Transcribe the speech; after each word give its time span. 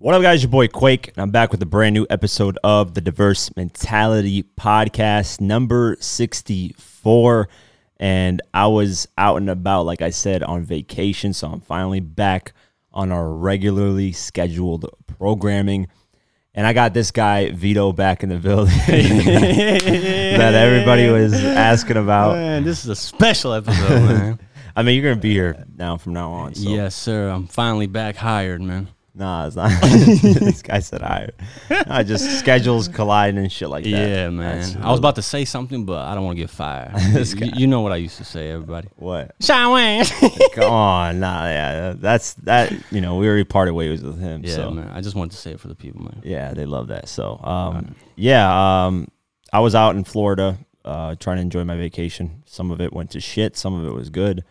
What 0.00 0.14
up, 0.14 0.22
guys? 0.22 0.44
Your 0.44 0.50
boy 0.50 0.68
Quake, 0.68 1.08
and 1.08 1.18
I'm 1.18 1.32
back 1.32 1.50
with 1.50 1.60
a 1.60 1.66
brand 1.66 1.92
new 1.92 2.06
episode 2.08 2.56
of 2.62 2.94
the 2.94 3.00
Diverse 3.00 3.50
Mentality 3.56 4.44
Podcast, 4.44 5.40
number 5.40 5.96
64. 5.98 7.48
And 7.98 8.40
I 8.54 8.68
was 8.68 9.08
out 9.18 9.38
and 9.38 9.50
about, 9.50 9.86
like 9.86 10.00
I 10.00 10.10
said, 10.10 10.44
on 10.44 10.62
vacation. 10.62 11.32
So 11.32 11.48
I'm 11.48 11.60
finally 11.60 11.98
back 11.98 12.52
on 12.92 13.10
our 13.10 13.28
regularly 13.28 14.12
scheduled 14.12 14.88
programming. 15.08 15.88
And 16.54 16.64
I 16.64 16.74
got 16.74 16.94
this 16.94 17.10
guy, 17.10 17.50
Vito, 17.50 17.92
back 17.92 18.22
in 18.22 18.28
the 18.28 18.36
building 18.36 18.78
that 18.86 20.54
everybody 20.54 21.08
was 21.08 21.34
asking 21.34 21.96
about. 21.96 22.36
Man, 22.36 22.62
this 22.62 22.84
is 22.84 22.88
a 22.88 22.96
special 22.96 23.52
episode, 23.52 23.88
man. 23.88 24.40
I 24.76 24.84
mean, 24.84 24.94
you're 24.94 25.02
going 25.02 25.16
to 25.16 25.20
be 25.20 25.32
here 25.32 25.66
now 25.76 25.96
from 25.96 26.12
now 26.12 26.30
on. 26.30 26.54
So. 26.54 26.68
Yes, 26.68 26.94
sir. 26.94 27.30
I'm 27.30 27.48
finally 27.48 27.88
back 27.88 28.14
hired, 28.14 28.60
man. 28.60 28.86
Nah, 29.18 29.48
it's 29.48 29.56
not. 29.56 29.70
this 29.82 30.62
guy 30.62 30.78
said 30.78 31.02
I. 31.02 31.30
I 31.88 32.04
just 32.04 32.38
schedules 32.38 32.86
colliding 32.86 33.38
and 33.38 33.50
shit 33.50 33.68
like 33.68 33.82
that. 33.82 33.90
Yeah, 33.90 34.30
man. 34.30 34.60
That's 34.60 34.76
I 34.76 34.92
was 34.92 35.00
about 35.00 35.16
to 35.16 35.22
say 35.22 35.44
something, 35.44 35.84
but 35.84 36.06
I 36.06 36.14
don't 36.14 36.24
want 36.24 36.36
to 36.36 36.42
get 36.42 36.50
fired. 36.50 36.92
You, 37.18 37.50
you 37.56 37.66
know 37.66 37.80
what 37.80 37.90
I 37.90 37.96
used 37.96 38.16
to 38.18 38.24
say, 38.24 38.50
everybody. 38.50 38.88
What? 38.96 39.34
Sean 39.40 39.74
Wayne. 39.74 40.04
Come 40.52 40.72
on, 40.72 41.20
nah, 41.20 41.44
yeah, 41.46 41.94
that's 41.96 42.34
that. 42.34 42.72
You 42.92 43.00
know, 43.00 43.16
we 43.16 43.26
already 43.26 43.44
parted 43.44 43.74
ways 43.74 44.02
with 44.02 44.20
him. 44.20 44.44
yeah, 44.44 44.54
so 44.54 44.70
man. 44.70 44.88
I 44.88 45.00
just 45.00 45.16
wanted 45.16 45.32
to 45.32 45.36
say 45.36 45.50
it 45.50 45.60
for 45.60 45.66
the 45.68 45.74
people, 45.74 46.02
man. 46.02 46.22
yeah, 46.24 46.54
they 46.54 46.64
love 46.64 46.88
that. 46.88 47.08
So, 47.08 47.38
um, 47.42 47.96
yeah, 48.14 48.86
um, 48.86 49.08
I 49.52 49.60
was 49.60 49.74
out 49.74 49.96
in 49.96 50.04
Florida, 50.04 50.58
uh, 50.84 51.16
trying 51.16 51.36
to 51.38 51.42
enjoy 51.42 51.64
my 51.64 51.76
vacation. 51.76 52.44
Some 52.46 52.70
of 52.70 52.80
it 52.80 52.92
went 52.92 53.10
to 53.10 53.20
shit. 53.20 53.56
Some 53.56 53.74
of 53.74 53.84
it 53.84 53.92
was 53.92 54.10
good. 54.10 54.44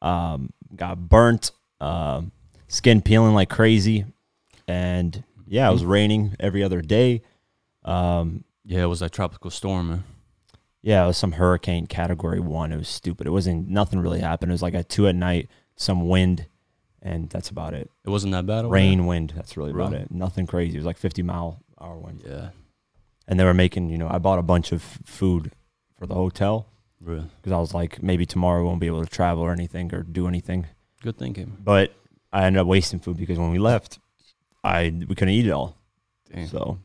Um, 0.00 0.50
got 0.74 0.98
burnt, 0.98 1.50
um, 1.80 2.32
skin 2.68 3.02
peeling 3.02 3.34
like 3.34 3.50
crazy, 3.50 4.06
and 4.68 5.22
yeah, 5.46 5.68
it 5.68 5.72
was 5.72 5.84
raining 5.84 6.36
every 6.40 6.62
other 6.62 6.80
day. 6.80 7.22
Um, 7.84 8.44
Yeah, 8.64 8.82
it 8.84 8.86
was 8.86 9.00
that 9.00 9.12
tropical 9.12 9.50
storm, 9.50 9.88
man. 9.88 10.04
Yeah, 10.82 11.04
it 11.04 11.06
was 11.08 11.16
some 11.18 11.32
hurricane 11.32 11.86
category 11.86 12.40
one. 12.40 12.72
It 12.72 12.76
was 12.76 12.88
stupid. 12.88 13.26
It 13.26 13.30
wasn't 13.30 13.68
nothing 13.68 14.00
really 14.00 14.20
happened. 14.20 14.50
It 14.50 14.54
was 14.54 14.62
like 14.62 14.74
at 14.74 14.88
two 14.88 15.06
at 15.08 15.14
night, 15.14 15.48
some 15.76 16.08
wind, 16.08 16.46
and 17.02 17.28
that's 17.30 17.48
about 17.50 17.72
it. 17.74 17.90
It 18.04 18.10
wasn't 18.10 18.32
that 18.32 18.46
bad. 18.46 18.70
Rain, 18.70 19.06
wind. 19.06 19.32
That's 19.36 19.56
really 19.56 19.70
about 19.70 19.92
Really? 19.92 20.02
it. 20.04 20.10
Nothing 20.10 20.46
crazy. 20.46 20.74
It 20.76 20.78
was 20.78 20.86
like 20.86 20.98
fifty 20.98 21.22
mile 21.22 21.62
hour 21.80 21.98
wind. 21.98 22.22
Yeah, 22.26 22.50
And 23.28 23.38
they 23.40 23.44
were 23.44 23.54
making, 23.54 23.88
you 23.90 23.98
know, 23.98 24.08
I 24.10 24.18
bought 24.18 24.38
a 24.38 24.42
bunch 24.42 24.72
of 24.72 24.82
food 25.04 25.52
for 25.98 26.06
the 26.06 26.14
hotel 26.14 26.66
really. 27.00 27.24
because 27.40 27.52
I 27.52 27.58
was 27.58 27.74
like, 27.74 28.02
maybe 28.02 28.24
tomorrow 28.26 28.60
we 28.62 28.66
won't 28.68 28.80
be 28.80 28.86
able 28.86 29.04
to 29.04 29.10
travel 29.10 29.42
or 29.42 29.52
anything 29.52 29.92
or 29.94 30.02
do 30.02 30.26
anything. 30.28 30.66
Good 31.02 31.18
thinking. 31.18 31.56
But 31.62 31.92
I 32.32 32.44
ended 32.44 32.60
up 32.60 32.66
wasting 32.66 33.00
food 33.00 33.16
because 33.18 33.38
when 33.38 33.50
we 33.50 33.58
left, 33.58 33.98
I 34.64 34.90
we 35.08 35.14
couldn't 35.14 35.34
eat 35.34 35.46
it 35.46 35.50
all. 35.50 35.76
Damn. 36.32 36.48
So 36.48 36.78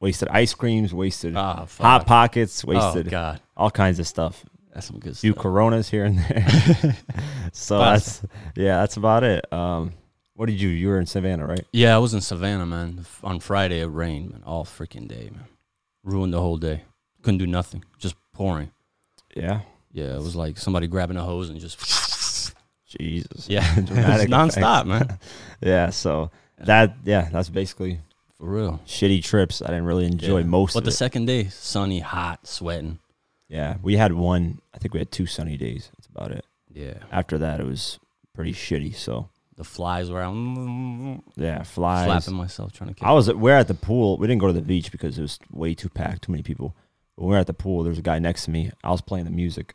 wasted 0.00 0.28
ice 0.28 0.54
creams, 0.54 0.92
wasted 0.94 1.34
fuck. 1.34 1.68
hot 1.68 2.06
pockets, 2.06 2.64
Oh 2.64 2.68
wasted 2.72 3.08
God, 3.10 3.40
all 3.56 3.70
kinds 3.70 3.98
of 3.98 4.06
stuff. 4.06 4.44
that's 4.72 4.86
some 4.86 4.98
good 5.00 5.16
few 5.16 5.34
coronas 5.34 5.88
here 5.88 6.04
and 6.04 6.18
there. 6.18 6.96
so 7.52 7.78
that's 7.78 8.22
yeah, 8.54 8.80
that's 8.80 8.96
about 8.96 9.24
it. 9.24 9.50
Um, 9.52 9.92
what 10.34 10.46
did 10.46 10.60
you? 10.60 10.68
You 10.68 10.88
were 10.88 10.98
in 11.00 11.06
Savannah, 11.06 11.46
right? 11.46 11.64
Yeah, 11.72 11.94
I 11.94 11.98
was 11.98 12.12
in 12.12 12.20
Savannah, 12.20 12.66
man. 12.66 13.06
On 13.24 13.40
Friday, 13.40 13.80
it 13.80 13.86
rained, 13.86 14.32
man, 14.32 14.42
all 14.44 14.64
freaking 14.66 15.08
day, 15.08 15.30
man. 15.32 15.46
Ruined 16.04 16.34
the 16.34 16.40
whole 16.40 16.58
day. 16.58 16.82
Couldn't 17.22 17.38
do 17.38 17.46
nothing. 17.46 17.82
Just 17.98 18.14
pouring. 18.32 18.70
Yeah. 19.34 19.60
Yeah, 19.92 20.14
it 20.14 20.18
was 20.22 20.36
like 20.36 20.58
somebody 20.58 20.86
grabbing 20.88 21.16
a 21.16 21.24
hose 21.24 21.48
and 21.48 21.58
just. 21.58 22.52
Jesus. 22.86 23.48
Yeah, 23.48 23.64
it's 23.76 23.90
nonstop, 24.30 24.82
effects. 24.84 24.86
man. 25.08 25.18
Yeah. 25.60 25.90
So 25.90 26.30
that 26.58 26.96
yeah, 27.04 27.28
that's 27.32 27.48
basically 27.48 28.00
For 28.38 28.46
real. 28.48 28.80
shitty 28.86 29.22
trips. 29.22 29.62
I 29.62 29.66
didn't 29.68 29.84
really 29.84 30.06
enjoy 30.06 30.38
Yeah. 30.38 30.44
most 30.46 30.74
But 30.74 30.78
of 30.80 30.84
the 30.84 30.90
it. 30.90 30.94
second 30.94 31.26
day, 31.26 31.48
sunny, 31.48 32.00
hot, 32.00 32.46
sweating. 32.46 32.98
yeah, 33.48 33.76
we 33.82 33.96
had 33.96 34.12
one. 34.12 34.60
I 34.74 34.78
think 34.78 34.94
we 34.94 35.00
had 35.00 35.10
two 35.12 35.26
sunny 35.26 35.56
days. 35.56 35.90
That's 35.96 36.06
about 36.06 36.30
it. 36.32 36.44
Yeah, 36.72 36.98
After 37.10 37.38
that, 37.38 37.60
it 37.60 37.66
was 37.66 37.98
pretty 38.34 38.52
shitty. 38.52 38.94
So 38.94 39.28
the 39.56 39.64
flies 39.64 40.10
were 40.10 40.20
out. 40.20 40.34
yeah, 41.36 41.62
flies. 41.62 42.04
Slapping 42.24 42.34
myself 42.38 42.72
trying 42.72 42.88
to 42.88 42.94
kill. 42.94 43.08
I 43.08 43.12
was 43.12 43.32
we're 43.32 43.56
at 43.56 43.68
the 43.68 43.74
pool. 43.74 44.18
We 44.18 44.26
didn't 44.26 44.40
go 44.40 44.46
to 44.48 44.52
the 44.52 44.60
beach 44.62 44.92
because 44.92 45.18
it 45.18 45.22
was 45.22 45.38
way 45.50 45.74
too 45.74 45.88
packed, 45.88 46.22
too 46.24 46.32
many 46.32 46.42
people. 46.42 46.74
But 47.16 47.22
when 47.22 47.30
we 47.30 47.34
were 47.36 47.40
at 47.40 47.46
the 47.46 47.54
pool, 47.54 47.82
there 47.82 47.90
was 47.90 47.98
a 47.98 48.02
guy 48.02 48.18
next 48.18 48.44
to 48.44 48.50
me. 48.50 48.70
I 48.84 48.90
was 48.90 49.00
playing 49.00 49.24
the 49.24 49.30
music 49.30 49.74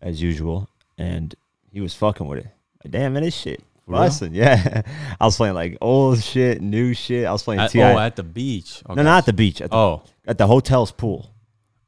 as 0.00 0.22
usual, 0.22 0.68
and 0.96 1.34
he 1.70 1.82
was 1.82 1.94
fucking 1.94 2.26
with 2.26 2.38
it. 2.38 2.46
Like, 2.82 2.92
damn 2.92 3.12
man, 3.12 3.22
this 3.22 3.36
shit. 3.36 3.62
Busting, 3.98 4.34
yeah. 4.34 4.82
I 5.20 5.24
was 5.24 5.36
playing 5.36 5.54
like 5.54 5.78
old 5.80 6.22
shit, 6.22 6.60
new 6.62 6.94
shit. 6.94 7.26
I 7.26 7.32
was 7.32 7.42
playing 7.42 7.60
At, 7.60 7.70
Ti. 7.70 7.82
oh, 7.82 7.98
at 7.98 8.16
the 8.16 8.22
beach. 8.22 8.82
no, 8.88 8.94
not 9.02 9.18
at 9.18 9.26
the 9.26 9.32
beach. 9.32 9.60
At 9.60 9.70
the, 9.70 9.76
Oh, 9.76 10.02
at 10.26 10.38
the 10.38 10.46
hotel's 10.46 10.92
pool. 10.92 11.30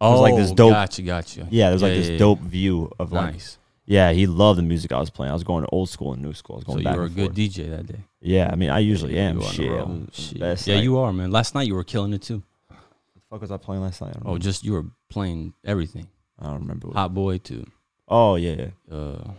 oh, 0.01 0.09
it 0.09 0.13
was 0.13 0.21
like 0.21 0.37
this 0.37 0.51
dope- 0.53 0.73
Gotcha, 0.73 1.03
gotcha. 1.03 1.47
Yeah, 1.51 1.67
there 1.67 1.73
was 1.75 1.83
like 1.83 1.91
Yeah, 1.93 1.97
this 1.99 2.07
yeah, 2.09 2.13
yeah. 2.15 2.19
dope 2.19 2.41
view 2.41 2.91
of 2.99 3.13
like. 3.13 3.33
Nice. 3.35 3.59
Yeah, 3.85 4.13
he 4.13 4.27
loved 4.29 4.59
the 4.59 4.63
music 4.63 4.93
I 4.93 5.01
was 5.01 5.11
playing. 5.11 5.31
I 5.31 5.35
was 5.35 5.43
going 5.43 5.65
to 5.65 5.69
old 5.71 5.89
school 5.89 6.13
and 6.13 6.23
new 6.23 6.33
school. 6.33 6.57
I 6.57 6.59
was 6.59 6.67
So 6.67 6.73
going 6.83 6.95
you 6.95 7.01
were 7.01 7.07
a 7.07 7.09
good 7.09 7.25
forth. 7.27 7.37
DJ 7.37 7.69
that 7.71 7.87
day. 7.87 7.99
Yeah, 8.21 8.49
I 8.51 8.55
mean, 8.55 8.71
I 8.71 8.79
usually 8.79 9.17
Yeah, 9.17 9.31
am. 9.31 9.41
you 9.41 9.41
were 9.41 9.45
on 9.47 9.51
the 9.51 9.53
Shit. 9.55 9.71
I'm 9.81 10.11
Shit. 10.13 10.41
best. 10.41 10.67
Yeah, 10.69 10.75
Like, 10.77 10.85
you 10.85 10.99
are, 10.99 11.13
man. 11.13 11.33
Last 11.33 11.55
night 11.57 11.67
you 11.67 11.75
were 11.75 11.83
killing 11.85 12.13
it 12.13 12.23
too. 12.23 12.43
What 12.69 12.79
the 13.15 13.21
fuck 13.29 13.41
was 13.41 13.51
I 13.51 13.57
playing 13.57 13.83
last 13.83 14.01
night? 14.01 14.11
I 14.17 14.21
don't, 14.21 14.29
Oh, 14.35 14.39
just 14.39 14.65
you 14.65 14.73
were 14.75 14.87
playing 15.11 15.53
everything. 15.65 16.07
I 16.39 16.45
don't 16.47 16.61
remember. 16.61 16.89
What, 16.89 16.97
Hot 16.97 17.13
boy 17.13 17.39
too. 17.39 17.67
oh 18.09 18.37
yeah, 18.37 18.55
yeah. 18.89 18.95
Uh, 18.97 19.31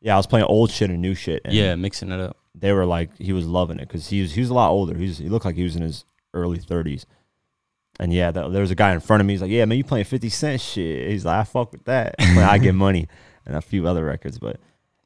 Yeah, 0.00 0.14
I 0.14 0.16
was 0.16 0.26
playing 0.26 0.46
old 0.46 0.70
shit 0.70 0.90
and 0.90 1.02
new 1.02 1.14
shit. 1.14 1.42
And 1.44 1.54
yeah, 1.54 1.74
mixing 1.74 2.12
it 2.12 2.20
up. 2.20 2.36
they 2.54 2.72
were 2.72 2.86
like, 2.86 3.16
he 3.18 3.32
was 3.32 3.46
loving 3.46 3.78
it 3.78 3.88
because 3.88 4.08
he 4.08 4.22
was 4.22 4.32
he 4.32 4.40
was 4.40 4.50
a 4.50 4.54
lot 4.54 4.70
older. 4.70 4.96
He 4.96 5.06
was, 5.06 5.18
he 5.18 5.28
looked 5.28 5.44
like 5.44 5.56
he 5.56 5.64
was 5.64 5.76
in 5.76 5.82
his 5.82 6.04
early 6.34 6.58
thirties. 6.58 7.06
And 8.00 8.12
yeah, 8.12 8.30
th- 8.30 8.52
there 8.52 8.60
was 8.60 8.70
a 8.70 8.76
guy 8.76 8.92
in 8.92 9.00
front 9.00 9.20
of 9.20 9.26
me. 9.26 9.32
He's 9.32 9.42
like, 9.42 9.50
"Yeah, 9.50 9.64
man, 9.64 9.76
you 9.76 9.84
playing 9.84 10.04
Fifty 10.04 10.28
Cent 10.28 10.60
shit?" 10.60 11.10
He's 11.10 11.24
like, 11.24 11.40
"I 11.40 11.44
fuck 11.44 11.72
with 11.72 11.84
that." 11.84 12.14
But 12.34 12.44
I 12.44 12.58
get 12.58 12.74
money 12.86 13.08
and 13.44 13.56
a 13.56 13.60
few 13.60 13.88
other 13.88 14.04
records, 14.04 14.38
but 14.38 14.60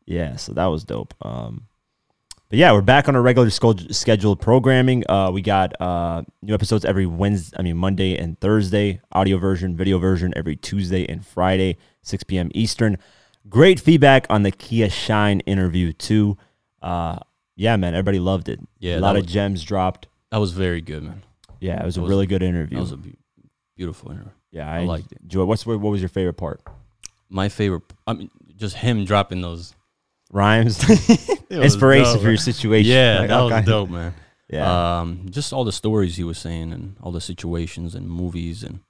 yeah, 0.04 0.36
so 0.36 0.53
that 0.53 0.66
was 0.66 0.84
dope. 0.84 1.14
Um, 1.22 1.69
but 2.50 2.59
yeah, 2.59 2.72
we're 2.72 2.82
back 2.82 3.09
on 3.09 3.16
our 3.16 3.22
regular 3.22 3.48
scheduled 3.48 4.41
programming. 4.42 5.09
Uh, 5.09 5.30
we 5.30 5.41
got 5.41 5.80
uh, 5.80 6.22
new 6.42 6.53
episodes 6.53 6.84
every 6.84 7.06
Wednesday, 7.06 7.56
I 7.59 7.62
mean 7.62 7.78
Monday 7.78 8.14
and 8.19 8.38
Thursday, 8.41 9.00
audio 9.12 9.38
version, 9.38 9.74
video 9.74 9.98
version 9.98 10.34
every 10.36 10.56
Tuesday 10.56 11.06
and 11.09 11.24
Friday, 11.24 11.78
6 12.03 12.24
p.m. 12.24 12.50
Eastern. 12.53 12.98
Great 13.48 13.80
feedback 13.80 14.26
on 14.30 14.42
the 14.42 14.50
Kia 14.50 14.88
Shine 14.88 15.41
interview 15.41 15.92
too. 15.92 16.36
Uh, 16.80 17.19
yeah, 17.56 17.76
man, 17.76 17.94
everybody 17.94 18.19
loved 18.19 18.48
it. 18.48 18.60
Yeah, 18.78 18.98
a 18.98 19.00
lot 19.00 19.14
that 19.14 19.20
of 19.20 19.26
gems 19.26 19.62
dropped. 19.64 20.08
That 20.30 20.38
was 20.38 20.53
very 20.53 20.80
good, 20.80 21.03
man. 21.03 21.22
Yeah, 21.60 21.80
it 21.80 21.84
was 21.84 21.97
a 21.97 22.00
was- 22.00 22.08
really 22.08 22.26
good 22.26 22.42
interview. 22.42 22.76
That 22.76 22.82
was 22.82 22.92
a 22.92 22.97
be- 22.97 23.19
beautiful 23.76 24.10
interview. 24.10 24.30
yeah, 24.50 24.70
I 24.70 24.84
liked 24.84 25.12
it. 25.12 25.19
Joy, 25.26 25.44
what's 25.44 25.66
what 25.66 25.78
was 25.80 26.00
your 26.00 26.08
favorite 26.08 26.34
part? 26.34 26.60
My 27.28 27.48
favorite. 27.48 27.82
I 28.06 28.12
mean, 28.14 28.30
just 28.56 28.76
him 28.76 29.04
dropping 29.04 29.41
those 29.42 29.74
Rhymes, 30.32 30.78
inspiration 31.50 32.14
dope, 32.14 32.22
for 32.22 32.28
your 32.28 32.36
situation. 32.38 32.91
Yeah, 32.91 33.19
Like, 33.20 33.28
that 33.28 33.41
was 33.42 33.64
dope, 33.64 33.91
man. 33.91 34.14
Yeah, 34.48 34.98
Um, 35.00 35.26
just 35.30 35.54
all 35.54 35.64
the 35.64 35.72
stories 35.72 36.16
he 36.16 36.24
was 36.24 36.36
saying 36.36 36.72
and 36.74 36.97
all 37.03 37.10
the 37.10 37.22
situations 37.22 37.94
and 37.94 38.06
movies 38.06 38.62
and 38.62 38.80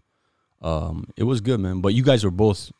um, 0.60 1.06
it 1.16 1.22
was 1.22 1.40
good, 1.40 1.60
man. 1.60 1.80
But 1.80 1.94
you 1.94 2.02
guys 2.02 2.24
were 2.24 2.32
both 2.32 2.72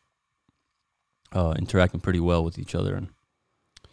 uh, 1.32 1.54
interacting 1.59 2.00
pretty 2.00 2.20
well 2.20 2.44
with 2.44 2.59
each 2.59 2.75
other 2.75 2.94
and 2.94 3.09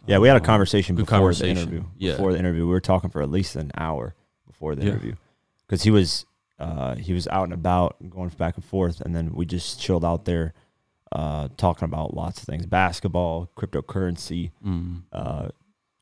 yeah. 0.06 0.18
We 0.18 0.28
had 0.28 0.36
a 0.38 0.40
um, 0.40 0.46
conversation 0.46 0.96
before 0.96 1.18
conversation. 1.18 1.54
the 1.56 1.60
interview. 1.60 1.84
Yeah. 1.98 2.12
Before 2.12 2.32
the 2.32 2.38
interview, 2.38 2.62
we 2.66 2.70
were 2.72 2.80
talking 2.80 3.10
for 3.10 3.20
at 3.22 3.30
least 3.30 3.54
an 3.54 3.70
hour 3.76 4.14
before 4.46 4.74
the 4.74 4.82
Yeah. 4.84 4.92
interview 4.92 5.14
because 5.66 5.82
he 5.82 5.90
was 5.90 6.24
uh, 6.58 6.94
he 6.96 7.12
was 7.12 7.26
out 7.28 7.44
and 7.44 7.52
about, 7.52 7.96
going 8.10 8.28
back 8.30 8.56
and 8.56 8.64
forth, 8.64 9.00
and 9.02 9.14
then 9.14 9.32
we 9.34 9.44
just 9.46 9.80
chilled 9.80 10.04
out 10.04 10.24
there, 10.26 10.52
uh, 11.12 11.48
talking 11.56 11.84
about 11.84 12.14
lots 12.14 12.38
of 12.40 12.44
things: 12.44 12.66
basketball, 12.66 13.50
cryptocurrency, 13.56 14.50
Mm, 14.64 15.02
uh, 15.12 15.48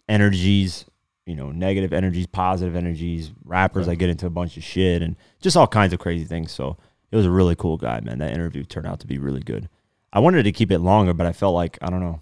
energies, 0.09 0.85
you 1.27 1.35
know, 1.35 1.51
negative 1.53 1.93
energies, 1.93 2.27
positive 2.27 2.75
energies, 2.77 3.31
rappers 3.45 3.87
Right. 3.87 3.93
that 3.95 3.97
get 3.97 4.11
into 4.11 4.27
a 4.27 4.31
bunch 4.31 4.57
of 4.57 4.65
shit 4.65 5.03
and 5.03 5.17
just 5.41 5.57
all 5.57 5.67
kinds 5.67 5.93
of 5.93 5.99
crazy 5.99 6.25
things. 6.25 6.51
So 6.53 6.77
it 7.11 7.17
was 7.17 7.27
a 7.27 7.31
really 7.31 7.55
cool 7.57 7.77
guy, 7.77 8.01
man. 8.01 8.19
That 8.19 8.33
interview 8.33 8.65
turned 8.65 8.87
out 8.87 9.01
to 9.01 9.07
be 9.07 9.19
really 9.19 9.43
good. 9.43 9.69
I 10.13 10.21
wanted 10.21 10.45
to 10.45 10.53
keep 10.53 10.71
it 10.71 10.79
longer, 10.79 11.13
but 11.13 11.27
I 11.27 11.33
felt 11.33 11.55
like, 11.55 11.79
I 11.83 11.91
don't 11.91 12.01
know, 12.01 12.21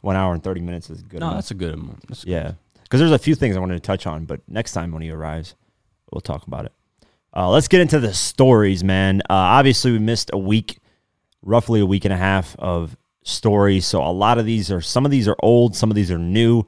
one 0.00 0.16
hour 0.16 0.32
and 0.32 0.42
30 0.42 0.60
minutes 0.60 0.90
is 0.90 1.02
good 1.02 1.20
no, 1.20 1.26
enough. 1.26 1.36
that's 1.38 1.50
a 1.50 1.54
good 1.54 1.74
amount. 1.74 2.06
That's. 2.08 2.24
Yeah. 2.24 2.52
Because 2.82 3.00
there's 3.00 3.12
a 3.12 3.18
few 3.18 3.34
things 3.34 3.56
I 3.56 3.60
wanted 3.60 3.74
to 3.74 3.86
touch 3.86 4.06
on, 4.06 4.24
but 4.24 4.40
next 4.48 4.72
time 4.72 4.92
when 4.92 5.02
he 5.02 5.10
arrives, 5.10 5.54
we'll 6.10 6.20
talk 6.20 6.46
about 6.46 6.64
it. 6.64 6.72
Uh, 7.36 7.50
let's 7.50 7.68
get 7.68 7.80
into 7.80 8.00
the 8.00 8.14
stories, 8.14 8.82
man. 8.82 9.20
Uh, 9.22 9.34
obviously, 9.34 9.92
we 9.92 9.98
missed 9.98 10.30
a 10.32 10.38
week, 10.38 10.78
roughly 11.42 11.80
a 11.80 11.86
week 11.86 12.04
and 12.04 12.14
a 12.14 12.16
half 12.16 12.56
of 12.58 12.96
stories. 13.22 13.86
So 13.86 14.02
a 14.02 14.10
lot 14.10 14.38
of 14.38 14.46
these 14.46 14.72
are, 14.72 14.80
some 14.80 15.04
of 15.04 15.10
these 15.10 15.28
are 15.28 15.36
old, 15.40 15.76
some 15.76 15.90
of 15.90 15.94
these 15.94 16.10
are 16.10 16.18
new. 16.18 16.60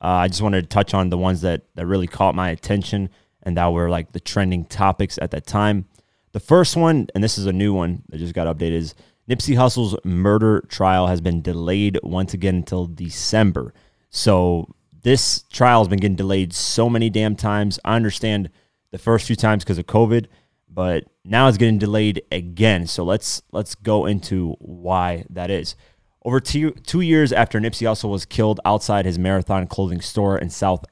Uh, 0.00 0.06
I 0.06 0.28
just 0.28 0.42
wanted 0.42 0.62
to 0.62 0.68
touch 0.68 0.94
on 0.94 1.10
the 1.10 1.18
ones 1.18 1.42
that, 1.42 1.62
that 1.76 1.86
really 1.86 2.06
caught 2.06 2.34
my 2.34 2.50
attention 2.50 3.10
and 3.42 3.56
that 3.56 3.72
were 3.72 3.88
like 3.88 4.12
the 4.12 4.20
trending 4.20 4.64
topics 4.64 5.18
at 5.22 5.30
that 5.30 5.46
time. 5.46 5.86
The 6.32 6.40
first 6.40 6.76
one, 6.76 7.08
and 7.14 7.22
this 7.24 7.38
is 7.38 7.46
a 7.46 7.52
new 7.52 7.72
one 7.72 8.02
that 8.08 8.18
just 8.18 8.34
got 8.34 8.46
updated, 8.46 8.72
is 8.72 8.94
Nipsey 9.28 9.56
Hussle's 9.56 9.94
murder 10.04 10.64
trial 10.68 11.06
has 11.06 11.20
been 11.20 11.42
delayed 11.42 11.98
once 12.02 12.32
again 12.32 12.56
until 12.56 12.86
December. 12.86 13.74
So 14.10 14.74
this 15.02 15.42
trial 15.52 15.80
has 15.80 15.88
been 15.88 15.98
getting 15.98 16.16
delayed 16.16 16.54
so 16.54 16.88
many 16.88 17.10
damn 17.10 17.36
times. 17.36 17.78
I 17.84 17.96
understand 17.96 18.48
the 18.90 18.98
first 18.98 19.26
few 19.26 19.36
times 19.36 19.64
because 19.64 19.76
of 19.76 19.86
COVID, 19.86 20.26
but 20.68 21.04
now 21.24 21.46
it's 21.46 21.58
getting 21.58 21.78
delayed 21.78 22.22
again. 22.32 22.86
So 22.86 23.04
let's 23.04 23.42
let's 23.52 23.74
go 23.74 24.06
into 24.06 24.56
why 24.60 25.24
that 25.28 25.50
is. 25.50 25.76
Over 26.24 26.40
two, 26.40 26.70
two 26.70 27.00
years 27.02 27.32
after 27.32 27.60
Nipsey 27.60 27.86
Hussle 27.86 28.10
was 28.10 28.24
killed 28.24 28.60
outside 28.64 29.04
his 29.04 29.18
Marathon 29.18 29.66
clothing 29.66 30.00
store 30.00 30.38
in 30.38 30.50
South 30.50 30.84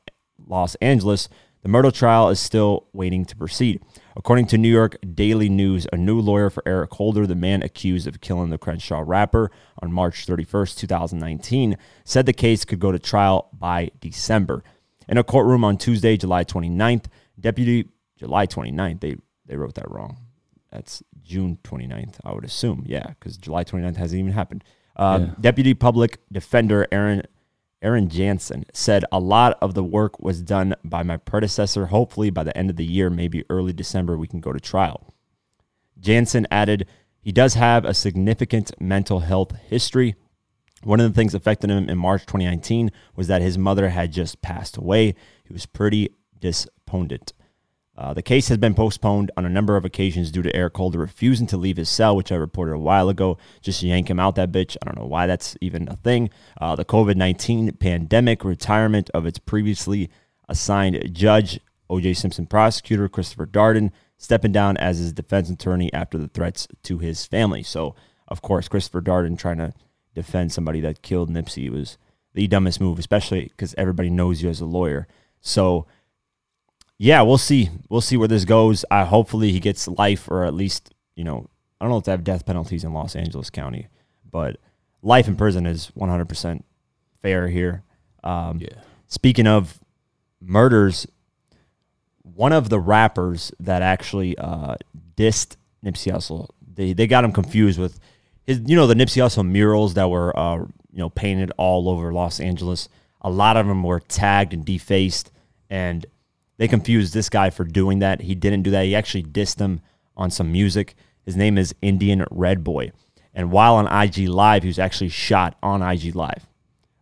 Los 0.47 0.75
Angeles, 0.77 1.29
the 1.63 1.69
murder 1.69 1.91
trial 1.91 2.29
is 2.29 2.39
still 2.39 2.87
waiting 2.93 3.25
to 3.25 3.37
proceed. 3.37 3.83
According 4.17 4.47
to 4.47 4.59
New 4.59 4.71
York 4.71 4.97
Daily 5.15 5.49
News, 5.51 5.87
a 5.93 5.97
new 5.97 6.19
lawyer 6.19 6.49
for 6.49 6.63
Eric 6.67 6.93
Holder, 6.95 7.27
the 7.27 7.35
man 7.35 7.63
accused 7.63 8.07
of 8.07 8.21
killing 8.23 8.49
the 8.49 8.57
Crenshaw 8.57 9.03
rapper 9.05 9.51
on 9.83 9.93
March 9.93 10.27
31st, 10.27 10.79
2019, 10.79 11.77
said 12.05 12.25
the 12.25 12.33
case 12.33 12.65
could 12.65 12.81
go 12.81 12.91
to 12.93 12.99
trial 12.99 13.51
by 13.53 13.91
December. 14.01 14.65
In 15.07 15.19
a 15.19 15.25
courtroom 15.25 15.65
on 15.65 15.77
Tuesday, 15.77 16.17
July 16.17 16.45
29th, 16.45 17.05
Deputy 17.39 17.89
July 18.17 18.47
29th, 18.47 19.01
they, 19.01 19.17
they 19.45 19.57
wrote 19.57 19.75
that 19.75 19.91
wrong. 19.91 20.17
That's 20.73 21.03
June 21.23 21.59
29th, 21.63 22.15
I 22.25 22.33
would 22.33 22.45
assume. 22.45 22.85
Yeah, 22.87 23.07
because 23.09 23.37
July 23.37 23.65
29th 23.65 23.97
hasn't 23.97 24.19
even 24.19 24.33
happened. 24.33 24.65
Um, 24.97 25.23
Yeah. 25.23 25.31
Deputy 25.41 25.75
Public 25.75 26.21
Defender 26.33 26.87
Aaron 26.91 27.23
Aaron 27.83 28.09
Jansen 28.09 28.65
said 28.73 29.05
a 29.13 29.21
lot 29.21 29.59
of 29.61 29.75
the 29.75 29.85
work 29.85 30.19
was 30.19 30.41
done 30.43 30.75
by 30.83 31.03
my 31.03 31.17
predecessor. 31.17 31.87
Hopefully, 31.87 32.31
by 32.31 32.43
the 32.43 32.57
end 32.57 32.71
of 32.71 32.77
the 32.77 32.85
year, 32.85 33.11
maybe 33.11 33.45
early 33.51 33.73
December, 33.73 34.17
we 34.17 34.27
can 34.27 34.41
go 34.41 34.53
to 34.53 34.61
trial. 34.61 35.15
Jansen 35.99 36.47
added, 36.51 36.87
he 37.21 37.33
does 37.33 37.55
have 37.55 37.85
a 37.85 37.95
significant 37.95 38.73
mental 38.81 39.21
health 39.21 39.57
history. 39.69 40.15
One 40.83 41.01
of 41.01 41.11
the 41.11 41.17
things 41.17 41.35
affecting 41.35 41.71
him 41.71 41.89
in 41.89 41.99
March 41.99 42.23
2019 42.23 42.91
was 43.15 43.27
that 43.27 43.43
his 43.43 43.59
mother 43.59 43.89
had 43.91 44.13
just 44.13 44.43
passed 44.43 44.77
away. 44.77 45.15
He 45.45 45.53
was 45.53 45.67
pretty 45.67 46.11
disappointed. 46.39 47.33
Uh, 47.99 48.13
the 48.13 48.23
case 48.23 48.49
has 48.49 48.59
been 48.59 48.75
postponed 48.75 49.31
on 49.37 49.47
a 49.47 49.51
number 49.51 49.77
of 49.77 49.85
occasions 49.85 50.31
due 50.31 50.43
to 50.43 50.55
Eric 50.55 50.77
Holder 50.77 50.99
refusing 50.99 51.47
to 51.47 51.57
leave 51.57 51.79
his 51.79 51.89
cell, 51.89 52.15
which 52.15 52.31
I 52.31 52.37
reported 52.37 52.75
a 52.75 52.79
while 52.79 53.09
ago. 53.09 53.39
Just 53.63 53.83
yank 53.83 54.11
him 54.11 54.21
out 54.21 54.35
that 54.35 54.53
bitch. 54.53 54.77
I 54.83 54.87
don't 54.87 54.99
know 54.99 55.07
why 55.07 55.27
that's 55.27 55.57
even 55.63 55.89
a 55.89 55.97
thing. 55.97 56.31
Uh, 56.61 56.77
the 56.77 56.85
COVID 56.85 57.17
19 57.17 57.73
pandemic, 57.73 58.45
retirement 58.45 59.09
of 59.15 59.25
its 59.25 59.39
previously 59.39 60.11
assigned 60.49 61.15
judge, 61.15 61.59
OJ 61.91 62.17
Simpson 62.17 62.47
prosecutor 62.47 63.09
Christopher 63.09 63.47
Darden, 63.47 63.93
stepping 64.19 64.53
down 64.53 64.77
as 64.77 64.99
his 64.99 65.13
defense 65.13 65.49
attorney 65.49 65.93
after 65.93 66.19
the 66.19 66.29
threats 66.29 66.69
to 66.83 66.99
his 66.99 67.25
family. 67.25 67.63
So, 67.63 67.95
of 68.29 68.43
course, 68.43 68.69
Christopher 68.69 69.01
Darden 69.01 69.39
trying 69.39 69.59
to 69.59 69.73
defend 70.15 70.53
somebody 70.53 70.81
that 70.81 71.03
killed 71.03 71.31
Nipsey 71.31 71.71
was 71.71 71.97
the 72.35 72.47
dumbest 72.47 72.81
move, 72.81 72.99
especially 72.99 73.45
because 73.45 73.75
everybody 73.79 74.11
knows 74.11 74.43
you 74.43 74.51
as 74.51 74.61
a 74.61 74.67
lawyer. 74.67 75.09
So, 75.41 75.87
yeah, 76.99 77.23
we'll 77.23 77.39
see. 77.39 77.71
We'll 77.89 78.01
see 78.01 78.17
where 78.17 78.29
this 78.29 78.45
goes. 78.45 78.85
I 78.91 79.05
hopefully 79.05 79.53
he 79.53 79.61
gets 79.61 79.87
life 79.89 80.29
or 80.29 80.45
at 80.45 80.55
least 80.55 80.95
you 81.15 81.25
know 81.25 81.49
I 81.81 81.85
don't 81.85 81.91
know 81.93 81.99
if 81.99 82.05
they 82.05 82.13
have 82.13 82.25
death 82.25 82.47
penalties 82.47 82.85
in 82.85 82.93
Los 82.93 83.15
Angeles 83.17 83.51
County, 83.51 83.89
but 84.31 84.57
life 85.03 85.29
in 85.29 85.37
prison 85.37 85.67
is 85.67 85.87
100 85.95 86.29
percent 86.29 86.65
fair 87.23 87.49
here. 87.49 87.83
Um, 88.25 88.59
Yeah. 88.61 88.81
Speaking 89.09 89.47
of 89.47 89.79
murders, 90.41 91.07
one 92.23 92.53
of 92.53 92.69
the 92.71 92.81
rappers 92.81 93.53
that 93.61 93.83
actually 93.83 94.37
uh, 94.37 94.77
dissed 95.17 95.57
Nipsey 95.85 96.13
Hussle, 96.13 96.49
they 96.75 96.93
they 96.93 97.07
got 97.07 97.25
him 97.25 97.33
confused 97.33 97.79
with 97.79 98.01
his, 98.45 98.61
you 98.67 98.77
know, 98.77 98.87
the 98.87 98.95
Nipsey 98.95 99.23
Hussle 99.23 99.47
murals 99.47 99.95
that 99.95 100.09
were 100.11 100.37
uh, 100.39 100.57
you 100.57 100.99
know 100.99 101.11
painted 101.11 101.53
all 101.57 101.89
over 101.89 102.13
Los 102.13 102.41
Angeles. 102.41 102.89
A 103.21 103.31
lot 103.31 103.57
of 103.57 103.67
them 103.67 103.83
were 103.83 104.01
tagged 104.01 104.55
and 104.55 104.65
defaced, 104.65 105.31
and 105.71 106.07
they 106.59 106.69
confused 106.69 107.13
this 107.13 107.29
guy 107.29 107.51
for 107.51 107.65
doing 107.65 107.99
that. 108.01 108.23
He 108.23 108.35
didn't 108.35 108.63
do 108.63 108.71
that. 108.71 108.85
He 108.85 108.95
actually 108.95 109.25
dissed 109.25 109.57
them 109.57 109.81
on 110.17 110.31
some 110.31 110.51
music. 110.51 110.95
His 111.25 111.37
name 111.37 111.59
is 111.59 111.75
Indian 111.83 112.25
Red 112.31 112.65
Boy, 112.65 112.93
and 113.35 113.51
while 113.51 113.75
on 113.75 113.87
IG 113.87 114.29
Live, 114.29 114.63
he 114.63 114.69
was 114.69 114.79
actually 114.79 115.09
shot 115.09 115.57
on 115.63 115.83
IG 115.83 116.15
Live. 116.15 116.47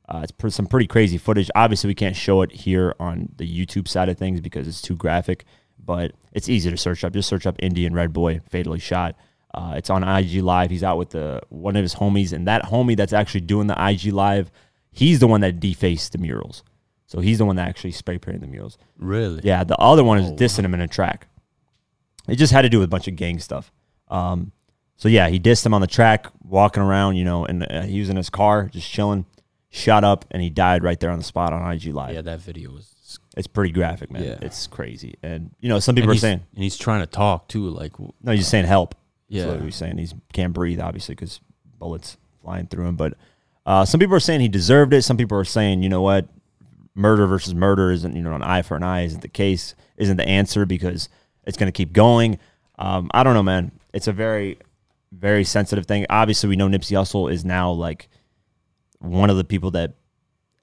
Uh, 0.09 0.21
it's 0.23 0.33
pr- 0.33 0.49
some 0.49 0.67
pretty 0.67 0.87
crazy 0.87 1.19
footage. 1.19 1.51
Obviously, 1.55 1.89
we 1.89 1.95
can't 1.95 2.17
show 2.17 2.43
it 2.43 2.53
here 2.53 2.95
on 2.99 3.29
the 3.37 3.47
YouTube 3.47 3.89
side 3.89 4.09
of 4.09 4.19
things 4.19 4.41
because 4.41 4.67
it's 4.67 4.83
too 4.83 4.97
graphic, 4.97 5.45
but 5.79 6.13
it's 6.33 6.49
easy 6.49 6.71
to 6.71 6.77
search 6.77 7.05
up. 7.05 7.13
Just 7.13 7.29
search 7.29 7.47
up 7.47 7.57
Indian 7.61 7.95
Red 7.95 8.13
Boy 8.13 8.41
fatally 8.51 8.81
shot. 8.81 9.17
Uh, 9.55 9.75
it's 9.77 9.89
on 9.89 10.03
IG 10.03 10.43
Live. 10.43 10.71
He's 10.71 10.83
out 10.83 10.99
with 10.99 11.11
the 11.11 11.41
one 11.49 11.77
of 11.77 11.83
his 11.83 11.95
homies, 11.95 12.33
and 12.33 12.47
that 12.49 12.65
homie 12.65 12.97
that's 12.97 13.13
actually 13.13 13.43
doing 13.43 13.67
the 13.67 13.89
IG 13.89 14.13
Live, 14.13 14.51
he's 14.91 15.21
the 15.21 15.29
one 15.29 15.41
that 15.43 15.61
defaced 15.61 16.13
the 16.13 16.19
murals. 16.19 16.65
So 17.15 17.21
he's 17.21 17.39
the 17.39 17.45
one 17.45 17.55
that 17.57 17.69
actually 17.69 17.93
spray 17.93 18.19
painted 18.19 18.41
the 18.41 18.49
murals. 18.49 18.77
Really? 18.99 19.41
Yeah, 19.45 19.63
the 19.63 19.77
other 19.77 20.03
one 20.03 20.19
is 20.19 20.31
Oh, 20.31 20.35
dissing 20.35 20.65
him 20.65 20.75
in 20.75 20.81
a 20.81 20.89
track. 20.89 21.29
It 22.27 22.37
just 22.37 22.53
had 22.53 22.63
to 22.63 22.69
do 22.69 22.81
with 22.81 22.87
a 22.87 22.89
bunch 22.89 23.07
of 23.07 23.15
gang 23.15 23.39
stuff. 23.39 23.71
Um, 24.09 24.51
so 24.97 25.09
yeah, 25.09 25.29
he 25.29 25.39
dissed 25.39 25.65
him 25.65 25.75
on 25.75 25.81
the 25.81 25.87
track, 25.87 26.27
walking 26.43 26.83
around, 26.83 27.15
you 27.15 27.25
know, 27.25 27.45
and 27.45 27.71
uh, 27.71 27.83
he 27.83 28.01
was 28.01 28.09
in 28.09 28.17
his 28.17 28.31
car, 28.31 28.69
just 28.73 28.91
chilling, 28.91 29.27
shot 29.71 30.03
up, 30.03 30.25
and 30.33 30.43
he 30.43 30.51
died 30.51 30.83
right 30.83 30.99
there 30.99 31.11
on 31.11 31.19
the 31.19 31.25
spot 31.25 31.53
on 31.53 31.71
IG 31.71 31.95
Live. 31.95 32.15
Yeah, 32.15 32.23
that 32.23 32.41
video 32.41 32.73
was. 32.73 32.91
It's 33.37 33.47
pretty 33.47 33.73
graphic, 33.73 34.11
man. 34.11 34.25
Yeah. 34.25 34.39
It's 34.43 34.67
crazy, 34.67 35.15
and 35.23 35.53
you 35.61 35.69
know, 35.69 35.79
some 35.79 35.95
people 35.95 36.11
and 36.11 36.17
are 36.17 36.21
saying, 36.21 36.43
and 36.55 36.65
he's 36.65 36.77
trying 36.77 37.01
to 37.01 37.07
talk 37.07 37.47
too. 37.49 37.69
Like, 37.69 37.93
no, 37.99 38.33
he's 38.33 38.41
just 38.41 38.51
saying 38.51 38.65
help. 38.65 38.97
That's 39.31 39.45
yeah, 39.45 39.53
what 39.53 39.63
he's 39.63 39.77
saying. 39.77 39.99
He 39.99 40.09
can't 40.33 40.53
breathe, 40.53 40.81
obviously, 40.81 41.15
because 41.15 41.41
bullets 41.79 42.17
flying 42.43 42.67
through 42.67 42.87
him. 42.87 42.97
But 42.97 43.15
uh, 43.67 43.85
some 43.85 44.01
people 44.01 44.17
are 44.17 44.21
saying 44.21 44.41
he 44.41 44.49
deserved 44.49 44.93
it. 44.93 45.03
Some 45.03 45.17
people 45.17 45.39
are 45.39 45.45
saying, 45.45 45.83
you 45.83 45.89
know 45.89 46.03
what, 46.03 46.29
murder 46.95 47.27
versus 47.27 47.55
murder 47.55 47.91
isn't, 47.91 48.15
you 48.15 48.23
know, 48.23 48.35
an 48.35 48.43
eye 48.43 48.63
for 48.63 48.77
an 48.77 48.83
eye 48.83 49.03
isn't 49.03 49.23
the 49.23 49.29
case, 49.29 49.75
isn't 49.97 50.17
the 50.17 50.29
answer 50.29 50.65
because 50.65 51.09
it's 51.45 51.57
going 51.57 51.71
to 51.71 51.77
keep 51.77 51.93
going. 51.93 52.39
Um, 52.79 53.11
I 53.13 53.23
don't 53.23 53.35
know, 53.35 53.43
man. 53.43 53.73
It's 53.93 54.09
a 54.09 54.13
very, 54.13 54.59
very 55.13 55.45
sensitive 55.45 55.87
thing. 55.87 56.07
Obviously, 56.11 56.49
we 56.49 56.57
know 56.57 56.69
Nipsey 56.69 56.97
Hussle 56.97 57.31
is 57.31 57.45
now 57.45 57.71
like 57.71 58.09
one 58.99 59.31
of 59.31 59.37
the 59.37 59.45
people 59.45 59.71
that 59.73 59.95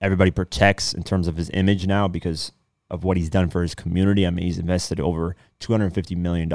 everybody 0.02 0.32
protects 0.32 0.94
in 0.94 1.04
terms 1.04 1.28
of 1.28 1.38
his 1.38 1.50
image 1.54 1.86
now 1.86 2.08
because 2.08 2.52
of 2.90 3.04
what 3.04 3.16
he's 3.16 3.30
done 3.30 3.50
for 3.50 3.62
his 3.62 3.76
community. 3.76 4.26
I 4.26 4.32
mean, 4.32 4.46
he's 4.46 4.60
invested 4.60 5.00
over 5.00 5.36
$250 5.60 6.18
million 6.18 6.52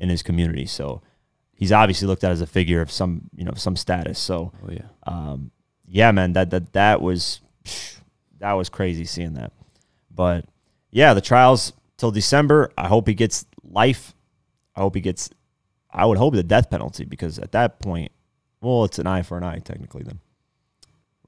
in 0.00 0.08
his 0.08 0.22
community. 0.22 0.66
So 0.66 1.02
he's 1.52 1.70
obviously 1.70 2.08
looked 2.08 2.24
at 2.24 2.32
as 2.32 2.40
a 2.40 2.46
figure 2.46 2.80
of 2.80 2.90
some, 2.90 3.30
you 3.34 3.44
know, 3.44 3.54
some 3.54 3.76
status. 3.76 4.18
So, 4.18 4.52
oh 4.64 4.72
yeah, 4.72 4.88
um, 5.06 5.52
yeah, 5.86 6.10
man, 6.10 6.32
that, 6.32 6.50
that, 6.50 6.72
that 6.72 7.00
was, 7.00 7.40
that 8.38 8.52
was 8.52 8.68
crazy 8.68 9.04
seeing 9.04 9.34
that. 9.34 9.52
But 10.14 10.44
yeah, 10.90 11.14
the 11.14 11.20
trials 11.20 11.72
till 11.96 12.10
December. 12.10 12.70
I 12.76 12.88
hope 12.88 13.06
he 13.08 13.14
gets 13.14 13.44
life. 13.62 14.14
I 14.74 14.80
hope 14.80 14.94
he 14.94 15.00
gets, 15.00 15.30
I 15.90 16.04
would 16.04 16.18
hope 16.18 16.34
the 16.34 16.42
death 16.42 16.68
penalty 16.70 17.04
because 17.04 17.38
at 17.38 17.52
that 17.52 17.78
point, 17.80 18.12
well, 18.60 18.84
it's 18.84 18.98
an 18.98 19.06
eye 19.06 19.22
for 19.22 19.38
an 19.38 19.44
eye 19.44 19.58
technically 19.58 20.02
then, 20.02 20.18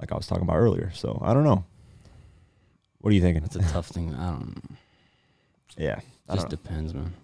like 0.00 0.12
I 0.12 0.16
was 0.16 0.26
talking 0.26 0.42
about 0.44 0.56
earlier. 0.56 0.90
So 0.94 1.18
I 1.22 1.32
don't 1.34 1.44
know. 1.44 1.64
What 3.00 3.10
are 3.10 3.14
you 3.14 3.20
thinking? 3.22 3.42
that's 3.42 3.56
a 3.56 3.62
tough 3.72 3.86
thing. 3.88 4.14
I 4.14 4.30
don't. 4.32 4.76
Yeah, 5.76 6.00
I 6.28 6.34
Just 6.34 6.48
don't 6.48 6.62
depends, 6.62 6.92
man. 6.94 7.14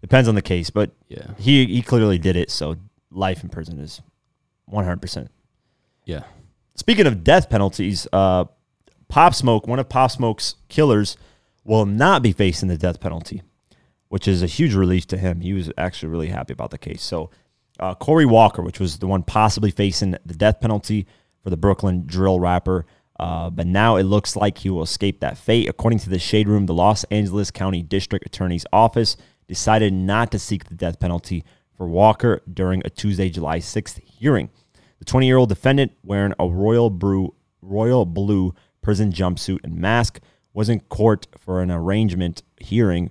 depends 0.00 0.28
on 0.28 0.34
the 0.34 0.42
case, 0.42 0.70
but 0.70 0.90
Yeah, 1.08 1.34
he 1.38 1.66
he 1.66 1.82
clearly 1.82 2.18
did 2.18 2.34
it. 2.36 2.50
So 2.50 2.76
life 3.10 3.42
in 3.42 3.48
prison 3.50 3.78
is 3.78 4.00
one 4.66 4.84
hundred 4.84 5.02
percent. 5.02 5.30
yeah. 6.06 6.24
Speaking 6.74 7.06
of 7.06 7.22
death 7.22 7.50
penalties, 7.50 8.06
uh, 8.14 8.46
Pop 9.12 9.34
Smoke, 9.34 9.68
one 9.68 9.78
of 9.78 9.90
Pop 9.90 10.10
Smoke's 10.10 10.54
killers, 10.70 11.18
will 11.64 11.84
not 11.84 12.22
be 12.22 12.32
facing 12.32 12.70
the 12.70 12.78
death 12.78 12.98
penalty, 12.98 13.42
which 14.08 14.26
is 14.26 14.42
a 14.42 14.46
huge 14.46 14.72
relief 14.72 15.06
to 15.08 15.18
him. 15.18 15.42
He 15.42 15.52
was 15.52 15.70
actually 15.76 16.08
really 16.08 16.28
happy 16.28 16.54
about 16.54 16.70
the 16.70 16.78
case. 16.78 17.02
So, 17.02 17.28
uh, 17.78 17.94
Corey 17.94 18.24
Walker, 18.24 18.62
which 18.62 18.80
was 18.80 19.00
the 19.00 19.06
one 19.06 19.22
possibly 19.22 19.70
facing 19.70 20.16
the 20.24 20.32
death 20.32 20.60
penalty 20.62 21.06
for 21.44 21.50
the 21.50 21.58
Brooklyn 21.58 22.04
drill 22.06 22.40
rapper, 22.40 22.86
uh, 23.20 23.50
but 23.50 23.66
now 23.66 23.96
it 23.96 24.04
looks 24.04 24.34
like 24.34 24.56
he 24.56 24.70
will 24.70 24.82
escape 24.82 25.20
that 25.20 25.36
fate. 25.36 25.68
According 25.68 25.98
to 25.98 26.08
the 26.08 26.18
Shade 26.18 26.48
Room, 26.48 26.64
the 26.64 26.72
Los 26.72 27.04
Angeles 27.04 27.50
County 27.50 27.82
District 27.82 28.24
Attorney's 28.24 28.64
Office 28.72 29.18
decided 29.46 29.92
not 29.92 30.32
to 30.32 30.38
seek 30.38 30.64
the 30.64 30.74
death 30.74 30.98
penalty 30.98 31.44
for 31.76 31.86
Walker 31.86 32.40
during 32.50 32.80
a 32.86 32.88
Tuesday, 32.88 33.28
July 33.28 33.58
6th 33.58 34.02
hearing. 34.04 34.48
The 35.00 35.04
20 35.04 35.26
year 35.26 35.36
old 35.36 35.50
defendant, 35.50 35.92
wearing 36.02 36.32
a 36.38 36.48
royal 36.48 36.88
blue, 36.88 37.34
royal 37.60 38.06
blue 38.06 38.54
prison 38.82 39.12
jumpsuit 39.12 39.60
and 39.64 39.76
mask, 39.76 40.20
was 40.52 40.68
in 40.68 40.80
court 40.80 41.26
for 41.38 41.62
an 41.62 41.70
arraignment 41.70 42.42
hearing 42.60 43.10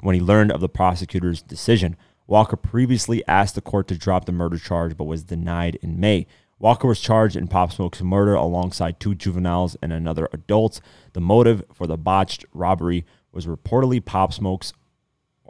when 0.00 0.14
he 0.14 0.20
learned 0.20 0.52
of 0.52 0.60
the 0.60 0.68
prosecutor's 0.68 1.40
decision. 1.40 1.96
Walker 2.26 2.56
previously 2.56 3.26
asked 3.26 3.54
the 3.54 3.60
court 3.60 3.88
to 3.88 3.96
drop 3.96 4.24
the 4.26 4.32
murder 4.32 4.58
charge 4.58 4.96
but 4.96 5.04
was 5.04 5.24
denied 5.24 5.78
in 5.82 5.98
May. 5.98 6.26
Walker 6.58 6.86
was 6.86 7.00
charged 7.00 7.34
in 7.34 7.48
Pop 7.48 7.72
Smoke's 7.72 8.02
murder 8.02 8.34
alongside 8.34 9.00
two 9.00 9.14
juveniles 9.14 9.76
and 9.82 9.92
another 9.92 10.28
adult. 10.32 10.80
The 11.12 11.20
motive 11.20 11.64
for 11.72 11.86
the 11.86 11.96
botched 11.96 12.44
robbery 12.52 13.04
was 13.32 13.46
reportedly 13.46 14.04
Pop 14.04 14.32
Smoke's 14.32 14.72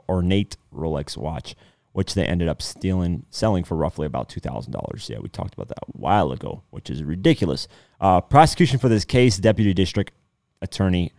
ornate 0.08 0.56
Rolex 0.74 1.16
watch, 1.16 1.54
which 1.92 2.14
they 2.14 2.24
ended 2.24 2.48
up 2.48 2.62
stealing, 2.62 3.26
selling 3.30 3.64
for 3.64 3.76
roughly 3.76 4.06
about 4.06 4.28
two 4.28 4.40
thousand 4.40 4.72
dollars. 4.72 5.08
Yeah, 5.10 5.18
we 5.18 5.28
talked 5.28 5.54
about 5.54 5.68
that 5.68 5.82
a 5.82 5.92
while 5.92 6.32
ago, 6.32 6.62
which 6.70 6.88
is 6.88 7.02
ridiculous. 7.02 7.68
Uh, 8.02 8.20
prosecution 8.20 8.80
for 8.80 8.88
this 8.88 9.04
case, 9.04 9.38
Deputy 9.38 9.72
District 9.72 10.12
attorney 10.60 11.12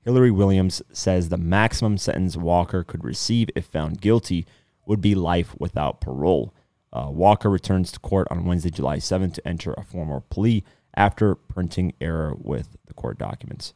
Hillary 0.00 0.32
Williams 0.32 0.82
says 0.92 1.28
the 1.28 1.38
maximum 1.38 1.96
sentence 1.96 2.36
Walker 2.36 2.82
could 2.82 3.04
receive 3.04 3.48
if 3.54 3.66
found 3.66 4.00
guilty 4.00 4.44
would 4.84 5.00
be 5.00 5.14
life 5.14 5.54
without 5.60 6.00
parole. 6.00 6.52
Uh, 6.92 7.06
Walker 7.08 7.48
returns 7.48 7.92
to 7.92 8.00
court 8.00 8.26
on 8.32 8.44
Wednesday, 8.44 8.70
July 8.70 8.96
7th 8.96 9.34
to 9.34 9.46
enter 9.46 9.74
a 9.74 9.84
formal 9.84 10.22
plea 10.28 10.64
after 10.96 11.36
printing 11.36 11.94
error 12.00 12.34
with 12.36 12.76
the 12.86 12.94
court 12.94 13.16
documents. 13.16 13.72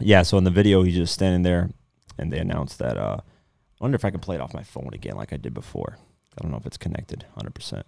Yeah, 0.00 0.22
so 0.22 0.36
in 0.36 0.44
the 0.44 0.50
video, 0.50 0.82
he's 0.82 0.96
just 0.96 1.14
standing 1.14 1.42
there 1.42 1.70
and 2.18 2.32
they 2.32 2.38
announced 2.38 2.80
that. 2.80 2.96
Uh, 2.96 3.18
I 3.20 3.84
wonder 3.84 3.94
if 3.94 4.04
I 4.04 4.10
can 4.10 4.20
play 4.20 4.34
it 4.34 4.40
off 4.40 4.52
my 4.52 4.64
phone 4.64 4.90
again 4.92 5.14
like 5.14 5.32
I 5.32 5.36
did 5.36 5.54
before. 5.54 5.96
I 6.36 6.42
don't 6.42 6.50
know 6.50 6.58
if 6.58 6.66
it's 6.66 6.76
connected 6.76 7.24
100%. 7.38 7.84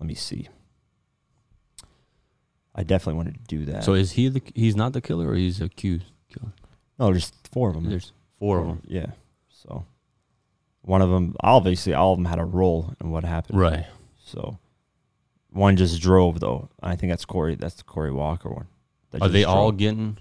Let 0.00 0.06
me 0.06 0.14
see. 0.14 0.48
I 2.78 2.82
definitely 2.82 3.14
wanted 3.16 3.34
to 3.36 3.44
do 3.56 3.64
that. 3.72 3.84
So 3.84 3.94
is 3.94 4.12
he 4.12 4.28
the? 4.28 4.42
He's 4.54 4.76
not 4.76 4.92
the 4.92 5.00
killer, 5.00 5.28
or 5.30 5.34
he's 5.34 5.60
accused 5.62 6.04
killer. 6.32 6.52
no, 6.98 7.10
there's 7.10 7.32
four 7.50 7.70
of 7.70 7.74
them. 7.74 7.88
There's 7.88 8.12
four 8.38 8.60
of 8.60 8.66
them. 8.66 8.82
Yeah. 8.86 9.06
So 9.48 9.86
one 10.82 11.00
of 11.00 11.08
them, 11.10 11.34
obviously, 11.40 11.94
all 11.94 12.12
of 12.12 12.18
them 12.18 12.26
had 12.26 12.38
a 12.38 12.44
role 12.44 12.94
in 13.00 13.10
what 13.10 13.24
happened. 13.24 13.58
Right. 13.58 13.86
So 14.22 14.58
one 15.50 15.76
just 15.76 16.00
drove 16.02 16.38
though. 16.38 16.68
I 16.82 16.96
think 16.96 17.10
that's 17.10 17.24
Corey. 17.24 17.54
That's 17.54 17.76
the 17.76 17.84
Corey 17.84 18.12
Walker 18.12 18.50
one. 18.50 18.66
Are 19.22 19.28
they 19.28 19.44
all 19.44 19.72
getting 19.72 20.18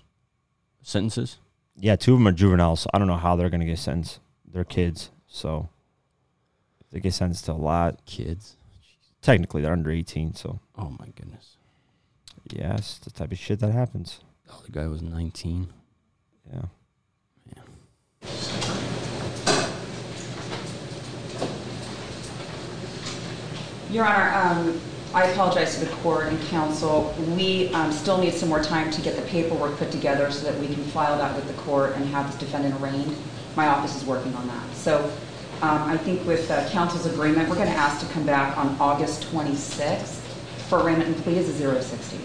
sentences? 0.81 1.37
Yeah, 1.77 1.97
two 1.97 2.13
of 2.13 2.19
them 2.19 2.27
are 2.29 2.31
juveniles. 2.31 2.79
So 2.81 2.89
I 2.93 2.99
don't 2.99 3.07
know 3.07 3.17
how 3.17 3.35
they're 3.35 3.49
gonna 3.49 3.65
get 3.65 3.79
sentenced. 3.79 4.19
They're 4.49 4.63
kids, 4.63 5.11
so 5.27 5.67
they 6.91 7.01
get 7.01 7.13
sentenced 7.13 7.43
to 7.45 7.51
a 7.51 7.53
lot. 7.53 8.05
Kids. 8.05 8.55
Technically, 9.21 9.61
they're 9.61 9.73
under 9.73 9.91
eighteen. 9.91 10.33
So 10.33 10.61
Oh 10.77 10.95
my 10.97 11.07
goodness. 11.15 11.54
Yeah, 12.51 12.75
it's 12.75 12.99
the 12.99 13.11
type 13.11 13.31
of 13.31 13.37
shit 13.37 13.59
that 13.59 13.71
happens. 13.71 14.19
Oh, 14.49 14.61
the 14.65 14.71
guy 14.71 14.87
was 14.87 15.01
19. 15.01 15.67
Yeah. 16.53 16.61
Your 23.91 24.05
Honor, 24.05 24.33
um, 24.33 24.81
I 25.13 25.25
apologize 25.27 25.77
to 25.79 25.85
the 25.85 25.91
court 25.97 26.27
and 26.27 26.41
counsel. 26.47 27.15
We 27.37 27.69
um, 27.69 27.91
still 27.91 28.17
need 28.17 28.33
some 28.33 28.49
more 28.49 28.61
time 28.61 28.91
to 28.91 29.01
get 29.01 29.15
the 29.15 29.21
paperwork 29.21 29.77
put 29.77 29.89
together 29.91 30.29
so 30.31 30.51
that 30.51 30.59
we 30.59 30.67
can 30.67 30.83
file 30.85 31.17
that 31.17 31.33
with 31.35 31.47
the 31.47 31.53
court 31.61 31.95
and 31.95 32.05
have 32.07 32.29
this 32.29 32.37
defendant 32.37 32.79
arraigned. 32.81 33.15
My 33.55 33.67
office 33.67 33.95
is 33.95 34.03
working 34.03 34.33
on 34.35 34.47
that. 34.47 34.75
So 34.75 35.05
um, 35.61 35.83
I 35.83 35.97
think 35.97 36.25
with 36.27 36.51
uh, 36.51 36.67
counsel's 36.71 37.05
agreement, 37.05 37.47
we're 37.47 37.55
going 37.55 37.69
to 37.69 37.73
ask 37.73 38.05
to 38.05 38.13
come 38.13 38.25
back 38.25 38.57
on 38.57 38.75
August 38.79 39.23
26th 39.31 40.24
for 40.69 40.81
arraignment 40.81 41.07
and 41.15 41.17
plea 41.23 41.37
is 41.37 41.49
a 41.49 41.81
060. 41.81 42.17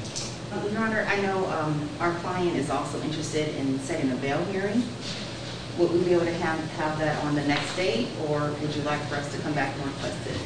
Uh, 0.53 0.67
Your 0.69 0.81
Honor, 0.81 1.07
I 1.09 1.21
know 1.21 1.47
um, 1.51 1.89
our 2.01 2.13
client 2.17 2.57
is 2.57 2.71
also 2.71 3.01
interested 3.03 3.55
in 3.57 3.79
setting 3.81 4.11
a 4.11 4.17
bail 4.17 4.43
hearing. 4.47 4.83
Would 5.79 5.93
we 5.93 6.03
be 6.05 6.13
able 6.15 6.25
to 6.25 6.33
have, 6.33 6.59
have 6.73 6.99
that 6.99 7.23
on 7.25 7.35
the 7.35 7.45
next 7.47 7.77
date, 7.77 8.09
or 8.29 8.51
would 8.61 8.75
you 8.75 8.83
like 8.83 9.01
for 9.09 9.15
us 9.17 9.31
to 9.35 9.39
come 9.43 9.53
back 9.55 9.75
and 9.77 9.87
request 9.87 10.27
it 10.27 10.41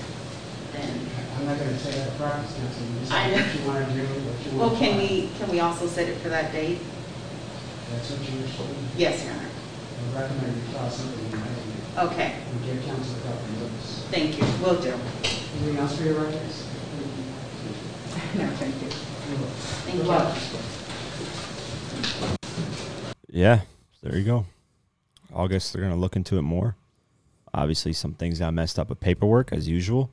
then? 0.73 1.01
I'm 1.39 1.47
not 1.47 1.59
gonna 1.59 1.79
say 1.79 2.01
out 2.03 2.09
of 2.09 2.17
practice, 2.17 2.55
Council, 2.55 2.83
you 2.85 2.99
I 3.11 3.31
decide 3.31 3.31
know. 3.31 3.43
what 3.43 3.55
you 3.55 3.67
wanna 3.67 3.95
do, 3.95 4.03
what 4.03 4.47
you 4.47 4.51
want. 4.51 4.59
Well, 4.59 4.69
want. 4.69 4.79
can 4.79 4.97
we, 4.99 5.31
can 5.39 5.51
we 5.51 5.61
also 5.61 5.87
set 5.87 6.09
it 6.09 6.19
for 6.19 6.29
that 6.29 6.53
date? 6.53 6.81
That's 7.91 8.11
what 8.11 8.21
you 8.31 8.41
wish 8.43 8.57
to 8.57 8.63
do. 8.63 8.75
Yes, 8.97 9.25
Your 9.25 9.33
Honor. 9.35 9.49
I 10.17 10.21
recommend 10.23 10.57
you 10.57 10.63
file 10.75 10.91
something 10.91 11.25
in 11.25 11.33
writing 11.33 12.13
Okay, 12.13 12.35
and 12.51 12.65
give 12.65 12.85
council 12.85 13.17
a 13.17 13.23
copy 13.23 13.53
of 13.65 13.73
this. 13.81 14.05
thank 14.11 14.37
you, 14.39 14.45
will 14.65 14.81
do. 14.81 14.93
Anything 15.25 15.79
else 15.79 15.97
for 15.97 16.03
your 16.05 16.21
records? 16.21 16.67
No, 18.37 18.47
thank 18.57 18.75
you. 18.83 18.89
Thank 18.89 20.05
you. 20.05 20.05
Yeah, 23.31 23.61
there 24.03 24.17
you 24.17 24.25
go. 24.25 24.47
August, 25.33 25.73
they're 25.73 25.83
gonna 25.83 25.97
look 25.97 26.17
into 26.17 26.39
it 26.39 26.43
more. 26.43 26.77
Obviously, 27.53 27.93
some 27.93 28.15
things 28.15 28.39
got 28.39 28.55
messed 28.55 28.79
up 28.79 28.89
with 28.89 29.01
paperwork 29.01 29.53
as 29.53 29.69
usual. 29.69 30.11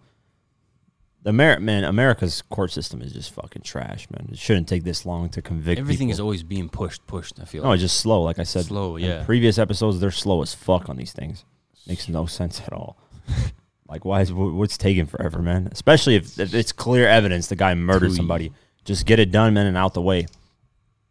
The 1.23 1.29
Amer- 1.29 1.59
man, 1.59 1.83
America's 1.83 2.41
court 2.41 2.71
system 2.71 3.01
is 3.01 3.13
just 3.13 3.31
fucking 3.31 3.61
trash, 3.61 4.07
man. 4.09 4.29
It 4.31 4.39
shouldn't 4.39 4.67
take 4.67 4.83
this 4.83 5.05
long 5.05 5.29
to 5.29 5.41
convict. 5.41 5.79
Everything 5.79 6.09
is 6.09 6.19
always 6.19 6.41
being 6.41 6.67
pushed, 6.67 7.05
pushed. 7.05 7.39
I 7.39 7.45
feel. 7.45 7.61
no, 7.61 7.69
like. 7.69 7.75
it's 7.75 7.83
just 7.83 7.99
slow. 7.99 8.23
Like 8.23 8.39
I 8.39 8.43
said, 8.43 8.65
Slow, 8.65 8.95
in 8.95 9.03
yeah. 9.03 9.23
previous 9.23 9.59
episodes, 9.59 9.99
they're 9.99 10.09
slow 10.09 10.41
as 10.41 10.55
fuck 10.55 10.89
on 10.89 10.97
these 10.97 11.13
things. 11.13 11.45
Makes 11.87 12.09
no 12.09 12.25
sense 12.25 12.61
at 12.61 12.73
all. 12.73 12.97
like, 13.91 14.05
why 14.05 14.21
is 14.21 14.31
what's 14.33 14.77
taking 14.77 15.05
forever, 15.05 15.39
man? 15.39 15.67
Especially 15.71 16.15
if, 16.15 16.39
if 16.39 16.53
it's 16.53 16.71
clear 16.71 17.07
evidence 17.07 17.47
the 17.47 17.55
guy 17.55 17.75
murdered 17.75 18.13
somebody. 18.13 18.51
Just 18.85 19.05
get 19.05 19.19
it 19.19 19.29
done, 19.31 19.53
man, 19.53 19.67
and 19.67 19.77
out 19.77 19.93
the 19.93 20.01
way. 20.01 20.25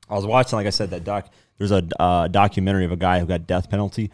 I 0.08 0.14
was 0.14 0.26
watching, 0.26 0.56
like 0.56 0.66
I 0.66 0.70
said, 0.70 0.90
that 0.90 1.04
doc. 1.04 1.30
There's 1.58 1.70
a 1.70 1.86
uh, 2.00 2.26
documentary 2.28 2.84
of 2.84 2.90
a 2.92 2.96
guy 2.96 3.20
who 3.20 3.26
got 3.26 3.46
death 3.46 3.70
penalty, 3.70 4.10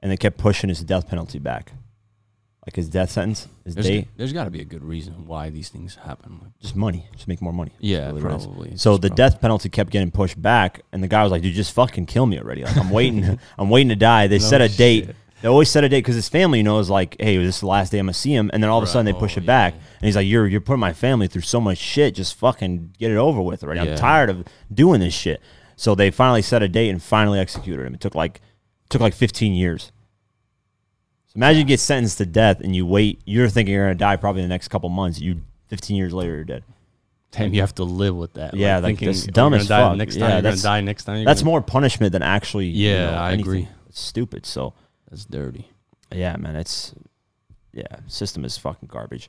and 0.00 0.10
they 0.10 0.16
kept 0.16 0.36
pushing 0.38 0.68
his 0.68 0.82
death 0.82 1.06
penalty 1.06 1.38
back, 1.38 1.72
like 2.66 2.74
his 2.74 2.88
death 2.88 3.10
sentence, 3.10 3.46
his 3.64 3.74
There's, 3.74 3.86
day, 3.86 4.08
there's 4.16 4.32
got 4.32 4.44
to 4.44 4.50
be 4.50 4.60
a 4.62 4.64
good 4.64 4.82
reason 4.82 5.26
why 5.26 5.50
these 5.50 5.68
things 5.68 5.94
happen. 5.96 6.54
Just 6.60 6.74
money, 6.74 7.06
just 7.14 7.28
make 7.28 7.40
more 7.42 7.52
money. 7.52 7.72
yeah, 7.78 8.06
really 8.06 8.22
what 8.22 8.32
it 8.32 8.36
is. 8.36 8.44
probably. 8.46 8.76
So 8.78 8.96
the 8.96 9.08
prob- 9.08 9.16
death 9.16 9.40
penalty 9.40 9.68
kept 9.68 9.90
getting 9.90 10.10
pushed 10.10 10.40
back, 10.40 10.80
and 10.92 11.02
the 11.02 11.08
guy 11.08 11.22
was 11.22 11.30
like, 11.30 11.42
"Dude, 11.42 11.54
just 11.54 11.72
fucking 11.72 12.06
kill 12.06 12.24
me 12.26 12.38
already! 12.40 12.64
Like 12.64 12.76
I'm 12.78 12.90
waiting, 12.90 13.38
I'm 13.58 13.68
waiting 13.68 13.90
to 13.90 13.96
die." 13.96 14.26
They 14.28 14.38
No 14.38 14.44
set 14.44 14.60
a 14.62 14.68
date. 14.68 15.04
shit. 15.06 15.16
They 15.42 15.48
always 15.48 15.68
set 15.68 15.82
a 15.84 15.88
date 15.88 15.98
because 15.98 16.14
his 16.14 16.28
family 16.28 16.62
knows, 16.62 16.88
like, 16.88 17.16
"Hey, 17.20 17.36
this 17.36 17.56
is 17.56 17.60
the 17.60 17.66
last 17.66 17.90
day 17.92 17.98
I'm 17.98 18.06
gonna 18.06 18.14
see 18.14 18.32
him," 18.32 18.48
and 18.52 18.62
then 18.62 18.70
all 18.70 18.78
of 18.78 18.84
a 18.84 18.86
Right. 18.86 18.92
sudden 18.92 19.06
they 19.06 19.12
push 19.12 19.36
Oh, 19.36 19.40
it 19.40 19.46
back, 19.46 19.74
yeah. 19.74 19.80
and 20.00 20.06
he's 20.06 20.16
like, 20.16 20.26
"You're 20.26 20.46
you're 20.46 20.60
putting 20.60 20.80
my 20.80 20.92
family 20.92 21.26
through 21.26 21.42
so 21.42 21.60
much 21.60 21.78
shit. 21.78 22.14
Just 22.14 22.34
fucking 22.36 22.90
get 22.98 23.10
it 23.10 23.16
over 23.16 23.42
with 23.42 23.62
already. 23.64 23.80
I'm 23.80 23.96
tired 23.96 24.30
of 24.30 24.44
doing 24.72 25.00
this 25.00 25.14
shit." 25.14 25.40
So 25.76 25.94
they 25.96 26.10
finally 26.12 26.42
set 26.42 26.62
a 26.62 26.68
date 26.68 26.90
and 26.90 27.02
finally 27.02 27.38
executed 27.40 27.84
him. 27.86 27.94
It 27.94 28.00
took 28.00 28.14
like 28.14 28.40
took 28.88 29.00
like 29.00 29.14
15 29.14 29.54
years. 29.54 29.90
So 31.28 31.32
imagine 31.36 31.60
you 31.60 31.64
get 31.66 31.80
sentenced 31.80 32.18
to 32.18 32.26
death 32.26 32.60
and 32.60 32.76
you 32.76 32.86
wait. 32.86 33.20
You're 33.24 33.48
thinking 33.48 33.74
you're 33.74 33.84
gonna 33.86 33.94
die 33.94 34.16
probably 34.16 34.42
in 34.42 34.48
the 34.48 34.52
next 34.54 34.68
couple 34.68 34.88
months. 34.90 35.18
You 35.20 35.40
15 35.68 35.96
years 35.96 36.12
later 36.12 36.34
you're 36.36 36.44
dead. 36.44 36.62
Damn, 37.32 37.54
you 37.54 37.62
have 37.62 37.74
to 37.76 37.84
live 37.84 38.14
with 38.14 38.34
that. 38.34 38.52
Yeah, 38.54 38.76
like, 38.76 38.84
thinking, 38.98 39.06
that's 39.08 39.24
oh, 39.26 39.30
dumb 39.32 39.52
you're 39.54 39.60
as 39.62 39.68
gonna 39.68 39.82
die 39.84 39.88
fuck. 39.88 39.96
Next 39.98 40.16
Yeah, 40.16 40.20
you're 40.20 40.28
gonna 40.30 40.42
that's- 40.42 40.62
die 40.62 40.80
next 40.82 41.04
time. 41.04 41.16
you're 41.16 41.24
That's 41.24 41.40
gonna- 41.40 41.50
more 41.50 41.62
punishment 41.62 42.12
than 42.12 42.22
actually. 42.22 42.66
you 42.66 42.90
Yeah, 42.90 43.10
know, 43.10 43.16
I 43.16 43.28
anything. 43.32 43.40
agree. 43.40 43.68
It's 43.88 44.00
stupid. 44.00 44.44
So 44.44 44.74
That's 45.12 45.26
dirty. 45.26 45.68
yeah, 46.10 46.36
man, 46.38 46.56
it's 46.56 46.94
yeah, 47.74 47.98
system 48.06 48.46
is 48.46 48.56
fucking 48.56 48.88
garbage. 48.88 49.28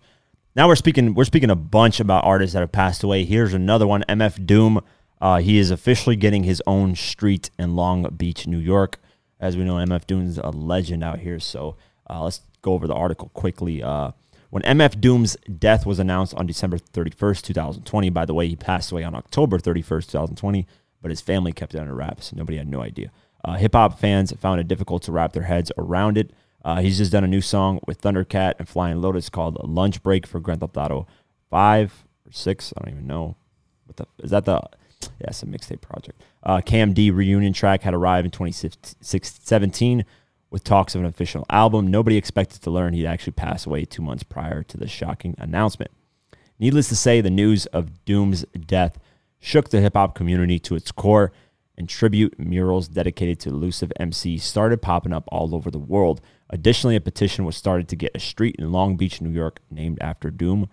Now 0.55 0.69
we're 0.69 0.77
speaking 0.77 1.13
we're 1.13 1.25
speaking 1.25 1.49
a 1.49 1.57
bunch 1.57 1.99
about 1.99 2.23
artists 2.23 2.53
that 2.53 2.61
have 2.61 2.71
passed 2.71 3.03
away. 3.03 3.25
Here's 3.25 3.53
another 3.53 3.85
one, 3.85 4.05
MF 4.07 4.45
Doom. 4.45 4.79
Uh, 5.19 5.39
he 5.39 5.57
is 5.57 5.71
officially 5.71 6.15
getting 6.15 6.43
his 6.43 6.63
own 6.65 6.95
street 6.95 7.49
in 7.59 7.75
Long 7.75 8.03
Beach, 8.15 8.47
New 8.47 8.59
York. 8.59 8.97
As 9.41 9.57
we 9.57 9.65
know, 9.65 9.75
MF 9.75 10.07
Doom's 10.07 10.37
a 10.37 10.51
legend 10.51 11.03
out 11.03 11.19
here. 11.19 11.37
So 11.41 11.75
uh, 12.09 12.23
let's 12.23 12.39
go 12.61 12.71
over 12.71 12.87
the 12.87 12.95
article 12.95 13.27
quickly. 13.33 13.83
Uh, 13.83 14.11
when 14.51 14.63
MF 14.63 15.01
Doom's 15.01 15.35
death 15.59 15.85
was 15.85 15.99
announced 15.99 16.33
on 16.35 16.47
December 16.47 16.77
31st, 16.77 17.41
2020, 17.41 18.09
by 18.09 18.23
the 18.23 18.33
way, 18.33 18.47
he 18.47 18.55
passed 18.55 18.89
away 18.93 19.03
on 19.03 19.15
October 19.15 19.57
31st, 19.57 20.11
2020, 20.11 20.65
but 21.01 21.11
his 21.11 21.19
family 21.19 21.51
kept 21.51 21.75
it 21.75 21.79
under 21.79 21.93
wraps. 21.93 22.31
Nobody 22.33 22.57
had 22.57 22.69
no 22.69 22.81
idea. 22.81 23.11
Uh, 23.43 23.53
Hip 23.55 23.73
hop 23.73 24.00
fans 24.00 24.31
found 24.33 24.59
it 24.59 24.67
difficult 24.67 25.03
to 25.03 25.12
wrap 25.12 25.33
their 25.33 25.43
heads 25.43 25.71
around 25.77 26.17
it. 26.17 26.31
Uh, 26.63 26.81
he's 26.81 26.97
just 26.97 27.12
done 27.12 27.23
a 27.23 27.27
new 27.27 27.41
song 27.41 27.79
with 27.85 28.01
Thundercat 28.01 28.53
and 28.57 28.69
Flying 28.69 29.01
Lotus 29.01 29.29
called 29.29 29.57
Lunch 29.67 30.01
Break 30.01 30.25
for 30.25 30.39
Grand 30.39 30.62
Theft 30.62 30.77
Auto 30.77 31.07
5 31.50 32.05
or 32.25 32.31
6. 32.31 32.73
I 32.77 32.81
don't 32.81 32.93
even 32.93 33.07
know. 33.07 33.35
What 33.85 33.97
the, 33.97 34.23
is 34.23 34.31
that 34.31 34.45
the. 34.45 34.62
Yeah, 35.19 35.27
it's 35.27 35.43
a 35.43 35.45
mixtape 35.45 35.81
project. 35.81 36.23
Uh, 36.43 36.62
KMD 36.62 37.13
reunion 37.13 37.51
track 37.51 37.81
had 37.81 37.93
arrived 37.93 38.23
in 38.23 38.31
2017 38.31 40.05
with 40.50 40.63
talks 40.63 40.95
of 40.95 41.01
an 41.01 41.07
official 41.07 41.45
album. 41.50 41.88
Nobody 41.88 42.15
expected 42.15 42.62
to 42.62 42.71
learn 42.71 42.93
he'd 42.93 43.05
actually 43.05 43.33
passed 43.33 43.65
away 43.65 43.83
two 43.83 44.01
months 44.01 44.23
prior 44.23 44.63
to 44.63 44.77
the 44.77 44.88
shocking 44.88 45.35
announcement. 45.38 45.91
Needless 46.57 46.88
to 46.89 46.95
say, 46.95 47.19
the 47.19 47.29
news 47.29 47.65
of 47.67 48.05
Doom's 48.05 48.45
death 48.65 48.97
shook 49.39 49.69
the 49.69 49.81
hip 49.81 49.95
hop 49.95 50.15
community 50.15 50.59
to 50.59 50.75
its 50.75 50.91
core, 50.91 51.33
and 51.77 51.89
tribute 51.89 52.37
murals 52.37 52.87
dedicated 52.87 53.39
to 53.39 53.49
elusive 53.49 53.91
MC 53.99 54.37
started 54.37 54.81
popping 54.81 55.13
up 55.13 55.23
all 55.27 55.55
over 55.55 55.71
the 55.71 55.79
world. 55.79 56.21
Additionally, 56.49 56.95
a 56.95 57.01
petition 57.01 57.45
was 57.45 57.57
started 57.57 57.87
to 57.87 57.95
get 57.95 58.15
a 58.15 58.19
street 58.19 58.55
in 58.59 58.71
Long 58.71 58.95
Beach, 58.95 59.21
New 59.21 59.31
York, 59.31 59.59
named 59.71 59.97
after 60.01 60.29
Doom. 60.29 60.69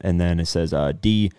And 0.00 0.20
then 0.20 0.38
it 0.38 0.46
says, 0.46 0.72
uh, 0.72 0.92
D. 0.92 1.32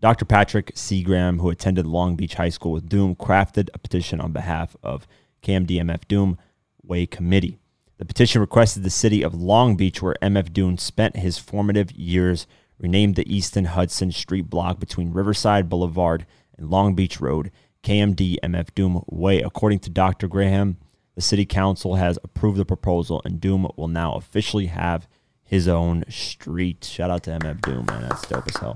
Dr. 0.00 0.24
Patrick 0.24 0.74
Seagram, 0.74 1.40
who 1.40 1.50
attended 1.50 1.84
Long 1.84 2.14
Beach 2.14 2.34
High 2.34 2.50
School 2.50 2.72
with 2.72 2.88
Doom, 2.88 3.16
crafted 3.16 3.68
a 3.74 3.78
petition 3.78 4.20
on 4.20 4.32
behalf 4.32 4.76
of 4.82 5.08
KMDMF 5.42 6.06
Doom 6.06 6.38
Way 6.82 7.04
Committee. 7.06 7.58
The 7.98 8.04
petition 8.04 8.40
requested 8.40 8.84
the 8.84 8.90
city 8.90 9.22
of 9.22 9.34
Long 9.34 9.74
Beach, 9.74 10.00
where 10.00 10.14
MF 10.22 10.52
Doom 10.52 10.78
spent 10.78 11.16
his 11.16 11.36
formative 11.36 11.90
years, 11.92 12.46
renamed 12.78 13.16
the 13.16 13.34
Easton 13.34 13.64
Hudson 13.64 14.12
Street 14.12 14.48
block 14.48 14.78
between 14.78 15.12
Riverside 15.12 15.68
Boulevard 15.68 16.24
and 16.58 16.68
Long 16.70 16.94
Beach 16.94 17.20
Road, 17.20 17.50
KMD 17.82 18.36
MF 18.42 18.74
Doom 18.74 19.02
Way. 19.06 19.40
According 19.40 19.78
to 19.80 19.90
Dr. 19.90 20.28
Graham, 20.28 20.76
the 21.14 21.22
city 21.22 21.46
council 21.46 21.96
has 21.96 22.18
approved 22.22 22.58
the 22.58 22.64
proposal, 22.64 23.22
and 23.24 23.40
Doom 23.40 23.68
will 23.76 23.88
now 23.88 24.14
officially 24.14 24.66
have 24.66 25.08
his 25.42 25.66
own 25.66 26.04
street. 26.08 26.84
Shout 26.84 27.10
out 27.10 27.22
to 27.24 27.30
MF 27.30 27.60
Doom, 27.62 27.86
man. 27.86 28.02
That's 28.02 28.26
dope 28.26 28.46
as 28.48 28.56
hell. 28.56 28.74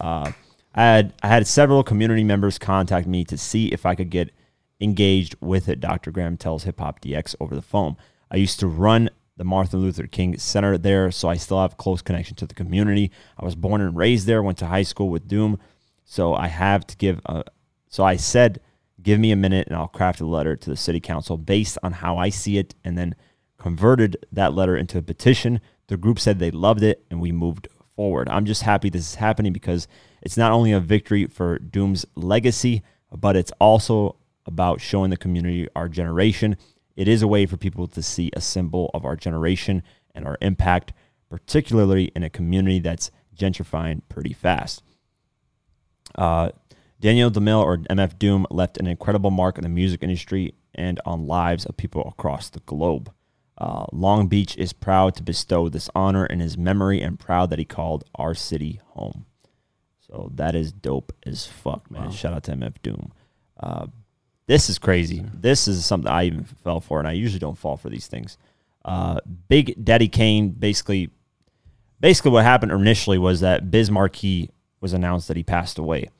Uh, 0.00 0.32
I 0.74 0.82
had 0.82 1.14
I 1.22 1.28
had 1.28 1.46
several 1.46 1.82
community 1.82 2.24
members 2.24 2.58
contact 2.58 3.06
me 3.06 3.24
to 3.24 3.38
see 3.38 3.68
if 3.68 3.86
I 3.86 3.94
could 3.94 4.10
get 4.10 4.30
engaged 4.80 5.36
with 5.40 5.68
it. 5.68 5.80
Dr. 5.80 6.10
Graham 6.10 6.36
tells 6.36 6.64
Hip 6.64 6.80
Hop 6.80 7.00
DX 7.00 7.34
over 7.40 7.54
the 7.54 7.62
phone. 7.62 7.96
I 8.30 8.36
used 8.36 8.60
to 8.60 8.66
run 8.66 9.10
the 9.36 9.44
Martin 9.44 9.80
Luther 9.80 10.06
King 10.06 10.38
Center 10.38 10.76
there, 10.78 11.10
so 11.10 11.28
I 11.28 11.36
still 11.36 11.60
have 11.60 11.76
close 11.76 12.02
connection 12.02 12.36
to 12.36 12.46
the 12.46 12.54
community. 12.54 13.10
I 13.38 13.44
was 13.44 13.54
born 13.54 13.80
and 13.80 13.96
raised 13.96 14.26
there, 14.26 14.42
went 14.42 14.58
to 14.58 14.66
high 14.66 14.82
school 14.82 15.08
with 15.08 15.28
Doom, 15.28 15.58
so 16.04 16.34
I 16.34 16.48
have 16.48 16.86
to 16.88 16.96
give. 16.96 17.20
A, 17.26 17.44
so 17.88 18.04
I 18.04 18.16
said, 18.16 18.60
give 19.02 19.20
me 19.20 19.32
a 19.32 19.36
minute, 19.36 19.66
and 19.68 19.76
I'll 19.76 19.88
craft 19.88 20.20
a 20.20 20.26
letter 20.26 20.56
to 20.56 20.70
the 20.70 20.76
city 20.76 21.00
council 21.00 21.36
based 21.36 21.78
on 21.82 21.92
how 21.92 22.16
I 22.16 22.28
see 22.30 22.58
it, 22.58 22.74
and 22.84 22.96
then 22.96 23.14
converted 23.58 24.16
that 24.32 24.54
letter 24.54 24.76
into 24.76 24.98
a 24.98 25.02
petition. 25.02 25.60
The 25.88 25.96
group 25.96 26.18
said 26.18 26.38
they 26.38 26.50
loved 26.50 26.82
it, 26.82 27.04
and 27.10 27.20
we 27.20 27.32
moved 27.32 27.68
forward. 27.96 28.28
I'm 28.28 28.46
just 28.46 28.62
happy 28.62 28.88
this 28.88 29.08
is 29.08 29.14
happening 29.16 29.52
because 29.52 29.86
it's 30.22 30.36
not 30.36 30.52
only 30.52 30.72
a 30.72 30.80
victory 30.80 31.26
for 31.26 31.58
Doom's 31.58 32.06
legacy, 32.14 32.82
but 33.10 33.36
it's 33.36 33.52
also 33.60 34.16
about 34.46 34.80
showing 34.80 35.10
the 35.10 35.16
community 35.16 35.68
our 35.76 35.88
generation. 35.88 36.56
It 36.96 37.08
is 37.08 37.22
a 37.22 37.28
way 37.28 37.46
for 37.46 37.56
people 37.56 37.86
to 37.88 38.02
see 38.02 38.30
a 38.34 38.40
symbol 38.40 38.90
of 38.94 39.04
our 39.04 39.16
generation 39.16 39.82
and 40.14 40.26
our 40.26 40.38
impact, 40.40 40.92
particularly 41.30 42.10
in 42.16 42.22
a 42.22 42.30
community 42.30 42.78
that's 42.78 43.10
gentrifying 43.36 44.02
pretty 44.08 44.32
fast. 44.32 44.82
Uh, 46.14 46.50
Daniel 47.00 47.30
Dumile 47.30 47.62
or 47.62 47.78
MF 47.78 48.18
Doom 48.18 48.46
left 48.50 48.78
an 48.78 48.86
incredible 48.86 49.30
mark 49.30 49.58
in 49.58 49.62
the 49.62 49.68
music 49.68 50.02
industry 50.02 50.54
and 50.74 51.00
on 51.04 51.26
lives 51.26 51.66
of 51.66 51.76
people 51.76 52.06
across 52.06 52.48
the 52.48 52.60
globe. 52.60 53.12
Uh, 53.58 53.86
Long 53.92 54.28
Beach 54.28 54.56
is 54.56 54.72
proud 54.72 55.14
to 55.16 55.22
bestow 55.22 55.68
this 55.68 55.90
honor 55.94 56.24
in 56.26 56.40
his 56.40 56.56
memory 56.56 57.00
and 57.00 57.18
proud 57.18 57.50
that 57.50 57.58
he 57.58 57.64
called 57.64 58.04
our 58.14 58.34
city 58.34 58.80
home. 58.90 59.26
So 60.06 60.30
that 60.34 60.54
is 60.54 60.72
dope 60.72 61.12
as 61.24 61.46
fuck, 61.46 61.90
man. 61.90 62.04
Wow. 62.04 62.10
Shout 62.10 62.34
out 62.34 62.44
to 62.44 62.52
MF 62.52 62.74
Doom. 62.82 63.12
Uh, 63.58 63.86
this 64.46 64.68
is 64.68 64.78
crazy. 64.78 65.24
This 65.32 65.68
is 65.68 65.86
something 65.86 66.10
I 66.10 66.24
even 66.24 66.44
fell 66.44 66.80
for, 66.80 66.98
and 66.98 67.08
I 67.08 67.12
usually 67.12 67.38
don't 67.38 67.58
fall 67.58 67.76
for 67.76 67.88
these 67.88 68.06
things. 68.06 68.36
Uh, 68.84 69.20
Big 69.48 69.82
Daddy 69.82 70.08
Kane 70.08 70.50
basically, 70.50 71.10
basically 72.00 72.32
what 72.32 72.44
happened 72.44 72.72
initially 72.72 73.18
was 73.18 73.40
that 73.40 73.70
Biz 73.70 73.90
Markie 73.90 74.50
was 74.82 74.92
announced 74.92 75.28
that 75.28 75.38
he 75.38 75.42
passed 75.42 75.78
away. 75.78 76.10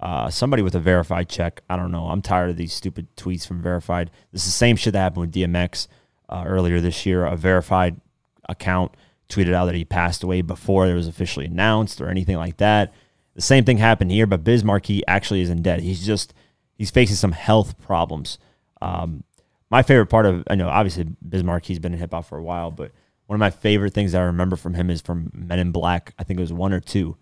Uh, 0.00 0.30
somebody 0.30 0.62
with 0.62 0.74
a 0.74 0.80
verified 0.80 1.28
check. 1.28 1.62
I 1.68 1.76
don't 1.76 1.92
know. 1.92 2.06
I'm 2.06 2.22
tired 2.22 2.50
of 2.50 2.56
these 2.56 2.72
stupid 2.72 3.08
tweets 3.16 3.46
from 3.46 3.60
verified. 3.60 4.10
This 4.32 4.42
is 4.42 4.48
the 4.48 4.52
same 4.52 4.76
shit 4.76 4.94
that 4.94 5.00
happened 5.00 5.22
with 5.22 5.34
DMX 5.34 5.88
uh, 6.28 6.44
earlier 6.46 6.80
this 6.80 7.04
year. 7.04 7.26
A 7.26 7.36
verified 7.36 8.00
account 8.48 8.92
tweeted 9.28 9.52
out 9.52 9.66
that 9.66 9.74
he 9.74 9.84
passed 9.84 10.22
away 10.22 10.40
before 10.42 10.86
it 10.86 10.94
was 10.94 11.08
officially 11.08 11.46
announced 11.46 12.00
or 12.00 12.08
anything 12.08 12.36
like 12.36 12.58
that. 12.58 12.92
The 13.34 13.42
same 13.42 13.64
thing 13.64 13.78
happened 13.78 14.10
here, 14.12 14.26
but 14.26 14.44
Biz 14.44 14.64
Markie 14.64 15.06
actually 15.06 15.40
isn't 15.42 15.62
dead. 15.62 15.80
He's 15.80 16.04
just 16.06 16.32
he's 16.76 16.90
facing 16.90 17.16
some 17.16 17.32
health 17.32 17.78
problems. 17.78 18.38
Um, 18.80 19.24
my 19.70 19.82
favorite 19.82 20.06
part 20.06 20.26
of 20.26 20.44
I 20.48 20.54
know 20.54 20.68
obviously 20.68 21.04
Biz 21.28 21.42
Markie's 21.42 21.78
been 21.78 21.92
in 21.92 21.98
hip 21.98 22.12
hop 22.12 22.26
for 22.26 22.38
a 22.38 22.42
while, 22.42 22.70
but 22.70 22.92
one 23.26 23.34
of 23.36 23.40
my 23.40 23.50
favorite 23.50 23.92
things 23.92 24.14
I 24.14 24.22
remember 24.22 24.56
from 24.56 24.74
him 24.74 24.90
is 24.90 25.00
from 25.00 25.30
Men 25.34 25.58
in 25.58 25.72
Black. 25.72 26.14
I 26.18 26.24
think 26.24 26.38
it 26.38 26.42
was 26.42 26.52
one 26.52 26.72
or 26.72 26.80
two, 26.80 27.16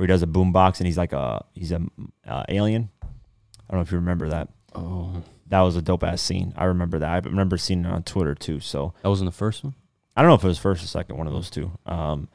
where 0.00 0.06
he 0.06 0.08
does 0.08 0.22
a 0.22 0.26
boombox 0.26 0.78
and 0.80 0.86
he's 0.86 0.96
like 0.96 1.12
a 1.12 1.44
he's 1.52 1.72
a 1.72 1.82
uh, 2.26 2.42
alien. 2.48 2.88
I 3.02 3.06
don't 3.68 3.80
know 3.80 3.82
if 3.82 3.92
you 3.92 3.98
remember 3.98 4.30
that. 4.30 4.48
Oh, 4.74 5.22
That 5.48 5.60
was 5.60 5.76
a 5.76 5.82
dope 5.82 6.02
ass 6.02 6.22
scene. 6.22 6.54
I 6.56 6.64
remember 6.64 6.98
that. 7.00 7.10
I 7.10 7.28
remember 7.28 7.58
seeing 7.58 7.84
it 7.84 7.92
on 7.92 8.02
Twitter 8.02 8.34
too. 8.34 8.60
So 8.60 8.94
that 9.02 9.10
was 9.10 9.20
in 9.20 9.26
the 9.26 9.30
first 9.30 9.62
one. 9.62 9.74
I 10.16 10.22
don't 10.22 10.30
know 10.30 10.36
if 10.36 10.44
it 10.44 10.48
was 10.48 10.58
first 10.58 10.82
or 10.82 10.86
second, 10.86 11.18
one 11.18 11.26
of 11.26 11.34
those 11.34 11.50
two. 11.50 11.72
Um, 11.84 12.28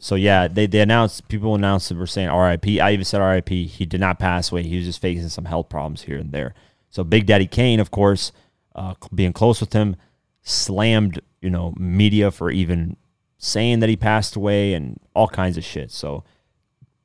so 0.00 0.16
yeah, 0.16 0.48
they, 0.48 0.66
they 0.66 0.80
announced 0.80 1.28
people 1.28 1.54
announced 1.54 1.90
that 1.90 1.96
we're 1.96 2.06
saying 2.06 2.28
R.I.P. 2.28 2.80
I 2.80 2.90
even 2.90 3.04
said 3.04 3.20
R.I.P. 3.20 3.66
He 3.66 3.86
did 3.86 4.00
not 4.00 4.18
pass 4.18 4.50
away. 4.50 4.64
He 4.64 4.76
was 4.76 4.86
just 4.86 5.00
facing 5.00 5.28
some 5.28 5.44
health 5.44 5.68
problems 5.68 6.02
here 6.02 6.18
and 6.18 6.32
there. 6.32 6.54
So 6.90 7.04
Big 7.04 7.26
Daddy 7.26 7.46
Kane, 7.46 7.78
of 7.78 7.92
course, 7.92 8.32
uh, 8.74 8.94
being 9.14 9.32
close 9.32 9.60
with 9.60 9.74
him, 9.74 9.94
slammed 10.42 11.20
you 11.40 11.50
know 11.50 11.72
media 11.78 12.32
for 12.32 12.50
even 12.50 12.96
saying 13.38 13.78
that 13.78 13.88
he 13.88 13.96
passed 13.96 14.34
away 14.34 14.74
and 14.74 14.98
all 15.14 15.28
kinds 15.28 15.56
of 15.56 15.62
shit. 15.62 15.92
So 15.92 16.24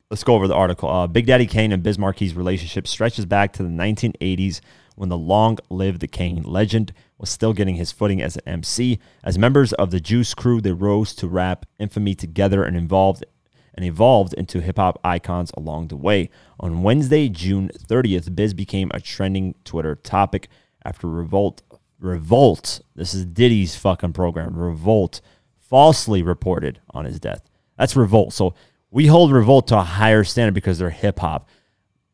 let's 0.09 0.23
go 0.23 0.35
over 0.35 0.47
the 0.47 0.55
article. 0.55 0.89
Uh, 0.89 1.07
Big 1.07 1.25
Daddy 1.25 1.45
Kane 1.45 1.71
and 1.71 1.83
Biz 1.83 1.97
Markie's 1.97 2.33
relationship 2.33 2.87
stretches 2.87 3.25
back 3.25 3.53
to 3.53 3.63
the 3.63 3.69
1980s 3.69 4.61
when 4.95 5.09
the 5.09 5.17
long-lived 5.17 6.09
Kane 6.11 6.41
legend 6.43 6.93
was 7.17 7.29
still 7.29 7.53
getting 7.53 7.75
his 7.75 7.91
footing 7.91 8.21
as 8.21 8.35
an 8.37 8.43
MC. 8.47 8.99
As 9.23 9.37
members 9.37 9.73
of 9.73 9.91
the 9.91 9.99
Juice 9.99 10.33
Crew, 10.33 10.61
they 10.61 10.71
rose 10.71 11.13
to 11.15 11.27
rap 11.27 11.65
infamy 11.77 12.15
together 12.15 12.63
and 12.63 12.75
involved 12.75 13.25
and 13.73 13.85
evolved 13.85 14.33
into 14.33 14.59
hip 14.59 14.77
hop 14.77 14.99
icons 15.03 15.51
along 15.55 15.89
the 15.89 15.95
way. 15.95 16.31
On 16.59 16.81
Wednesday, 16.81 17.29
June 17.29 17.69
30th, 17.77 18.35
Biz 18.35 18.55
became 18.55 18.89
a 18.93 18.99
trending 18.99 19.53
Twitter 19.65 19.95
topic 19.95 20.47
after 20.83 21.07
Revolt. 21.07 21.61
Revolt, 21.99 22.81
this 22.95 23.13
is 23.13 23.25
Diddy's 23.25 23.75
fucking 23.75 24.13
program. 24.13 24.55
Revolt 24.55 25.21
falsely 25.59 26.23
reported 26.23 26.79
on 26.91 27.05
his 27.05 27.19
death. 27.19 27.47
That's 27.77 27.95
Revolt. 27.95 28.33
So 28.33 28.55
we 28.91 29.07
hold 29.07 29.31
Revolt 29.31 29.67
to 29.67 29.77
a 29.77 29.83
higher 29.83 30.23
standard 30.23 30.53
because 30.53 30.79
they're 30.79 30.89
hip 30.89 31.19
hop. 31.19 31.47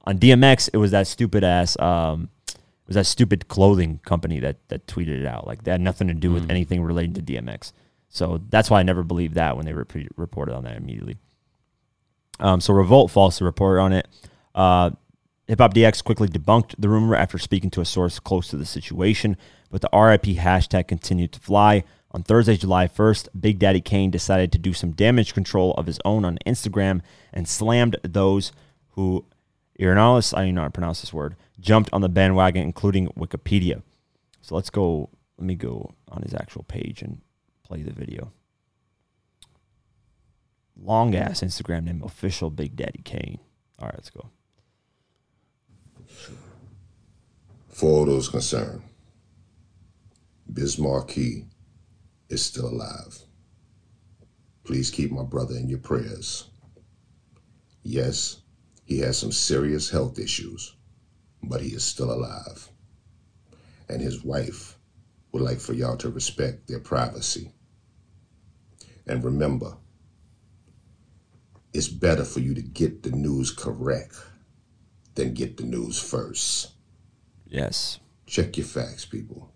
On 0.06 0.18
DMX, 0.18 0.70
it 0.74 0.78
was 0.78 0.92
that 0.92 1.08
stupid 1.08 1.44
ass. 1.44 1.80
Um, 1.80 2.30
it 2.48 2.88
was 2.88 2.96
that 2.96 3.06
stupid 3.06 3.48
clothing 3.48 4.00
company 4.04 4.40
that 4.40 4.58
that 4.68 4.86
tweeted 4.88 5.22
it 5.22 5.26
out. 5.26 5.48
Like 5.48 5.64
that 5.64 5.72
had 5.72 5.82
nothing 5.82 6.08
to 6.10 6.14
do 6.14 6.32
with 6.32 6.50
anything 6.50 6.84
relating 6.84 7.14
to 7.14 7.22
DMX. 7.22 7.72
So 8.10 8.42
that's 8.50 8.70
why 8.70 8.80
I 8.80 8.84
never 8.84 9.04
believed 9.04 9.36
that 9.36 9.56
when 9.56 9.66
they 9.66 9.74
rep- 9.74 9.94
reported 10.18 10.54
on 10.54 10.66
that 10.66 10.76
immediately. 10.78 11.18
Um, 12.40 12.60
so 12.62 12.74
Revolt 12.74 13.12
falsely 13.12 13.46
reported 13.46 13.82
on 13.82 13.94
it. 13.94 14.08
Uh, 14.54 14.92
Hip 15.48 15.60
Hop 15.60 15.74
DX 15.74 16.04
quickly 16.04 16.28
debunked 16.28 16.76
the 16.78 16.90
rumor 16.90 17.16
after 17.16 17.38
speaking 17.38 17.70
to 17.72 17.82
a 17.82 17.86
source 17.86 18.20
close 18.20 18.48
to 18.50 18.58
the 18.58 18.66
situation, 18.66 19.36
but 19.70 19.82
the 19.82 19.90
RIP 19.94 20.38
hashtag 20.38 20.88
continued 20.88 21.32
to 21.34 21.40
fly. 21.40 21.84
On 22.14 22.22
Thursday, 22.22 22.56
July 22.56 22.88
1st, 22.88 23.30
Big 23.40 23.58
Daddy 23.58 23.82
Kane 23.82 24.12
decided 24.12 24.52
to 24.52 24.60
do 24.60 24.72
some 24.72 24.92
damage 24.92 25.34
control 25.34 25.74
of 25.74 25.88
his 25.88 26.00
own 26.06 26.24
on 26.24 26.38
Instagram 26.46 27.02
and 27.34 27.48
slammed 27.48 27.98
those 28.04 28.52
who, 28.90 29.26
I 29.80 29.86
how 29.96 30.20
to 30.20 30.70
pronounce 30.70 31.02
this 31.02 31.12
word, 31.12 31.36
jumped 31.60 31.90
on 31.92 32.02
the 32.02 32.10
bandwagon, 32.10 32.62
including 32.62 33.08
Wikipedia. 33.18 33.82
So 34.42 34.54
let's 34.54 34.70
go, 34.70 35.10
let 35.40 35.48
me 35.48 35.56
go 35.56 35.96
on 36.08 36.22
his 36.22 36.36
actual 36.36 36.64
page 36.64 37.02
and 37.02 37.22
play 37.64 37.82
the 37.82 37.92
video. 37.92 38.32
Long 40.80 41.16
ass 41.16 41.42
Instagram 41.42 41.86
name, 41.86 42.04
official 42.04 42.52
Big 42.52 42.76
Daddy 42.76 43.02
Kane. 43.04 43.40
All 43.80 43.88
right, 43.88 43.96
let's 43.96 44.12
go. 44.12 44.30
For 47.70 47.90
all 47.90 48.06
those 48.06 48.30
concerned, 48.30 48.84
Biz 50.52 50.78
Markie 50.78 51.46
is 52.34 52.44
still 52.44 52.68
alive. 52.68 53.20
Please 54.64 54.90
keep 54.90 55.12
my 55.12 55.24
brother 55.24 55.56
in 55.56 55.70
your 55.70 55.80
prayers. 55.80 56.50
Yes, 57.84 58.42
he 58.86 59.00
has 59.00 59.18
some 59.18 59.32
serious 59.32 59.90
health 59.90 60.20
issues, 60.20 60.76
but 61.42 61.62
he 61.62 61.70
is 61.70 61.84
still 61.84 62.12
alive. 62.12 62.70
And 63.88 64.02
his 64.02 64.24
wife 64.24 64.78
would 65.32 65.44
like 65.44 65.60
for 65.60 65.74
y'all 65.74 65.98
to 65.98 66.10
respect 66.10 66.68
their 66.68 66.80
privacy. 66.80 67.52
And 69.06 69.24
remember, 69.24 69.78
it's 71.74 71.90
better 71.90 72.24
for 72.24 72.40
you 72.40 72.54
to 72.54 72.62
get 72.62 73.04
the 73.04 73.12
news 73.12 73.52
correct 73.52 74.16
than 75.16 75.34
get 75.34 75.58
the 75.58 75.64
news 75.64 76.00
first. 76.00 76.72
Yes. 77.46 78.00
Check 78.26 78.58
your 78.58 78.66
facts, 78.66 79.06
people. 79.06 79.53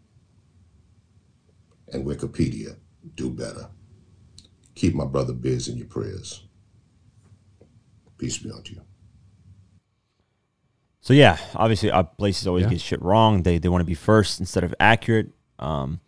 And 1.92 2.06
Wikipedia, 2.06 2.76
do 3.16 3.30
better. 3.30 3.70
Keep 4.76 4.94
my 4.96 5.06
brother 5.06 5.34
Biz 5.34 5.68
in 5.70 5.78
your 5.78 5.88
prayers. 5.88 6.44
Peace 8.18 8.38
be 8.38 8.52
unto 8.52 8.76
you. 8.76 8.82
So 11.02 11.14
yeah, 11.14 11.38
obviously, 11.56 11.90
uh, 11.90 12.04
places 12.04 12.48
always 12.48 12.64
Yeah. 12.64 12.72
get 12.72 12.82
shit 12.82 13.02
wrong. 13.02 13.44
They 13.44 13.58
they 13.60 13.70
want 13.70 13.82
to 13.82 13.86
be 13.86 13.94
first 13.94 14.40
instead 14.40 14.64
of 14.64 14.76
accurate. 14.80 15.30
Um, 15.58 16.02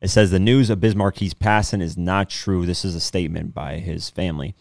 it 0.00 0.08
says 0.08 0.30
the 0.30 0.40
news 0.40 0.68
of 0.68 0.80
Biz 0.80 0.96
Markie 0.96 1.30
passing 1.38 1.80
is 1.80 1.96
not 1.96 2.28
true. 2.28 2.66
This 2.66 2.84
is 2.84 2.94
a 2.96 3.00
statement 3.00 3.54
by 3.54 3.78
his 3.78 4.10
family. 4.10 4.56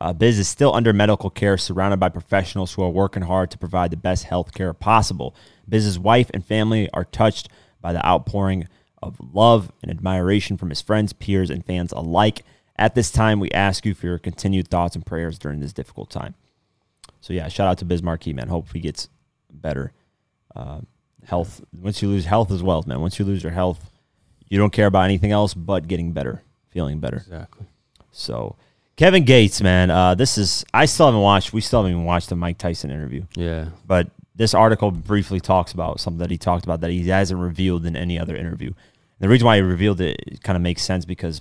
Uh, 0.00 0.12
Biz 0.12 0.38
is 0.38 0.48
still 0.48 0.74
under 0.74 0.92
medical 0.92 1.30
care, 1.30 1.56
surrounded 1.58 1.98
by 1.98 2.08
professionals 2.10 2.74
who 2.74 2.82
are 2.82 2.90
working 2.90 3.24
hard 3.24 3.50
to 3.50 3.58
provide 3.58 3.90
the 3.90 3.96
best 3.96 4.24
health 4.24 4.52
care 4.54 4.72
possible. 4.72 5.34
Biz's 5.68 5.98
wife 5.98 6.30
and 6.32 6.44
family 6.44 6.88
are 6.92 7.04
touched 7.04 7.48
by 7.80 7.92
the 7.92 8.06
outpouring 8.06 8.68
of 9.08 9.16
love 9.34 9.70
and 9.82 9.90
admiration 9.90 10.56
from 10.56 10.70
his 10.70 10.80
friends, 10.80 11.12
peers, 11.12 11.50
and 11.50 11.64
fans 11.64 11.92
alike. 11.92 12.44
At 12.76 12.94
this 12.94 13.10
time, 13.10 13.38
we 13.40 13.50
ask 13.52 13.86
you 13.86 13.94
for 13.94 14.06
your 14.06 14.18
continued 14.18 14.68
thoughts 14.68 14.96
and 14.96 15.06
prayers 15.06 15.38
during 15.38 15.60
this 15.60 15.72
difficult 15.72 16.10
time. 16.10 16.34
So 17.20 17.32
yeah, 17.32 17.48
shout 17.48 17.68
out 17.68 17.78
to 17.78 17.84
Biz 17.84 18.02
Markie, 18.02 18.32
man. 18.32 18.48
Hope 18.48 18.72
he 18.72 18.80
gets 18.80 19.08
better. 19.50 19.92
Uh, 20.54 20.80
health. 21.24 21.62
Once 21.72 22.02
you 22.02 22.08
lose 22.08 22.24
health 22.26 22.50
as 22.50 22.62
well, 22.62 22.82
man. 22.86 23.00
Once 23.00 23.18
you 23.18 23.24
lose 23.24 23.42
your 23.42 23.52
health, 23.52 23.90
you 24.48 24.58
don't 24.58 24.72
care 24.72 24.86
about 24.86 25.04
anything 25.04 25.32
else 25.32 25.54
but 25.54 25.88
getting 25.88 26.12
better, 26.12 26.42
feeling 26.70 26.98
better. 27.00 27.16
Exactly. 27.18 27.66
So 28.12 28.56
Kevin 28.96 29.24
Gates, 29.24 29.60
man. 29.62 29.90
Uh, 29.90 30.14
this 30.14 30.36
is 30.38 30.64
I 30.74 30.84
still 30.86 31.06
haven't 31.06 31.20
watched. 31.22 31.52
We 31.52 31.60
still 31.60 31.80
haven't 31.80 31.92
even 31.92 32.04
watched 32.04 32.28
the 32.28 32.36
Mike 32.36 32.58
Tyson 32.58 32.90
interview, 32.90 33.24
Yeah. 33.36 33.66
but 33.86 34.08
this 34.36 34.52
article 34.52 34.90
briefly 34.90 35.40
talks 35.40 35.72
about 35.72 36.00
something 36.00 36.18
that 36.18 36.30
he 36.30 36.36
talked 36.38 36.64
about 36.64 36.80
that 36.82 36.90
he 36.90 37.08
hasn't 37.08 37.40
revealed 37.40 37.86
in 37.86 37.94
any 37.96 38.18
other 38.18 38.36
interview. 38.36 38.72
The 39.24 39.30
reason 39.30 39.46
why 39.46 39.56
he 39.56 39.62
revealed 39.62 40.02
it, 40.02 40.22
it 40.26 40.42
kind 40.42 40.54
of 40.54 40.60
makes 40.60 40.82
sense 40.82 41.06
because 41.06 41.40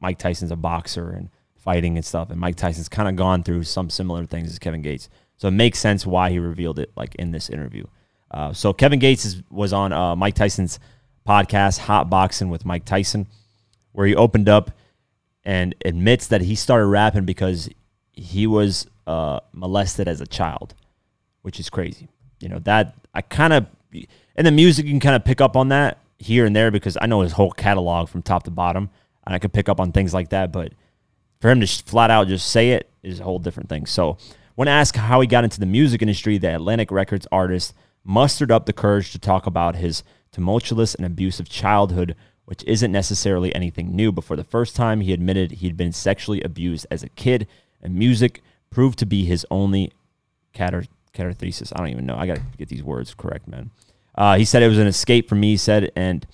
Mike 0.00 0.18
Tyson's 0.20 0.52
a 0.52 0.56
boxer 0.56 1.10
and 1.10 1.30
fighting 1.56 1.96
and 1.96 2.06
stuff, 2.06 2.30
and 2.30 2.38
Mike 2.38 2.54
Tyson's 2.54 2.88
kind 2.88 3.08
of 3.08 3.16
gone 3.16 3.42
through 3.42 3.64
some 3.64 3.90
similar 3.90 4.24
things 4.24 4.52
as 4.52 4.60
Kevin 4.60 4.82
Gates. 4.82 5.08
So 5.36 5.48
it 5.48 5.50
makes 5.50 5.80
sense 5.80 6.06
why 6.06 6.30
he 6.30 6.38
revealed 6.38 6.78
it, 6.78 6.92
like 6.96 7.16
in 7.16 7.32
this 7.32 7.50
interview. 7.50 7.86
Uh, 8.30 8.52
so 8.52 8.72
Kevin 8.72 9.00
Gates 9.00 9.24
is, 9.24 9.42
was 9.50 9.72
on 9.72 9.92
uh, 9.92 10.14
Mike 10.14 10.36
Tyson's 10.36 10.78
podcast, 11.26 11.78
Hot 11.78 12.08
Boxing 12.08 12.50
with 12.50 12.64
Mike 12.64 12.84
Tyson, 12.84 13.26
where 13.90 14.06
he 14.06 14.14
opened 14.14 14.48
up 14.48 14.70
and 15.42 15.74
admits 15.84 16.28
that 16.28 16.40
he 16.40 16.54
started 16.54 16.86
rapping 16.86 17.24
because 17.24 17.68
he 18.12 18.46
was 18.46 18.86
uh, 19.08 19.40
molested 19.52 20.06
as 20.06 20.20
a 20.20 20.26
child, 20.28 20.72
which 21.42 21.58
is 21.58 21.68
crazy. 21.68 22.06
You 22.38 22.48
know 22.48 22.60
that 22.60 22.94
I 23.12 23.22
kind 23.22 23.52
of 23.52 23.66
in 23.92 24.44
the 24.44 24.52
music 24.52 24.84
you 24.84 24.92
can 24.92 25.00
kind 25.00 25.16
of 25.16 25.24
pick 25.24 25.40
up 25.40 25.56
on 25.56 25.70
that 25.70 25.98
here 26.18 26.46
and 26.46 26.54
there 26.54 26.70
because 26.70 26.96
I 27.00 27.06
know 27.06 27.20
his 27.20 27.32
whole 27.32 27.50
catalog 27.50 28.08
from 28.08 28.22
top 28.22 28.44
to 28.44 28.50
bottom, 28.50 28.90
and 29.26 29.34
I 29.34 29.38
could 29.38 29.52
pick 29.52 29.68
up 29.68 29.80
on 29.80 29.92
things 29.92 30.14
like 30.14 30.30
that. 30.30 30.52
But 30.52 30.72
for 31.40 31.50
him 31.50 31.60
to 31.60 31.66
flat 31.66 32.10
out 32.10 32.28
just 32.28 32.48
say 32.48 32.70
it 32.70 32.90
is 33.02 33.20
a 33.20 33.24
whole 33.24 33.38
different 33.38 33.68
thing. 33.68 33.86
So 33.86 34.16
when 34.54 34.68
asked 34.68 34.96
how 34.96 35.20
he 35.20 35.26
got 35.26 35.44
into 35.44 35.60
the 35.60 35.66
music 35.66 36.00
industry, 36.02 36.38
the 36.38 36.54
Atlantic 36.54 36.90
Records 36.90 37.26
artist 37.32 37.74
mustered 38.04 38.50
up 38.52 38.66
the 38.66 38.72
courage 38.72 39.12
to 39.12 39.18
talk 39.18 39.46
about 39.46 39.76
his 39.76 40.02
tumultuous 40.30 40.94
and 40.94 41.04
abusive 41.04 41.48
childhood, 41.48 42.14
which 42.44 42.62
isn't 42.64 42.92
necessarily 42.92 43.54
anything 43.54 43.96
new. 43.96 44.12
But 44.12 44.24
for 44.24 44.36
the 44.36 44.44
first 44.44 44.76
time, 44.76 45.00
he 45.00 45.12
admitted 45.12 45.52
he'd 45.52 45.76
been 45.76 45.92
sexually 45.92 46.40
abused 46.42 46.86
as 46.90 47.02
a 47.02 47.08
kid, 47.08 47.46
and 47.82 47.94
music 47.94 48.42
proved 48.70 48.98
to 48.98 49.06
be 49.06 49.24
his 49.24 49.46
only 49.50 49.92
catethesis. 50.52 51.72
I 51.74 51.78
don't 51.78 51.88
even 51.88 52.06
know. 52.06 52.16
I 52.16 52.26
got 52.26 52.36
to 52.36 52.42
get 52.58 52.68
these 52.68 52.82
words 52.82 53.14
correct, 53.14 53.48
man. 53.48 53.70
Uh, 54.14 54.36
he 54.36 54.44
said 54.44 54.62
it 54.62 54.68
was 54.68 54.78
an 54.78 54.86
escape 54.86 55.28
for 55.28 55.34
me, 55.34 55.50
he 55.50 55.56
said, 55.56 55.90
and 55.96 56.26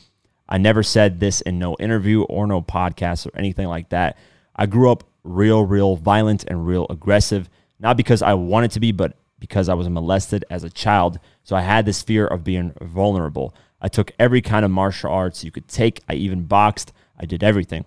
I 0.48 0.58
never 0.58 0.82
said 0.82 1.20
this 1.20 1.40
in 1.40 1.58
no 1.58 1.76
interview 1.78 2.22
or 2.22 2.46
no 2.46 2.60
podcast 2.60 3.26
or 3.26 3.36
anything 3.38 3.68
like 3.68 3.90
that. 3.90 4.18
I 4.54 4.66
grew 4.66 4.90
up 4.90 5.04
real, 5.22 5.64
real 5.64 5.96
violent 5.96 6.44
and 6.44 6.66
real 6.66 6.86
aggressive, 6.90 7.48
not 7.78 7.96
because 7.96 8.20
I 8.20 8.34
wanted 8.34 8.72
to 8.72 8.80
be, 8.80 8.92
but 8.92 9.16
because 9.38 9.68
I 9.68 9.74
was 9.74 9.88
molested 9.88 10.44
as 10.50 10.64
a 10.64 10.70
child. 10.70 11.18
So 11.44 11.56
I 11.56 11.62
had 11.62 11.86
this 11.86 12.02
fear 12.02 12.26
of 12.26 12.44
being 12.44 12.74
vulnerable. 12.82 13.54
I 13.80 13.88
took 13.88 14.12
every 14.18 14.42
kind 14.42 14.64
of 14.64 14.70
martial 14.70 15.10
arts 15.10 15.44
you 15.44 15.50
could 15.50 15.68
take. 15.68 16.00
I 16.08 16.14
even 16.14 16.44
boxed. 16.44 16.92
I 17.18 17.24
did 17.24 17.42
everything. 17.42 17.86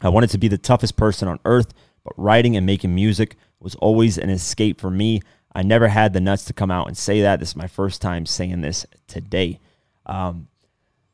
I 0.00 0.10
wanted 0.10 0.30
to 0.30 0.38
be 0.38 0.48
the 0.48 0.58
toughest 0.58 0.96
person 0.96 1.26
on 1.26 1.40
earth, 1.44 1.72
but 2.04 2.12
writing 2.16 2.56
and 2.56 2.66
making 2.66 2.94
music 2.94 3.36
was 3.60 3.74
always 3.76 4.18
an 4.18 4.30
escape 4.30 4.80
for 4.80 4.90
me. 4.90 5.22
I 5.58 5.62
never 5.64 5.88
had 5.88 6.12
the 6.12 6.20
nuts 6.20 6.44
to 6.44 6.52
come 6.52 6.70
out 6.70 6.86
and 6.86 6.96
say 6.96 7.22
that. 7.22 7.40
This 7.40 7.48
is 7.48 7.56
my 7.56 7.66
first 7.66 8.00
time 8.00 8.26
saying 8.26 8.60
this 8.60 8.86
today. 9.08 9.58
Um, 10.06 10.46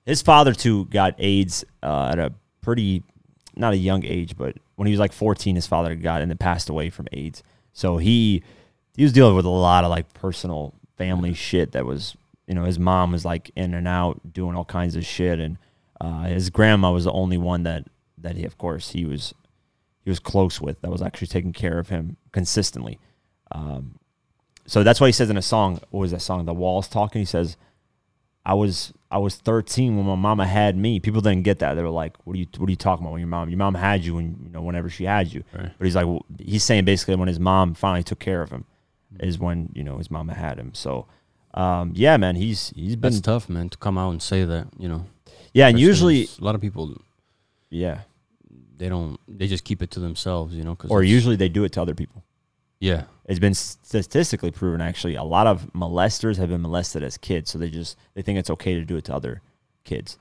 his 0.04 0.20
father 0.20 0.52
too 0.52 0.84
got 0.84 1.14
AIDS 1.16 1.64
uh, 1.82 2.10
at 2.12 2.18
a 2.18 2.30
pretty, 2.60 3.02
not 3.56 3.72
a 3.72 3.78
young 3.78 4.04
age, 4.04 4.36
but 4.36 4.58
when 4.74 4.84
he 4.84 4.92
was 4.92 5.00
like 5.00 5.14
14, 5.14 5.54
his 5.54 5.66
father 5.66 5.94
got 5.94 6.20
and 6.20 6.30
then 6.30 6.36
passed 6.36 6.68
away 6.68 6.90
from 6.90 7.08
AIDS. 7.10 7.42
So 7.72 7.96
he 7.96 8.42
he 8.94 9.02
was 9.02 9.14
dealing 9.14 9.34
with 9.34 9.46
a 9.46 9.48
lot 9.48 9.82
of 9.82 9.88
like 9.88 10.12
personal 10.12 10.74
family 10.98 11.32
shit 11.32 11.72
that 11.72 11.86
was, 11.86 12.14
you 12.46 12.54
know, 12.54 12.64
his 12.64 12.78
mom 12.78 13.12
was 13.12 13.24
like 13.24 13.50
in 13.56 13.72
and 13.72 13.88
out 13.88 14.30
doing 14.30 14.54
all 14.54 14.66
kinds 14.66 14.94
of 14.94 15.06
shit, 15.06 15.40
and 15.40 15.56
uh, 16.02 16.24
his 16.24 16.50
grandma 16.50 16.92
was 16.92 17.04
the 17.04 17.12
only 17.12 17.38
one 17.38 17.62
that 17.62 17.86
that 18.18 18.36
he, 18.36 18.44
of 18.44 18.58
course, 18.58 18.90
he 18.90 19.06
was 19.06 19.32
he 20.02 20.10
was 20.10 20.18
close 20.18 20.60
with 20.60 20.82
that 20.82 20.90
was 20.90 21.00
actually 21.00 21.28
taking 21.28 21.54
care 21.54 21.78
of 21.78 21.88
him 21.88 22.18
consistently. 22.30 22.98
Um, 23.50 23.94
so 24.66 24.82
that's 24.82 25.00
why 25.00 25.06
he 25.08 25.12
says 25.12 25.30
in 25.30 25.36
a 25.36 25.42
song, 25.42 25.80
what 25.90 26.00
was 26.00 26.10
that 26.12 26.22
song? 26.22 26.44
The 26.46 26.54
Walls 26.54 26.88
Talking. 26.88 27.20
He 27.20 27.26
says, 27.26 27.56
"I 28.44 28.54
was 28.54 28.92
I 29.10 29.18
was 29.18 29.36
13 29.36 29.96
when 29.96 30.06
my 30.06 30.14
mama 30.14 30.46
had 30.46 30.76
me." 30.76 31.00
People 31.00 31.20
didn't 31.20 31.42
get 31.42 31.58
that. 31.58 31.74
They 31.74 31.82
were 31.82 31.90
like, 31.90 32.16
"What 32.24 32.34
are 32.34 32.38
you 32.38 32.46
What 32.56 32.68
are 32.68 32.70
you 32.70 32.76
talking 32.76 33.04
about? 33.04 33.12
When 33.12 33.20
your 33.20 33.28
mom 33.28 33.50
your 33.50 33.58
mom 33.58 33.74
had 33.74 34.04
you 34.04 34.14
when 34.14 34.38
you 34.42 34.50
know 34.50 34.62
whenever 34.62 34.88
she 34.88 35.04
had 35.04 35.32
you?" 35.32 35.44
Right. 35.54 35.70
But 35.76 35.84
he's 35.84 35.94
like, 35.96 36.06
well, 36.06 36.24
he's 36.38 36.62
saying 36.62 36.84
basically 36.84 37.16
when 37.16 37.28
his 37.28 37.40
mom 37.40 37.74
finally 37.74 38.02
took 38.02 38.18
care 38.20 38.42
of 38.42 38.50
him 38.50 38.64
is 39.20 39.38
when 39.38 39.70
you 39.74 39.84
know 39.84 39.98
his 39.98 40.10
mama 40.10 40.34
had 40.34 40.58
him. 40.58 40.72
So, 40.74 41.06
um, 41.54 41.92
yeah, 41.94 42.16
man, 42.16 42.36
he's 42.36 42.70
he's 42.74 42.96
been 42.96 43.12
That's 43.12 43.20
tough, 43.20 43.48
man, 43.48 43.68
to 43.68 43.78
come 43.78 43.98
out 43.98 44.10
and 44.10 44.22
say 44.22 44.44
that, 44.44 44.68
you 44.78 44.88
know. 44.88 45.06
yeah, 45.52 45.68
and 45.68 45.78
usually 45.78 46.28
a 46.40 46.44
lot 46.44 46.54
of 46.54 46.60
people 46.60 47.00
yeah, 47.70 48.00
they 48.76 48.88
don't 48.88 49.18
they 49.28 49.46
just 49.46 49.64
keep 49.64 49.82
it 49.82 49.90
to 49.92 50.00
themselves, 50.00 50.54
you 50.54 50.64
know, 50.64 50.74
cuz 50.74 50.90
or 50.90 51.02
usually 51.02 51.36
they 51.36 51.48
do 51.48 51.64
it 51.64 51.72
to 51.72 51.82
other 51.82 51.94
people. 51.94 52.24
Yeah. 52.80 53.04
It's 53.26 53.38
been 53.38 53.54
statistically 53.54 54.50
proven 54.50 54.80
actually. 54.82 55.14
A 55.14 55.22
lot 55.22 55.46
of 55.46 55.72
molesters 55.72 56.36
have 56.36 56.50
been 56.50 56.60
molested 56.60 57.02
as 57.02 57.16
kids, 57.16 57.50
so 57.50 57.58
they 57.58 57.70
just 57.70 57.96
they 58.14 58.22
think 58.22 58.38
it's 58.38 58.50
okay 58.50 58.74
to 58.74 58.84
do 58.84 58.96
it 58.96 59.04
to 59.04 59.14
other 59.14 59.40
kids. 59.84 60.18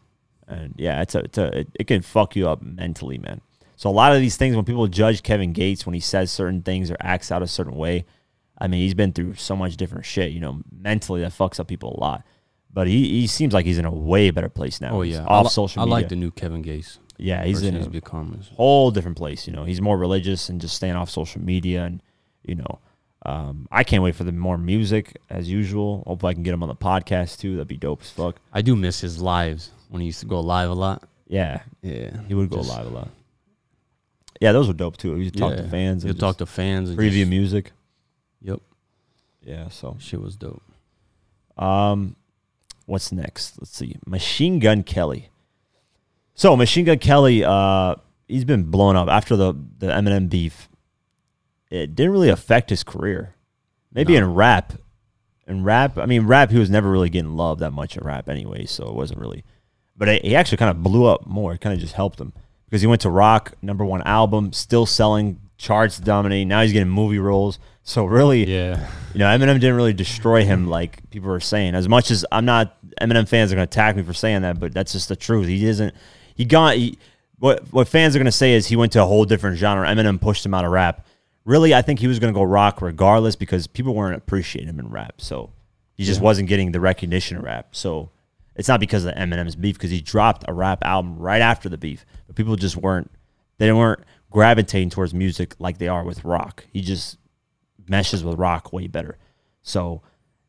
And 0.47 0.73
yeah, 0.77 1.01
it's 1.01 1.15
a, 1.15 1.19
it's 1.19 1.37
a 1.37 1.59
it, 1.59 1.67
it 1.81 1.87
can 1.87 2.01
fuck 2.01 2.35
you 2.35 2.47
up 2.47 2.61
mentally, 2.61 3.17
man. 3.17 3.41
So 3.75 3.89
a 3.89 3.91
lot 3.91 4.13
of 4.13 4.21
these 4.21 4.37
things 4.37 4.55
when 4.55 4.63
people 4.65 4.87
judge 4.87 5.23
Kevin 5.23 5.51
Gates 5.51 5.85
when 5.85 5.93
he 5.93 5.99
says 5.99 6.31
certain 6.31 6.61
things 6.61 6.89
or 6.89 6.97
acts 7.01 7.31
out 7.31 7.41
a 7.41 7.47
certain 7.47 7.75
way, 7.75 8.05
I 8.57 8.67
mean, 8.67 8.79
he's 8.79 8.93
been 8.93 9.11
through 9.11 9.33
so 9.35 9.55
much 9.55 9.75
different 9.75 10.05
shit, 10.05 10.31
you 10.31 10.39
know, 10.39 10.61
mentally 10.71 11.21
that 11.21 11.31
fucks 11.31 11.59
up 11.59 11.67
people 11.67 11.93
a 11.97 11.99
lot. 11.99 12.23
But 12.71 12.87
he, 12.87 13.21
he 13.21 13.27
seems 13.27 13.53
like 13.53 13.65
he's 13.65 13.77
in 13.77 13.85
a 13.85 13.91
way 13.91 14.31
better 14.31 14.49
place 14.49 14.79
now. 14.79 14.91
Oh 14.91 15.01
He's 15.01 15.15
yeah. 15.15 15.23
I 15.25 15.27
off 15.27 15.45
li- 15.45 15.49
social 15.49 15.81
I 15.81 15.85
like 15.85 16.09
the 16.09 16.15
new 16.15 16.31
Kevin 16.31 16.61
Gates. 16.61 16.99
yeah, 17.17 17.43
he's 17.43 17.61
in 17.61 17.75
a 17.75 18.55
whole 18.55 18.89
different 18.91 19.17
place. 19.17 19.45
You 19.47 19.53
know, 19.53 19.65
he's 19.65 19.81
more 19.81 19.97
religious 19.97 20.49
and 20.49 20.61
just 20.61 20.75
staying 20.75 20.95
off 20.95 21.09
social 21.09 21.41
media, 21.41 21.83
and 21.83 22.01
you 22.43 22.55
know, 22.55 22.79
um, 23.25 23.67
I 23.71 23.83
can't 23.83 24.03
wait 24.03 24.15
for 24.15 24.23
the 24.25 24.31
more 24.31 24.57
music 24.57 25.17
as 25.29 25.49
usual. 25.49 26.03
Hope 26.05 26.23
I 26.25 26.33
can 26.33 26.43
get 26.43 26.53
him 26.53 26.61
on 26.63 26.69
the 26.69 26.75
podcast 26.75 27.39
too. 27.39 27.55
That'd 27.55 27.67
be 27.67 27.77
dope 27.77 28.01
as 28.01 28.09
fuck. 28.09 28.35
I 28.51 28.61
do 28.61 28.75
miss 28.75 28.99
his 29.01 29.21
lives 29.21 29.71
when 29.89 30.01
he 30.01 30.07
used 30.07 30.19
to 30.21 30.25
go 30.25 30.39
live 30.41 30.69
a 30.69 30.73
lot. 30.73 31.07
Yeah, 31.27 31.61
Yeah. 31.81 32.17
he 32.27 32.33
would 32.33 32.49
go 32.49 32.57
Just- 32.57 32.69
live 32.69 32.85
a 32.87 32.89
lot. 32.89 33.09
Yeah, 34.41 34.51
those 34.51 34.67
were 34.67 34.73
dope 34.73 34.97
too. 34.97 35.15
He 35.15 35.25
would 35.25 35.37
talk 35.37 35.55
to 35.55 35.67
fans. 35.69 36.03
And 36.03 36.19
talk 36.19 36.37
to 36.39 36.45
fans 36.45 36.89
and 36.89 36.99
preview 36.99 37.21
just- 37.21 37.29
music. 37.29 37.71
Yep. 38.41 38.59
Yeah. 39.45 39.69
So, 39.69 39.95
Shit 39.99 40.21
was 40.21 40.35
dope. 40.35 40.61
um, 41.57 42.15
what's 42.85 43.11
next? 43.11 43.59
Let's 43.61 43.75
see. 43.77 43.95
Machine 44.05 44.59
Gun 44.59 44.83
Kelly. 44.83 45.29
So 46.35 46.55
Machine 46.57 46.83
Gun 46.85 46.99
Kelly, 46.99 47.43
uh, 47.43 47.95
he's 48.27 48.43
been 48.43 48.63
blown 48.63 48.95
up 48.95 49.07
after 49.07 49.35
the 49.37 49.53
the 49.79 49.87
Eminem 49.87 50.29
beef. 50.29 50.67
It 51.73 51.95
didn't 51.95 52.11
really 52.11 52.29
affect 52.29 52.69
his 52.69 52.83
career. 52.83 53.35
Maybe 53.93 54.13
No. 54.13 54.19
in 54.19 54.33
rap. 54.33 54.73
In 55.47 55.63
rap, 55.63 55.97
I 55.97 56.05
mean, 56.05 56.23
rap, 56.27 56.51
he 56.51 56.57
was 56.59 56.69
never 56.69 56.89
really 56.89 57.09
getting 57.09 57.35
love 57.35 57.59
that 57.59 57.71
much 57.71 57.97
in 57.97 58.03
rap 58.03 58.29
anyway, 58.29 58.65
so 58.65 58.87
it 58.87 58.95
wasn't 58.95 59.19
really. 59.19 59.43
But 59.97 60.07
it, 60.07 60.25
he 60.25 60.35
actually 60.35 60.57
kind 60.57 60.71
of 60.71 60.81
blew 60.81 61.05
up 61.05 61.25
more. 61.27 61.53
It 61.53 61.61
kind 61.61 61.73
of 61.73 61.79
just 61.79 61.93
helped 61.95 62.19
him 62.19 62.31
because 62.65 62.81
he 62.81 62.87
went 62.87 63.01
to 63.01 63.09
rock, 63.09 63.53
number 63.61 63.83
one 63.83 64.01
album, 64.03 64.53
still 64.53 64.85
selling, 64.85 65.39
charts 65.57 65.99
dominating. 65.99 66.47
Now 66.47 66.61
he's 66.61 66.71
getting 66.73 66.89
movie 66.89 67.19
roles. 67.19 67.59
So 67.83 68.05
really, 68.05 68.45
Yeah. 68.49 68.87
you 69.13 69.19
know, 69.19 69.25
Eminem 69.25 69.59
didn't 69.59 69.75
really 69.75 69.93
destroy 69.93 70.45
him 70.45 70.67
like 70.67 71.07
people 71.09 71.29
are 71.31 71.39
saying. 71.41 71.75
As 71.75 71.89
much 71.89 72.09
as 72.11 72.25
I'm 72.31 72.45
not, 72.45 72.77
Eminem 73.01 73.27
fans 73.27 73.51
are 73.51 73.55
going 73.55 73.67
to 73.67 73.71
attack 73.71 73.95
me 73.97 74.03
for 74.03 74.13
saying 74.13 74.43
that, 74.43 74.59
but 74.59 74.73
that's 74.73 74.93
just 74.93 75.09
the 75.09 75.15
truth. 75.15 75.47
He 75.47 75.65
isn't. 75.65 75.93
He 76.35 76.45
got 76.45 76.75
he, 76.77 76.97
what 77.39 77.63
what 77.73 77.87
fans 77.89 78.15
are 78.15 78.19
going 78.19 78.25
to 78.25 78.31
say 78.31 78.53
is 78.53 78.67
he 78.67 78.75
went 78.77 78.91
to 78.93 79.01
a 79.01 79.05
whole 79.05 79.25
different 79.25 79.57
genre. 79.57 79.85
Eminem 79.87 80.21
pushed 80.21 80.45
him 80.45 80.53
out 80.53 80.63
of 80.65 80.71
rap. 80.71 81.05
Really, 81.45 81.73
I 81.73 81.81
think 81.81 81.99
he 81.99 82.07
was 82.07 82.19
going 82.19 82.33
to 82.33 82.37
go 82.37 82.43
rock 82.43 82.81
regardless 82.81 83.35
because 83.35 83.67
people 83.67 83.93
weren't 83.93 84.15
appreciating 84.15 84.69
him 84.69 84.79
in 84.79 84.89
rap. 84.89 85.19
So 85.19 85.51
he 85.95 86.03
just 86.05 86.19
Yeah. 86.19 86.25
wasn't 86.25 86.47
getting 86.49 86.71
the 86.71 86.79
recognition 86.79 87.37
in 87.37 87.43
rap. 87.43 87.69
So 87.75 88.11
it's 88.55 88.67
not 88.67 88.79
because 88.79 89.03
of 89.05 89.13
Eminem's 89.15 89.55
beef 89.55 89.75
because 89.75 89.91
he 89.91 89.99
dropped 89.99 90.45
a 90.47 90.53
rap 90.53 90.79
album 90.85 91.17
right 91.17 91.41
after 91.41 91.67
the 91.69 91.77
beef, 91.77 92.05
but 92.27 92.35
people 92.35 92.55
just 92.55 92.77
weren't 92.77 93.11
they 93.59 93.71
weren't 93.71 93.99
gravitating 94.31 94.89
towards 94.89 95.13
music 95.13 95.55
like 95.59 95.77
they 95.77 95.87
are 95.87 96.03
with 96.03 96.23
rock. 96.25 96.65
He 96.71 96.81
just 96.81 97.17
meshes 97.87 98.23
with 98.23 98.37
rock 98.39 98.73
way 98.73 98.87
better. 98.87 99.17
So 99.61 100.01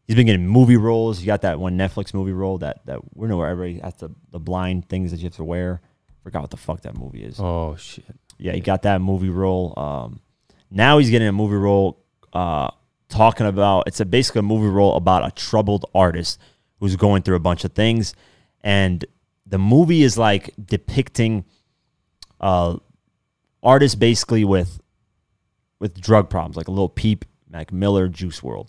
he's 0.06 0.16
been 0.16 0.26
getting 0.26 0.46
movie 0.46 0.76
roles. 0.76 1.18
He 1.18 1.26
got 1.26 1.42
that 1.42 1.58
one 1.60 1.76
Netflix 1.76 2.14
movie 2.14 2.32
role 2.32 2.58
that 2.58 2.86
that 2.86 3.00
we 3.16 3.26
know 3.28 3.36
where 3.36 3.48
everybody 3.48 3.80
has 3.80 3.94
the 3.94 4.10
the 4.30 4.38
blind 4.38 4.88
things 4.88 5.10
that 5.10 5.18
you 5.18 5.24
have 5.24 5.36
to 5.36 5.44
wear. 5.44 5.80
Forgot 6.22 6.42
what 6.42 6.50
the 6.50 6.56
fuck 6.56 6.80
that 6.82 6.96
movie 6.96 7.22
is. 7.24 7.38
Oh 7.40 7.74
shit. 7.76 8.04
Yeah, 8.38 8.52
he 8.52 8.60
got 8.60 8.82
that 8.82 9.00
movie 9.00 9.28
role. 9.28 9.74
Um, 9.78 10.20
now 10.74 10.98
he's 10.98 11.10
getting 11.10 11.28
a 11.28 11.32
movie 11.32 11.54
role 11.54 12.04
uh, 12.32 12.68
talking 13.08 13.46
about 13.46 13.84
it's 13.86 14.00
a 14.00 14.04
basically 14.04 14.40
a 14.40 14.42
movie 14.42 14.68
role 14.68 14.96
about 14.96 15.26
a 15.26 15.30
troubled 15.30 15.86
artist 15.94 16.38
who's 16.80 16.96
going 16.96 17.22
through 17.22 17.36
a 17.36 17.40
bunch 17.40 17.64
of 17.64 17.72
things, 17.72 18.14
and 18.62 19.04
the 19.46 19.58
movie 19.58 20.02
is 20.02 20.18
like 20.18 20.52
depicting 20.62 21.44
uh, 22.40 22.76
artists 23.62 23.94
basically 23.94 24.44
with 24.44 24.80
with 25.78 26.00
drug 26.00 26.28
problems, 26.28 26.56
like 26.56 26.68
a 26.68 26.72
Lil 26.72 26.88
Peep, 26.88 27.24
Mac 27.48 27.72
Miller, 27.72 28.08
Juice 28.08 28.40
WRLD. 28.40 28.68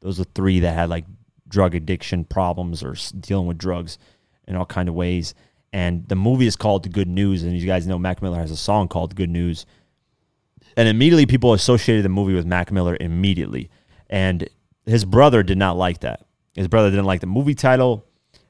Those 0.00 0.20
are 0.20 0.24
three 0.24 0.60
that 0.60 0.74
had 0.74 0.88
like 0.88 1.04
drug 1.48 1.74
addiction 1.74 2.24
problems 2.24 2.82
or 2.82 2.94
dealing 3.18 3.46
with 3.46 3.58
drugs 3.58 3.98
in 4.46 4.56
all 4.56 4.66
kind 4.66 4.88
of 4.88 4.94
ways. 4.94 5.34
And 5.72 6.08
the 6.08 6.16
movie 6.16 6.46
is 6.46 6.56
called 6.56 6.82
The 6.82 6.88
Good 6.88 7.08
News, 7.08 7.42
and 7.42 7.56
you 7.56 7.66
guys 7.66 7.86
know 7.86 7.98
Mac 7.98 8.22
Miller 8.22 8.38
has 8.38 8.50
a 8.50 8.56
song 8.56 8.88
called 8.88 9.14
Good 9.14 9.30
News. 9.30 9.66
And 10.80 10.88
immediately 10.88 11.26
people 11.26 11.52
associated 11.52 12.06
the 12.06 12.08
movie 12.08 12.32
with 12.32 12.46
Mac 12.46 12.72
Miller 12.72 12.96
immediately, 12.98 13.68
and 14.08 14.48
his 14.86 15.04
brother 15.04 15.42
did 15.42 15.58
not 15.58 15.76
like 15.76 16.00
that. 16.00 16.24
His 16.54 16.68
brother 16.68 16.88
didn't 16.88 17.04
like 17.04 17.20
the 17.20 17.26
movie 17.26 17.54
title, 17.54 18.06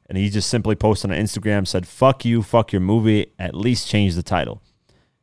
and 0.09 0.17
he 0.17 0.31
just 0.31 0.49
simply 0.49 0.77
posted 0.77 1.11
on 1.11 1.17
Instagram 1.17 1.67
said, 1.67 1.89
"Fuck 1.89 2.25
you, 2.25 2.45
fuck 2.45 2.73
your 2.73 2.83
movie. 2.83 3.33
At 3.37 3.57
least 3.57 3.89
change 3.89 4.15
the 4.15 4.23
title." 4.23 4.63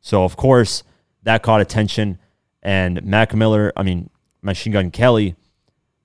So 0.02 0.22
of 0.22 0.36
course 0.36 0.82
that 1.22 1.42
caught 1.42 1.62
attention, 1.62 2.18
and 2.62 3.02
Mac 3.02 3.34
Miller, 3.34 3.72
I 3.74 3.84
mean 3.84 4.10
Machine 4.42 4.74
Gun 4.74 4.90
Kelly, 4.90 5.34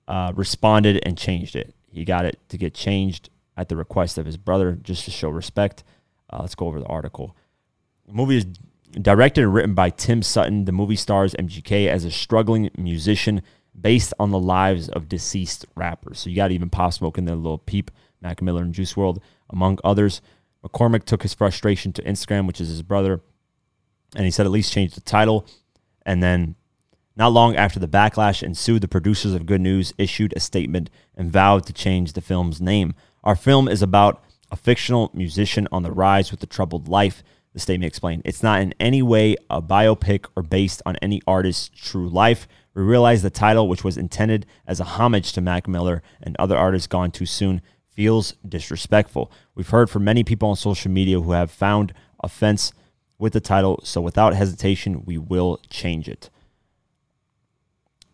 uh, 0.08 0.32
responded 0.34 1.00
and 1.04 1.18
changed 1.18 1.54
it. 1.54 1.74
He 1.86 2.06
got 2.06 2.24
it 2.24 2.38
to 2.48 2.56
get 2.56 2.72
changed 2.72 3.28
at 3.58 3.68
the 3.68 3.76
request 3.76 4.16
of 4.16 4.24
his 4.24 4.38
brother, 4.38 4.72
just 4.72 5.04
to 5.04 5.10
show 5.10 5.28
respect. 5.28 5.84
Uh, 6.30 6.38
let's 6.40 6.54
go 6.54 6.66
over 6.66 6.80
the 6.80 6.86
article. 6.86 7.36
The 8.06 8.14
movie 8.14 8.38
is 8.38 8.46
directed 9.00 9.44
and 9.44 9.54
written 9.54 9.74
by 9.74 9.90
Tim 9.90 10.22
Sutton. 10.22 10.64
The 10.64 10.72
movie 10.72 10.96
stars 10.96 11.34
MGK 11.38 11.88
as 11.88 12.04
a 12.04 12.10
struggling 12.10 12.70
musician 12.76 13.42
based 13.78 14.14
on 14.18 14.30
the 14.30 14.38
lives 14.38 14.88
of 14.88 15.08
deceased 15.08 15.66
rappers. 15.74 16.20
So 16.20 16.30
you 16.30 16.36
got 16.36 16.52
even 16.52 16.70
Pop 16.70 16.92
Smoke 16.92 17.18
in 17.18 17.24
there, 17.24 17.36
Lil 17.36 17.58
Peep, 17.58 17.90
Mac 18.20 18.40
Miller, 18.40 18.62
and 18.62 18.72
Juice 18.72 18.94
WRLD, 18.94 19.18
among 19.50 19.78
others. 19.84 20.22
McCormick 20.64 21.04
took 21.04 21.22
his 21.22 21.34
frustration 21.34 21.92
to 21.92 22.02
Instagram, 22.02 22.46
which 22.46 22.60
is 22.60 22.68
his 22.68 22.82
brother, 22.82 23.20
and 24.16 24.24
he 24.24 24.30
said 24.30 24.46
at 24.46 24.52
least 24.52 24.72
change 24.72 24.94
the 24.94 25.00
title. 25.00 25.46
And 26.06 26.22
then, 26.22 26.54
not 27.16 27.32
long 27.32 27.56
after 27.56 27.78
the 27.78 27.88
backlash 27.88 28.42
ensued, 28.42 28.80
the 28.80 28.88
producers 28.88 29.34
of 29.34 29.46
Good 29.46 29.60
News 29.60 29.92
issued 29.98 30.32
a 30.36 30.40
statement 30.40 30.88
and 31.14 31.30
vowed 31.30 31.66
to 31.66 31.72
change 31.72 32.12
the 32.12 32.20
film's 32.20 32.60
name. 32.60 32.94
Our 33.22 33.36
film 33.36 33.68
is 33.68 33.82
about 33.82 34.22
a 34.50 34.56
fictional 34.56 35.10
musician 35.12 35.68
on 35.70 35.82
the 35.82 35.90
rise 35.90 36.30
with 36.30 36.42
a 36.42 36.46
troubled 36.46 36.88
life. 36.88 37.22
The 37.54 37.60
statement 37.60 37.88
explained, 37.88 38.22
It's 38.24 38.42
not 38.42 38.60
in 38.60 38.74
any 38.78 39.00
way 39.00 39.36
a 39.48 39.62
biopic 39.62 40.26
or 40.36 40.42
based 40.42 40.82
on 40.84 40.96
any 40.96 41.22
artist's 41.26 41.70
true 41.74 42.08
life. 42.08 42.46
We 42.74 42.82
realize 42.82 43.22
the 43.22 43.30
title, 43.30 43.68
which 43.68 43.84
was 43.84 43.96
intended 43.96 44.44
as 44.66 44.80
a 44.80 44.84
homage 44.84 45.32
to 45.32 45.40
Mac 45.40 45.68
Miller 45.68 46.02
and 46.20 46.34
other 46.38 46.56
artists 46.56 46.88
gone 46.88 47.12
too 47.12 47.26
soon, 47.26 47.62
feels 47.88 48.34
disrespectful. 48.46 49.30
We've 49.54 49.68
heard 49.68 49.88
from 49.88 50.02
many 50.04 50.24
people 50.24 50.48
on 50.48 50.56
social 50.56 50.90
media 50.90 51.20
who 51.20 51.30
have 51.30 51.50
found 51.50 51.94
offense 52.22 52.72
with 53.18 53.32
the 53.32 53.40
title, 53.40 53.80
so 53.84 54.00
without 54.00 54.34
hesitation, 54.34 55.04
we 55.04 55.16
will 55.16 55.60
change 55.70 56.08
it. 56.08 56.30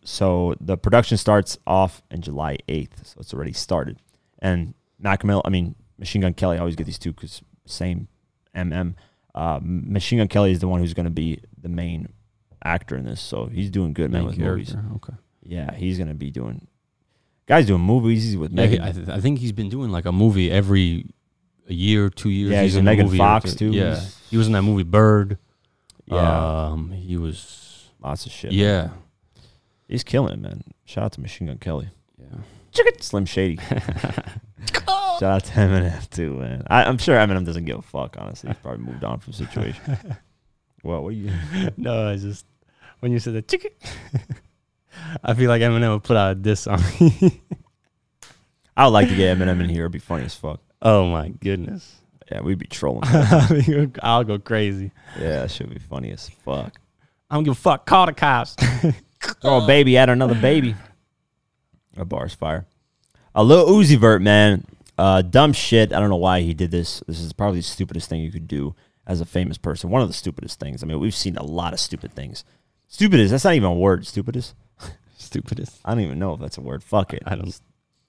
So 0.03 0.55
the 0.59 0.77
production 0.77 1.17
starts 1.17 1.57
off 1.65 2.03
in 2.11 2.21
July 2.21 2.57
8th, 2.67 3.05
so 3.05 3.17
it's 3.19 3.33
already 3.33 3.53
started. 3.53 3.97
And 4.39 4.75
Mac 4.99 5.23
Miller, 5.23 5.41
I 5.45 5.49
mean, 5.49 5.75
Machine 5.97 6.21
Gun 6.21 6.33
Kelly, 6.33 6.57
I 6.57 6.59
always 6.59 6.75
get 6.75 6.85
these 6.85 6.99
two 6.99 7.13
because 7.13 7.41
same 7.65 8.07
MM. 8.55 8.95
Uh, 9.33 9.59
Machine 9.61 10.19
Gun 10.19 10.27
Kelly 10.27 10.51
is 10.51 10.59
the 10.59 10.67
one 10.67 10.79
who's 10.81 10.93
going 10.93 11.05
to 11.05 11.09
be 11.11 11.39
the 11.61 11.69
main 11.69 12.09
actor 12.63 12.95
in 12.97 13.05
this, 13.05 13.21
so 13.21 13.45
he's 13.45 13.69
doing 13.69 13.93
good, 13.93 14.11
man, 14.11 14.21
Main 14.21 14.27
with 14.29 14.37
movies. 14.37 14.75
Okay. 14.97 15.13
Yeah, 15.43 15.73
he's 15.73 15.97
going 15.97 16.09
to 16.09 16.13
be 16.13 16.29
doing. 16.31 16.67
Guy's 17.47 17.65
doing 17.65 17.81
movies. 17.81 18.23
He's 18.23 18.37
with 18.37 18.51
Yeah, 18.51 18.55
Megan. 18.67 18.81
I, 18.81 18.91
th- 18.91 19.09
I 19.09 19.19
think 19.19 19.39
he's 19.39 19.51
been 19.51 19.69
doing 19.69 19.91
like 19.91 20.05
a 20.05 20.11
movie 20.11 20.51
every 20.51 21.05
a 21.67 21.73
year, 21.73 22.09
two 22.09 22.29
years. 22.29 22.51
Yeah, 22.51 22.61
he's 22.63 22.75
in 22.75 22.85
Megan 22.85 23.09
Fox, 23.17 23.55
too. 23.55 23.71
Yeah, 23.71 23.99
he 24.29 24.37
was 24.37 24.47
in 24.47 24.53
that 24.53 24.61
movie 24.63 24.83
Bird. 24.83 25.37
yeah, 26.05 26.67
Um, 26.67 26.91
he 26.91 27.17
was. 27.17 27.89
lots 28.01 28.25
of 28.25 28.31
shit. 28.31 28.51
Yeah. 28.51 28.89
he's 29.87 30.03
killing 30.03 30.33
it, 30.33 30.39
man. 30.39 30.63
Shout 30.85 31.05
out 31.05 31.11
to 31.13 31.21
Machine 31.21 31.47
Gun 31.47 31.57
Kelly. 31.57 31.89
Yeah. 32.19 32.83
Slim 32.99 33.25
Shady. 33.25 33.59
Shout 35.21 35.33
out 35.33 35.43
to 35.43 35.51
Eminem 35.59 36.09
too, 36.09 36.33
man. 36.33 36.63
I, 36.65 36.83
I'm 36.83 36.97
sure 36.97 37.15
Eminem 37.15 37.45
doesn't 37.45 37.65
give 37.65 37.77
a 37.77 37.83
fuck. 37.83 38.15
Honestly, 38.17 38.49
he's 38.49 38.57
probably 38.57 38.83
moved 38.83 39.03
on 39.03 39.19
from 39.19 39.33
the 39.33 39.37
situation. 39.37 39.79
well, 40.83 41.03
what 41.03 41.13
you? 41.13 41.31
no, 41.77 42.09
I 42.09 42.15
just 42.15 42.43
when 43.01 43.11
you 43.11 43.19
said 43.19 43.35
the 43.35 43.43
chicken, 43.43 43.69
I 45.23 45.35
feel 45.35 45.47
like 45.47 45.61
Eminem 45.61 45.93
would 45.93 46.01
put 46.03 46.17
out 46.17 46.31
a 46.31 46.35
diss 46.35 46.65
on 46.65 46.81
me. 46.99 47.39
I 48.75 48.85
would 48.85 48.93
like 48.93 49.09
to 49.09 49.15
get 49.15 49.37
Eminem 49.37 49.61
in 49.61 49.69
here. 49.69 49.83
It'd 49.83 49.91
be 49.91 49.99
funny 49.99 50.25
as 50.25 50.33
fuck. 50.33 50.59
oh 50.81 51.05
my 51.05 51.29
goodness. 51.29 51.97
Yeah, 52.31 52.41
we'd 52.41 52.57
be 52.57 52.65
trolling. 52.65 53.03
I'll 54.01 54.23
go 54.23 54.39
crazy. 54.39 54.89
yeah, 55.19 55.41
that 55.41 55.51
should 55.51 55.69
be 55.69 55.77
funny 55.77 56.09
as 56.09 56.29
fuck. 56.29 56.79
I 57.29 57.35
don't 57.35 57.43
give 57.43 57.51
a 57.51 57.55
fuck. 57.55 57.85
Call 57.85 58.07
the 58.07 58.13
cops. 58.13 58.55
Oh, 59.43 59.67
baby, 59.67 59.97
add 59.97 60.09
another 60.09 60.33
baby. 60.33 60.73
A 61.95 62.05
bar's 62.05 62.33
fire. 62.33 62.65
A 63.35 63.43
Lil 63.43 63.67
Uzi 63.67 63.97
Vert, 63.97 64.23
man. 64.23 64.65
Uh, 65.01 65.23
dumb 65.23 65.51
shit. 65.51 65.91
I 65.91 65.99
don't 65.99 66.11
know 66.11 66.15
why 66.15 66.41
he 66.41 66.53
did 66.53 66.69
this. 66.69 67.01
This 67.07 67.19
is 67.19 67.33
probably 67.33 67.61
the 67.61 67.63
stupidest 67.63 68.07
thing 68.07 68.21
you 68.21 68.31
could 68.31 68.47
do 68.47 68.75
as 69.07 69.19
a 69.19 69.25
famous 69.25 69.57
person. 69.57 69.89
One 69.89 70.03
of 70.03 70.07
the 70.07 70.13
stupidest 70.13 70.59
things. 70.59 70.83
I 70.83 70.85
mean, 70.85 70.99
we've 70.99 71.15
seen 71.15 71.37
a 71.37 71.43
lot 71.43 71.73
of 71.73 71.79
stupid 71.79 72.13
things. 72.13 72.43
Stupidest. 72.87 73.31
That's 73.31 73.43
not 73.43 73.55
even 73.55 73.71
a 73.71 73.73
word. 73.73 74.05
Stupidest. 74.05 74.53
Stupidest. 75.17 75.79
I 75.83 75.95
don't 75.95 76.03
even 76.03 76.19
know 76.19 76.35
if 76.35 76.39
that's 76.39 76.59
a 76.59 76.61
word. 76.61 76.83
Fuck 76.83 77.15
it. 77.15 77.23
I 77.25 77.33
don't. 77.33 77.59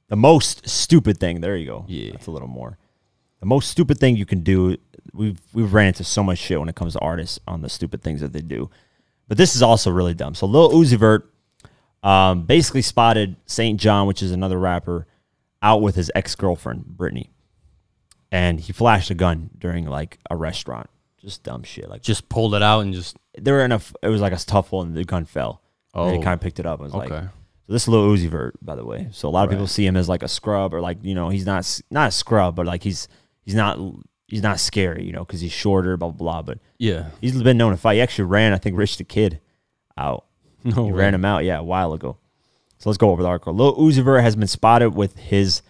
The 0.08 0.16
most 0.16 0.68
stupid 0.68 1.16
thing. 1.16 1.40
There 1.40 1.56
you 1.56 1.64
go. 1.64 1.86
Yeah. 1.88 2.10
That's 2.12 2.26
a 2.26 2.30
little 2.30 2.46
more. 2.46 2.76
The 3.40 3.46
most 3.46 3.70
stupid 3.70 3.98
thing 3.98 4.16
you 4.16 4.26
can 4.26 4.40
do. 4.40 4.76
We've 5.14 5.40
we've 5.54 5.72
ran 5.72 5.86
into 5.86 6.04
so 6.04 6.22
much 6.22 6.40
shit 6.40 6.60
when 6.60 6.68
it 6.68 6.74
comes 6.74 6.92
to 6.92 6.98
artists 6.98 7.40
on 7.48 7.62
the 7.62 7.70
stupid 7.70 8.02
things 8.02 8.20
that 8.20 8.34
they 8.34 8.42
do. 8.42 8.68
But 9.28 9.38
this 9.38 9.56
is 9.56 9.62
also 9.62 9.90
really 9.90 10.12
dumb. 10.12 10.34
So 10.34 10.44
Lil 10.44 10.72
Uzi 10.72 10.98
Vert 10.98 11.32
um, 12.02 12.44
basically 12.44 12.82
spotted 12.82 13.36
SAINt 13.46 13.80
JHN, 13.80 14.06
which 14.06 14.22
is 14.22 14.30
another 14.30 14.58
rapper, 14.58 15.06
out 15.62 15.80
with 15.82 15.94
his 15.94 16.10
ex 16.14 16.34
girlfriend 16.34 16.84
Brittany, 16.86 17.30
and 18.30 18.60
he 18.60 18.72
flashed 18.72 19.10
a 19.10 19.14
gun 19.14 19.50
during 19.58 19.86
like 19.86 20.18
a 20.30 20.36
restaurant. 20.36 20.88
Just 21.18 21.42
dumb 21.44 21.62
shit. 21.62 21.88
Like 21.88 22.02
Just 22.02 22.28
pulled 22.28 22.54
it 22.54 22.62
out 22.62 22.80
and 22.80 22.92
just. 22.92 23.16
they 23.38 23.52
were 23.52 23.64
in 23.64 23.72
a. 23.72 23.80
It 24.02 24.08
was 24.08 24.20
like 24.20 24.32
a 24.32 24.36
tuffle, 24.36 24.82
and 24.82 24.94
the 24.94 25.04
gun 25.04 25.24
fell. 25.24 25.62
Oh, 25.94 26.04
and 26.08 26.14
Oh. 26.14 26.18
he 26.18 26.22
kind 26.24 26.34
of 26.34 26.40
picked 26.40 26.58
it 26.58 26.66
up. 26.66 26.80
and 26.80 26.92
was 26.92 26.94
like, 26.94 27.12
Okay. 27.12 27.26
so 27.66 27.72
this 27.72 27.82
is 27.82 27.88
Lil 27.88 28.08
Uzi 28.08 28.28
Vert, 28.28 28.54
by 28.60 28.74
the 28.74 28.84
way. 28.84 29.08
So 29.12 29.28
a 29.28 29.30
lot 29.30 29.44
of 29.44 29.50
people 29.50 29.66
see 29.66 29.86
him 29.86 29.96
as 29.96 30.08
like 30.08 30.22
a 30.22 30.28
scrub 30.28 30.74
or 30.74 30.80
like 30.80 30.98
you 31.02 31.14
know 31.14 31.28
he's 31.28 31.46
not 31.46 31.80
not 31.90 32.08
a 32.08 32.10
scrub, 32.10 32.56
but 32.56 32.66
like 32.66 32.82
he's 32.82 33.06
he's 33.44 33.54
not 33.54 33.78
he's 34.26 34.42
not 34.42 34.58
scary, 34.58 35.04
you 35.04 35.12
know, 35.12 35.24
because 35.24 35.40
he's 35.40 35.52
shorter, 35.52 35.96
blah 35.96 36.08
blah 36.10 36.16
blah. 36.40 36.42
But 36.42 36.58
Yeah. 36.78 37.10
he's 37.20 37.40
been 37.42 37.56
known 37.58 37.70
to 37.72 37.76
fight. 37.76 37.94
He 37.94 38.00
actually 38.00 38.24
ran, 38.24 38.52
I 38.52 38.58
think, 38.58 38.76
Rich 38.76 38.96
the 38.96 39.04
Kid 39.04 39.40
out. 39.96 40.24
No. 40.64 40.86
he 40.86 40.92
way. 40.92 40.98
ran 40.98 41.14
him 41.14 41.24
out, 41.24 41.44
yeah, 41.44 41.58
a 41.58 41.62
while 41.62 41.92
ago. 41.92 42.16
So 42.82 42.90
let's 42.90 42.98
go 42.98 43.10
over 43.10 43.22
the 43.22 43.28
article. 43.28 43.54
Lil 43.54 43.76
Uzi 43.76 44.02
Vert 44.02 44.22
has 44.22 44.34
been 44.34 44.48
spotted 44.48 44.96
with 44.96 45.16
his 45.16 45.62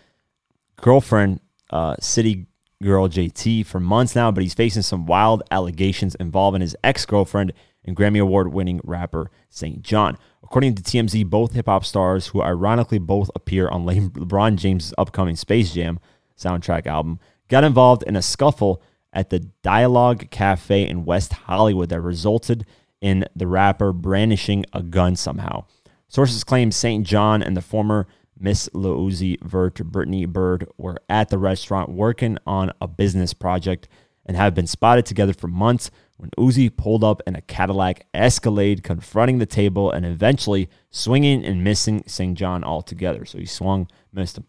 girlfriend, 0.80 1.40
uh, 1.68 1.94
City 2.00 2.46
Girl 2.82 3.06
JT, 3.06 3.66
for 3.66 3.78
months 3.78 4.16
now, 4.16 4.30
but 4.30 4.42
he's 4.42 4.54
facing 4.54 4.80
some 4.80 5.04
wild 5.04 5.42
allegations 5.50 6.14
involving 6.14 6.62
his 6.62 6.74
ex 6.82 7.04
girlfriend 7.04 7.52
and 7.84 7.94
Grammy 7.94 8.18
Award 8.18 8.54
winning 8.54 8.80
rapper 8.82 9.30
SAINt 9.50 9.82
JHN. 9.82 10.16
According 10.42 10.74
to 10.76 10.82
TMZ, 10.82 11.26
both 11.26 11.52
hip 11.52 11.66
hop 11.66 11.84
stars, 11.84 12.28
who 12.28 12.40
ironically 12.40 12.98
both 12.98 13.30
appear 13.34 13.68
on 13.68 13.84
LeBron 13.84 14.56
James' 14.56 14.94
upcoming 14.96 15.36
Space 15.36 15.74
Jam 15.74 16.00
soundtrack 16.34 16.86
album, 16.86 17.20
got 17.48 17.62
involved 17.62 18.04
in 18.04 18.16
a 18.16 18.22
scuffle 18.22 18.80
at 19.12 19.28
the 19.28 19.40
Dialogue 19.62 20.30
Cafe 20.30 20.88
in 20.88 21.04
West 21.04 21.34
Hollywood 21.34 21.90
that 21.90 22.00
resulted 22.00 22.64
in 23.02 23.26
the 23.36 23.46
rapper 23.46 23.92
brandishing 23.92 24.64
a 24.72 24.82
gun 24.82 25.14
somehow. 25.14 25.66
Sources 26.12 26.44
claim 26.44 26.70
SAINt 26.70 27.06
JHN 27.06 27.42
and 27.42 27.56
the 27.56 27.62
former 27.62 28.06
Miss 28.38 28.68
Uzi 28.74 29.42
Vert, 29.42 29.76
Brittany 29.76 30.26
Byrd, 30.26 30.68
were 30.76 30.98
at 31.08 31.30
the 31.30 31.38
restaurant 31.38 31.88
working 31.88 32.36
on 32.46 32.70
a 32.82 32.86
business 32.86 33.32
project 33.32 33.88
and 34.26 34.36
have 34.36 34.54
been 34.54 34.66
spotted 34.66 35.06
together 35.06 35.32
for 35.32 35.48
months 35.48 35.90
when 36.18 36.28
Uzi 36.36 36.68
pulled 36.76 37.02
up 37.02 37.22
in 37.26 37.34
a 37.34 37.40
Cadillac 37.40 38.04
Escalade, 38.12 38.82
confronting 38.82 39.38
the 39.38 39.46
table 39.46 39.90
and 39.90 40.04
eventually 40.04 40.68
swinging 40.90 41.46
and 41.46 41.64
missing 41.64 42.04
SAINt 42.06 42.38
JHN 42.38 42.62
altogether. 42.62 43.24
So 43.24 43.38
he 43.38 43.46
swung, 43.46 43.88
missed 44.12 44.36
him. 44.36 44.44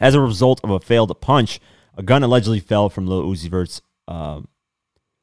As 0.00 0.16
a 0.16 0.20
result 0.20 0.60
of 0.64 0.70
a 0.70 0.80
failed 0.80 1.20
punch, 1.20 1.60
a 1.96 2.02
gun 2.02 2.24
allegedly 2.24 2.58
fell 2.58 2.88
from 2.88 3.06
Lil 3.06 3.22
Uzi 3.22 3.48
Vert's 3.48 3.80
uh, 4.08 4.40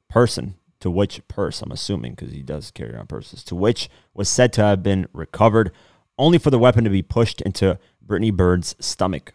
person, 0.09 0.55
to 0.79 0.91
which 0.91 1.25
purse, 1.27 1.61
I'm 1.61 1.71
assuming, 1.71 2.13
because 2.13 2.33
he 2.33 2.41
does 2.41 2.71
carry 2.71 2.93
around 2.93 3.09
purses, 3.09 3.43
to 3.45 3.55
which 3.55 3.89
was 4.13 4.29
said 4.29 4.53
to 4.53 4.61
have 4.61 4.83
been 4.83 5.07
recovered, 5.13 5.71
only 6.17 6.37
for 6.37 6.49
the 6.49 6.59
weapon 6.59 6.83
to 6.83 6.89
be 6.89 7.01
pushed 7.01 7.41
into 7.41 7.79
Brittany 8.01 8.31
Byrd's 8.31 8.75
stomach, 8.79 9.33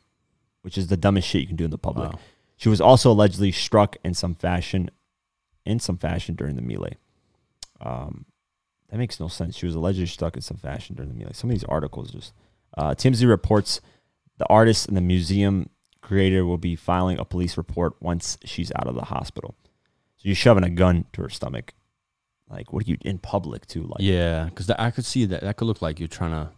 which 0.63 0.79
is 0.79 0.89
the 0.89 0.97
dumbest 0.97 1.29
shit 1.29 1.43
you 1.43 1.47
can 1.47 1.57
do 1.57 1.65
in 1.65 1.71
the 1.71 1.79
public. 1.79 2.13
Wow. 2.13 2.19
She 2.57 2.69
was 2.69 2.81
also 2.81 3.11
allegedly 3.11 3.51
struck 3.51 3.97
in 4.05 4.15
some 4.15 4.35
fashion, 4.35 4.91
in 5.65 5.81
some 5.81 5.99
fashion 5.99 6.35
during 6.35 6.57
the 6.57 6.63
melee. 6.63 6.97
Um, 7.81 8.27
that 8.89 8.99
makes 8.99 9.19
no 9.19 9.27
sense. 9.27 9.57
She 9.57 9.67
was 9.67 9.75
allegedly 9.75 10.07
struck 10.07 10.37
in 10.37 10.43
some 10.43 10.59
fashion 10.59 10.95
during 10.95 11.11
the 11.11 11.19
melee. 11.19 11.33
Some 11.33 11.51
of 11.51 11.55
these 11.55 11.65
articles 11.65 12.11
just. 12.13 12.33
Uh, 12.77 12.95
TMZ 12.95 13.29
reports 13.29 13.81
the 14.39 14.47
artist 14.47 14.89
and 14.89 14.97
the 14.97 15.03
museum 15.03 15.69
creator 16.01 16.45
will 16.45 16.59
be 16.59 16.77
filing 16.77 17.19
a 17.19 17.25
police 17.25 17.57
report 17.57 17.95
once 18.01 18.39
she's 18.45 18.73
out 18.77 18.87
of 18.87 18.95
the 18.95 19.07
hospital. 19.07 19.55
So 20.23 20.29
you're 20.29 20.37
shoving 20.37 20.63
a 20.63 20.71
gun 20.71 21.05
to 21.15 21.23
her 21.23 21.29
stomach. 21.29 21.75
Like, 22.49 22.73
what 22.73 22.87
are 22.87 22.91
you 22.91 22.97
in 23.01 23.19
public 23.19 23.67
too? 23.67 23.83
Like, 23.83 23.97
Yeah, 23.99 24.45
because 24.45 24.71
I 24.71 24.93
could 24.93 25.05
see 25.05 25.25
that. 25.25 25.41
That 25.41 25.57
could 25.57 25.65
look 25.65 25.83
like 25.83 25.99
you're 25.99 26.07
trying 26.09 26.31
to. 26.31 26.51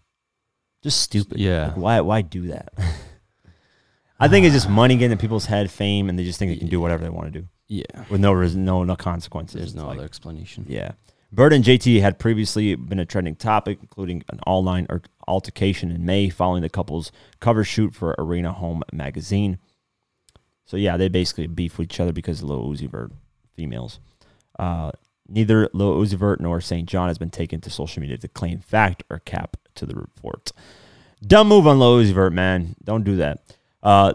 just 0.83 1.01
stupid. 1.01 1.39
Yeah. 1.41 1.69
Like, 1.69 1.77
why? 1.79 2.01
Why 2.03 2.21
do 2.21 2.49
that? 2.49 2.75
I 4.21 4.29
think 4.29 4.45
it's 4.45 4.55
just 4.55 4.69
money 4.69 4.97
getting 4.97 5.13
in 5.13 5.19
people's 5.19 5.47
head, 5.47 5.71
fame, 5.71 6.11
and 6.11 6.19
they 6.19 6.25
just 6.25 6.39
think 6.39 6.53
they 6.53 6.59
can 6.59 6.69
do 6.69 6.79
whatever 6.79 7.03
they 7.03 7.09
want 7.11 7.33
to 7.33 7.41
do 7.41 7.49
Yeah. 7.69 7.85
with 8.11 8.21
no 8.21 8.33
res- 8.33 8.55
no 8.55 8.85
no 8.85 8.97
consequences. 8.97 9.55
There's 9.55 9.69
It's 9.71 9.77
no 9.77 9.87
like- 9.87 9.97
other 9.97 10.05
explanation. 10.05 10.67
Yeah. 10.69 10.93
Byrd 11.33 11.55
and 11.55 11.65
JT 11.65 12.01
had 12.01 12.19
previously 12.19 12.75
been 12.75 12.99
a 13.01 13.07
trending 13.07 13.35
topic, 13.35 13.79
including 13.81 14.23
an 14.29 14.41
all-line 14.47 14.87
or 14.91 14.97
er, 14.97 15.03
altercation 15.27 15.91
in 15.91 16.05
May 16.05 16.29
following 16.29 16.61
the 16.63 16.69
couple's 16.69 17.11
cover 17.41 17.65
shoot 17.65 17.95
for 17.95 18.15
Arena 18.19 18.53
Homme 18.53 18.83
magazine. 18.93 19.59
So 20.67 20.77
yeah, 20.77 20.97
they 20.99 21.09
basically 21.09 21.47
beef 21.47 21.79
with 21.79 21.87
each 21.87 21.99
other 21.99 22.13
because 22.13 22.43
of 22.43 22.51
Lil 22.51 22.69
Uzi 22.69 22.89
Vert 22.91 23.11
females. 23.55 23.99
Uh, 24.59 24.93
neither 25.29 25.69
Lil 25.73 25.95
Uzi 25.97 26.15
Vert 26.15 26.41
nor 26.41 26.61
SAINt 26.61 26.89
JHN 26.89 27.09
has 27.09 27.19
been 27.19 27.31
taken 27.31 27.61
to 27.63 27.71
social 27.71 28.01
media 28.01 28.17
to 28.19 28.29
claim 28.29 28.61
fact 28.61 29.03
or 29.11 29.19
cap 29.21 29.57
to 29.75 29.87
the 29.87 29.95
report. 29.95 30.53
Dumb 31.27 31.49
move 31.49 31.67
on 31.67 31.79
Lil 31.79 31.99
Uzi 31.99 32.13
Vert, 32.13 32.33
man. 32.33 32.77
Don't 32.85 33.05
do 33.05 33.17
that. 33.17 33.41
Uh, 33.83 34.15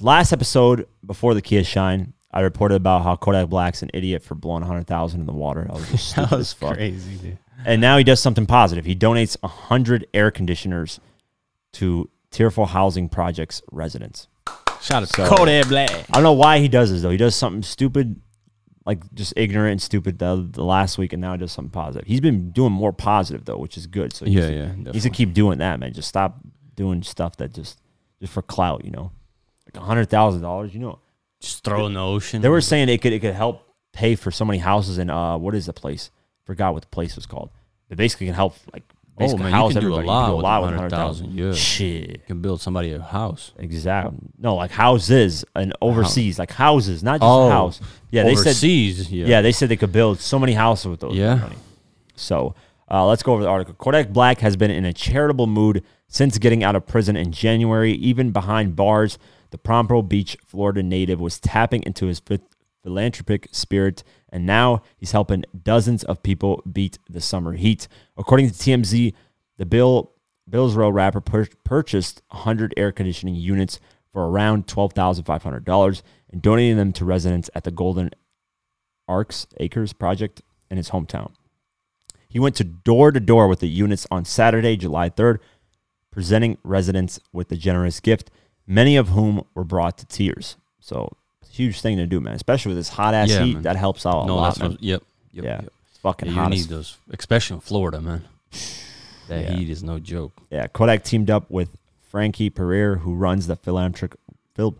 last 0.00 0.32
episode 0.32 0.86
before 1.04 1.34
the 1.34 1.42
Kia 1.42 1.64
Shine, 1.64 2.12
I 2.32 2.40
reported 2.40 2.76
about 2.76 3.02
how 3.02 3.16
Kodak 3.16 3.48
Black's 3.48 3.82
an 3.82 3.90
idiot 3.94 4.22
for 4.22 4.34
blowing 4.34 4.62
100000 4.62 5.20
in 5.20 5.26
the 5.26 5.32
water. 5.32 5.64
That 5.64 5.74
was 5.74 5.88
just 5.90 6.08
stupid 6.10 6.30
That 6.30 6.36
was 6.36 6.52
fuck. 6.52 6.74
crazy, 6.74 7.16
dude. 7.16 7.38
And 7.64 7.80
now 7.80 7.96
he 7.96 8.02
does 8.04 8.18
something 8.20 8.46
positive. 8.46 8.84
He 8.84 8.96
donates 8.96 9.36
100 9.40 10.06
air 10.12 10.30
conditioners 10.32 10.98
to 11.74 12.10
Tearful 12.30 12.66
Housing 12.66 13.08
Project's 13.08 13.62
residents. 13.70 14.26
Shout 14.80 15.02
out 15.04 15.08
to 15.10 15.14
So- 15.28 15.28
Kodak 15.36 15.68
Black. 15.68 15.90
I 15.90 16.04
don't 16.14 16.22
know 16.24 16.32
why 16.32 16.58
he 16.58 16.66
does 16.68 16.90
this, 16.90 17.02
though. 17.02 17.10
He 17.10 17.16
does 17.16 17.36
something 17.36 17.62
stupid, 17.62 18.20
like 18.84 19.12
just 19.14 19.32
ignorant 19.36 19.72
and 19.72 19.82
stupid 19.82 20.18
the, 20.18 20.48
the 20.50 20.64
last 20.64 20.98
week, 20.98 21.12
and 21.12 21.20
now 21.20 21.36
does 21.36 21.52
something 21.52 21.70
positive. 21.70 22.06
He's 22.06 22.20
been 22.20 22.50
doing 22.50 22.72
more 22.72 22.92
positive, 22.92 23.44
though, 23.44 23.58
which 23.58 23.76
is 23.76 23.86
good. 23.86 24.12
So 24.12 24.26
Yeah, 24.26 24.48
yeah. 24.48 24.74
he 24.74 24.82
needs 24.82 25.04
to 25.04 25.10
keep 25.10 25.32
doing 25.32 25.58
that, 25.58 25.78
man. 25.80 25.92
Just 25.92 26.08
stop 26.08 26.38
doing 26.74 27.02
stuff 27.02 27.36
that 27.36 27.52
just 27.52 27.78
just 28.20 28.32
for 28.32 28.42
clout, 28.42 28.84
you 28.84 28.90
know? 28.90 29.10
Like 29.66 29.84
$100,000, 29.84 30.72
you 30.72 30.80
know? 30.80 30.98
Just 31.40 31.64
throw 31.64 31.86
in 31.86 31.94
the 31.94 32.00
ocean. 32.04 32.40
They 32.40 32.48
were 32.48 32.60
saying 32.60 32.88
it 32.88 33.02
could 33.02 33.12
it 33.12 33.20
could 33.20 33.34
help 33.34 33.62
pay 33.92 34.14
for 34.14 34.30
so 34.30 34.44
many 34.44 34.58
houses 34.58 34.98
in 34.98 35.10
uh 35.10 35.36
what 35.36 35.54
is 35.54 35.66
the 35.66 35.72
place? 35.72 36.10
Forgot 36.44 36.72
what 36.72 36.82
the 36.82 36.88
place 36.88 37.16
was 37.16 37.26
called. 37.26 37.50
It 37.90 37.96
basically 37.96 38.26
can 38.26 38.34
help 38.34 38.56
like 38.72 38.84
oh 39.20 39.36
man, 39.36 39.52
house 39.52 39.74
you 39.74 39.80
can 39.80 39.88
do 39.88 39.94
a 39.94 39.98
everybody. 39.98 40.06
lot, 40.08 40.20
you 40.20 40.26
can 40.26 40.34
do 40.36 40.40
a 40.40 40.42
lot 40.42 40.62
with 40.62 40.70
with 40.72 40.80
100,000. 40.92 41.26
100,000. 41.26 41.38
Yeah, 41.38 41.52
Shit. 41.54 42.10
you 42.10 42.26
can 42.26 42.40
build 42.42 42.60
somebody 42.60 42.92
a 42.92 43.00
house. 43.02 43.52
Exactly. 43.58 44.18
No, 44.38 44.54
like 44.56 44.70
houses 44.70 45.44
and 45.54 45.72
overseas, 45.82 46.38
like 46.38 46.50
houses, 46.52 47.02
not 47.02 47.20
just 47.20 47.24
Oh, 47.28 47.48
a 47.48 47.50
house. 47.50 47.80
Yeah, 48.10 48.24
they 48.24 48.34
said 48.34 48.48
Overseas, 48.48 49.12
yeah. 49.12 49.26
yeah. 49.26 49.40
they 49.42 49.52
said 49.52 49.68
they 49.68 49.76
could 49.76 49.92
build 49.92 50.18
so 50.20 50.38
many 50.38 50.52
houses 50.54 50.86
with 50.86 51.00
those 51.00 51.14
Yeah. 51.14 51.34
money. 51.36 51.56
So 52.16 52.54
uh, 52.90 53.06
let's 53.06 53.22
go 53.22 53.32
over 53.34 53.42
the 53.42 53.48
article. 53.48 53.74
Kodak 53.74 54.10
Black 54.10 54.40
has 54.40 54.56
been 54.56 54.70
in 54.70 54.84
a 54.84 54.92
charitable 54.92 55.46
mood 55.46 55.82
since 56.08 56.36
getting 56.38 56.62
out 56.62 56.76
of 56.76 56.86
prison 56.86 57.16
in 57.16 57.32
January. 57.32 57.92
Even 57.92 58.30
behind 58.32 58.76
bars, 58.76 59.18
the 59.50 59.58
Pompano 59.58 60.02
Beach, 60.02 60.36
Florida 60.46 60.82
native 60.82 61.20
was 61.20 61.38
tapping 61.40 61.82
into 61.84 62.06
his 62.06 62.20
philanthropic 62.82 63.48
spirit, 63.52 64.02
and 64.30 64.46
now 64.46 64.82
he's 64.96 65.12
helping 65.12 65.44
dozens 65.62 66.04
of 66.04 66.22
people 66.22 66.62
beat 66.70 66.98
the 67.08 67.20
summer 67.20 67.52
heat. 67.52 67.88
According 68.16 68.50
to 68.50 68.54
TMZ, 68.54 69.14
the 69.58 69.66
Bill 69.66 70.12
Billsboro 70.48 70.90
rapper 70.90 71.20
pur- 71.20 71.48
purchased 71.64 72.22
100 72.28 72.74
air 72.76 72.92
conditioning 72.92 73.34
units 73.34 73.78
for 74.12 74.28
around 74.28 74.66
$12,500 74.66 76.02
and 76.30 76.42
donated 76.42 76.76
them 76.76 76.92
to 76.92 77.04
residents 77.04 77.48
at 77.54 77.64
the 77.64 77.70
Golden 77.70 78.10
Arcs 79.08 79.46
Acres 79.58 79.92
project 79.92 80.42
in 80.70 80.76
his 80.76 80.90
hometown. 80.90 81.32
He 82.28 82.38
went 82.38 82.56
to 82.56 82.64
door 82.64 83.12
to 83.12 83.20
door 83.20 83.46
with 83.46 83.60
the 83.60 83.68
units 83.68 84.06
on 84.10 84.24
Saturday, 84.24 84.76
July 84.76 85.10
3rd, 85.10 85.38
presenting 86.10 86.58
residents 86.62 87.20
with 87.32 87.48
the 87.48 87.56
generous 87.56 88.00
gift, 88.00 88.30
many 88.66 88.96
of 88.96 89.08
whom 89.08 89.44
were 89.54 89.64
brought 89.64 89.98
to 89.98 90.06
tears. 90.06 90.56
So, 90.80 91.16
huge 91.52 91.80
thing 91.80 91.96
to 91.98 92.06
do, 92.06 92.20
man. 92.20 92.34
Especially 92.34 92.70
with 92.70 92.78
this 92.78 92.88
hot 92.88 93.14
ass 93.14 93.30
Yeah, 93.30 93.44
heat, 93.44 93.54
man. 93.54 93.62
that 93.64 93.76
helps 93.76 94.04
out 94.06 94.24
a 94.24 94.26
no, 94.26 94.36
lot, 94.36 94.48
that's 94.48 94.58
man. 94.60 94.70
what, 94.72 94.82
yep, 94.82 95.02
yep, 95.32 95.44
yeah, 95.44 95.60
yep. 95.62 95.72
it's 95.90 95.98
fucking 95.98 96.28
Yeah, 96.28 96.34
you 96.34 96.40
hot. 96.40 96.50
need 96.50 96.60
as- 96.60 96.68
those, 96.68 96.96
especially 97.10 97.54
in 97.56 97.60
Florida, 97.60 98.00
man. 98.00 98.24
That 99.28 99.44
Yeah. 99.44 99.52
heat 99.56 99.70
is 99.70 99.82
no 99.84 99.98
joke. 100.00 100.32
Yeah, 100.50 100.66
Kodak 100.66 101.04
teamed 101.04 101.30
up 101.30 101.48
with 101.50 101.76
Frankie 102.02 102.50
Pereira, 102.50 102.98
who 102.98 103.14
runs 103.14 103.46
the 103.46 103.54
philanthropic, 103.56 104.18
phil, 104.54 104.74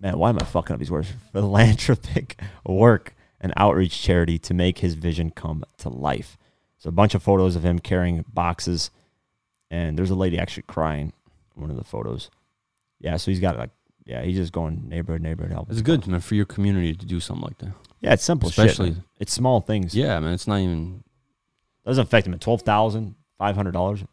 man, 0.00 0.18
why 0.18 0.28
am 0.28 0.36
I 0.38 0.44
fucking 0.44 0.74
up 0.74 0.78
these 0.78 0.90
words? 0.90 1.08
Philanthropic 1.32 2.38
work 2.66 3.14
and 3.40 3.52
outreach 3.56 4.00
charity 4.00 4.38
to 4.40 4.54
make 4.54 4.78
his 4.78 4.94
vision 4.94 5.30
come 5.30 5.64
to 5.78 5.88
life. 5.88 6.36
So 6.78 6.88
a 6.88 6.92
bunch 6.92 7.14
of 7.14 7.22
photos 7.22 7.56
of 7.56 7.64
him 7.64 7.78
carrying 7.78 8.24
boxes, 8.32 8.90
and 9.70 9.98
there's 9.98 10.10
a 10.10 10.14
lady 10.14 10.38
actually 10.38 10.64
crying 10.64 11.12
in 11.56 11.62
one 11.62 11.70
of 11.70 11.76
the 11.76 11.82
photos. 11.84 12.30
Yeah, 13.00 13.16
so 13.16 13.30
he's 13.30 13.40
got 13.40 13.56
like, 13.58 13.70
yeah, 14.06 14.22
he's 14.22 14.36
just 14.36 14.52
going 14.52 14.88
neighborhood, 14.88 15.20
neighborhood 15.20 15.52
help. 15.52 15.70
It's 15.70 15.82
good, 15.82 16.06
man, 16.06 16.20
for 16.20 16.34
your 16.34 16.46
community 16.46 16.94
to 16.94 17.04
do 17.06 17.20
something 17.20 17.44
like 17.44 17.58
that. 17.58 17.72
Yeah, 18.00 18.12
it's 18.12 18.24
simple 18.24 18.48
Especially- 18.48 18.94
shit. 18.94 19.02
It's 19.18 19.32
small 19.32 19.60
things. 19.60 19.94
Yeah, 19.94 20.18
man, 20.20 20.32
it's 20.32 20.46
not 20.46 20.60
even 20.60 21.02
doesn't 21.84 22.02
affect 22.02 22.26
him. 22.26 22.34
At 22.34 22.40
twelve 22.40 22.62
thousand 22.62 23.14
five 23.38 23.54
hundred 23.56 23.72
dollars, 23.72 24.02
a 24.02 24.06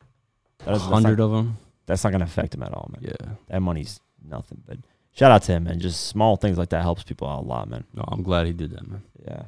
that 0.66 0.72
doesn't- 0.72 0.92
hundred 0.92 1.20
of 1.20 1.32
them. 1.32 1.58
that's 1.86 2.04
not 2.04 2.12
gonna 2.12 2.24
affect 2.26 2.54
him 2.56 2.64
at 2.64 2.74
all, 2.74 2.90
man. 2.94 3.02
Yeah. 3.04 3.34
that 3.48 3.62
money's 3.62 4.00
nothing. 4.28 4.62
But 4.66 4.78
shout 5.12 5.32
out 5.32 5.44
to 5.44 5.52
him, 5.54 5.66
man. 5.66 5.80
Just 5.80 6.08
small 6.08 6.38
things 6.38 6.58
like 6.58 6.70
that 6.70 6.82
helps 6.82 7.04
people 7.04 7.28
out 7.28 7.44
a 7.44 7.46
lot, 7.48 7.70
man. 7.70 7.84
No, 7.94 8.04
I'm 8.08 8.24
glad 8.24 8.48
he 8.48 8.54
did 8.54 8.72
that, 8.72 8.88
man. 8.90 9.04
Yeah. 9.26 9.44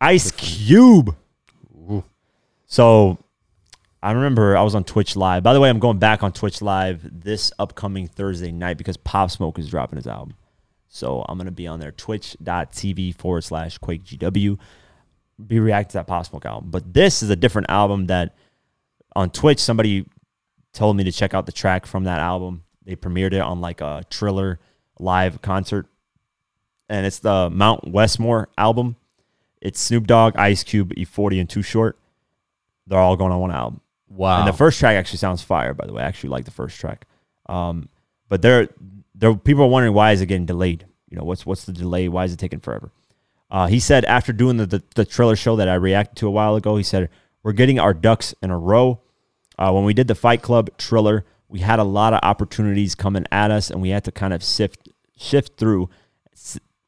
Ice 0.00 0.30
Cube. 0.30 1.14
Ooh. 1.90 2.04
So 2.66 3.18
I 4.00 4.12
remember 4.12 4.56
I 4.56 4.62
was 4.62 4.74
on 4.76 4.84
Twitch 4.84 5.16
Live. 5.16 5.42
By 5.42 5.52
the 5.52 5.60
way, 5.60 5.68
I'm 5.68 5.80
going 5.80 5.98
back 5.98 6.22
on 6.22 6.32
Twitch 6.32 6.62
Live 6.62 7.08
this 7.10 7.50
upcoming 7.58 8.06
Thursday 8.06 8.52
night 8.52 8.78
because 8.78 8.96
Pop 8.96 9.30
Smoke 9.30 9.58
is 9.58 9.68
dropping 9.68 9.96
his 9.96 10.06
album. 10.06 10.34
So 10.88 11.24
I'm 11.28 11.36
gonna 11.36 11.50
be 11.50 11.66
on 11.66 11.80
there, 11.80 11.90
twitch.tv 11.90 13.16
forward 13.16 13.42
slash 13.42 13.78
QuakeGW. 13.78 14.58
Be 15.44 15.60
reacting 15.60 15.90
to 15.90 15.98
that 15.98 16.06
Pop 16.06 16.26
Smoke 16.26 16.46
album. 16.46 16.70
But 16.70 16.94
this 16.94 17.22
is 17.22 17.30
a 17.30 17.36
different 17.36 17.70
album 17.70 18.06
that 18.06 18.36
on 19.16 19.30
Twitch 19.30 19.58
somebody 19.58 20.06
told 20.72 20.96
me 20.96 21.04
to 21.04 21.12
check 21.12 21.34
out 21.34 21.46
the 21.46 21.52
track 21.52 21.84
from 21.84 22.04
that 22.04 22.20
album. 22.20 22.62
They 22.84 22.94
premiered 22.94 23.32
it 23.32 23.40
on 23.40 23.60
like 23.60 23.80
a 23.80 24.04
Triller 24.10 24.60
live 25.00 25.42
concert. 25.42 25.86
And 26.88 27.04
it's 27.04 27.18
the 27.18 27.50
Mount 27.50 27.88
Westmore 27.88 28.48
album. 28.56 28.96
It's 29.60 29.80
Snoop 29.80 30.06
Dogg, 30.06 30.36
Ice 30.36 30.62
Cube, 30.62 30.94
E40, 30.94 31.40
and 31.40 31.50
Too 31.50 31.62
Short. 31.62 31.98
They're 32.86 32.98
all 32.98 33.16
going 33.16 33.32
on 33.32 33.40
one 33.40 33.50
album. 33.50 33.80
Wow. 34.08 34.40
And 34.40 34.48
the 34.48 34.56
first 34.56 34.78
track 34.78 34.96
actually 34.96 35.18
sounds 35.18 35.42
fire, 35.42 35.74
by 35.74 35.86
the 35.86 35.92
way. 35.92 36.02
I 36.02 36.06
actually 36.06 36.30
like 36.30 36.44
the 36.44 36.50
first 36.50 36.78
track. 36.80 37.06
Um, 37.46 37.88
but 38.28 38.42
there, 38.42 38.68
there, 39.14 39.34
people 39.34 39.64
are 39.64 39.68
wondering 39.68 39.94
why 39.94 40.12
is 40.12 40.20
it 40.20 40.26
getting 40.26 40.46
delayed? 40.46 40.86
You 41.08 41.16
know, 41.16 41.24
what's 41.24 41.46
what's 41.46 41.64
the 41.64 41.72
delay? 41.72 42.08
Why 42.08 42.24
is 42.24 42.32
it 42.32 42.38
taking 42.38 42.60
forever? 42.60 42.90
Uh, 43.50 43.66
he 43.66 43.80
said 43.80 44.04
after 44.04 44.32
doing 44.32 44.58
the, 44.58 44.66
the 44.66 44.82
the 44.94 45.04
Triller 45.04 45.36
show 45.36 45.56
that 45.56 45.68
I 45.68 45.74
reacted 45.74 46.16
to 46.18 46.26
a 46.26 46.30
while 46.30 46.56
ago, 46.56 46.76
he 46.76 46.82
said 46.82 47.08
we're 47.42 47.52
getting 47.52 47.78
our 47.78 47.94
ducks 47.94 48.34
in 48.42 48.50
a 48.50 48.58
row. 48.58 49.00
Uh, 49.58 49.72
when 49.72 49.84
we 49.84 49.94
did 49.94 50.06
the 50.06 50.14
Fight 50.14 50.42
Club 50.42 50.70
Triller, 50.76 51.24
we 51.48 51.60
had 51.60 51.78
a 51.78 51.84
lot 51.84 52.12
of 52.12 52.20
opportunities 52.22 52.94
coming 52.94 53.24
at 53.32 53.50
us, 53.50 53.70
and 53.70 53.80
we 53.80 53.88
had 53.88 54.04
to 54.04 54.12
kind 54.12 54.34
of 54.34 54.44
sift 54.44 54.88
shift 55.16 55.56
through, 55.56 55.88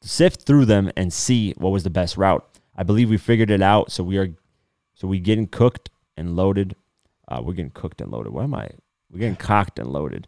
sift 0.01 0.43
through 0.43 0.65
them, 0.65 0.91
and 0.95 1.11
see 1.11 1.53
what 1.57 1.71
was 1.71 1.83
the 1.83 1.89
best 1.89 2.15
route. 2.15 2.47
I 2.75 2.83
believe 2.83 3.09
we 3.09 3.17
figured 3.17 3.49
it 3.49 3.61
out. 3.61 3.91
So 3.91 4.03
we 4.03 4.17
are, 4.17 4.29
so 4.93 5.07
we 5.07 5.19
getting 5.19 5.47
cooked 5.47 5.89
and 6.15 6.35
loaded. 6.35 6.75
Uh, 7.31 7.41
we're 7.41 7.53
getting 7.53 7.71
cooked 7.71 8.01
and 8.01 8.11
loaded. 8.11 8.33
What 8.33 8.43
am 8.43 8.53
I? 8.53 8.69
We're 9.09 9.19
getting 9.19 9.37
cocked 9.37 9.79
and 9.79 9.89
loaded. 9.89 10.27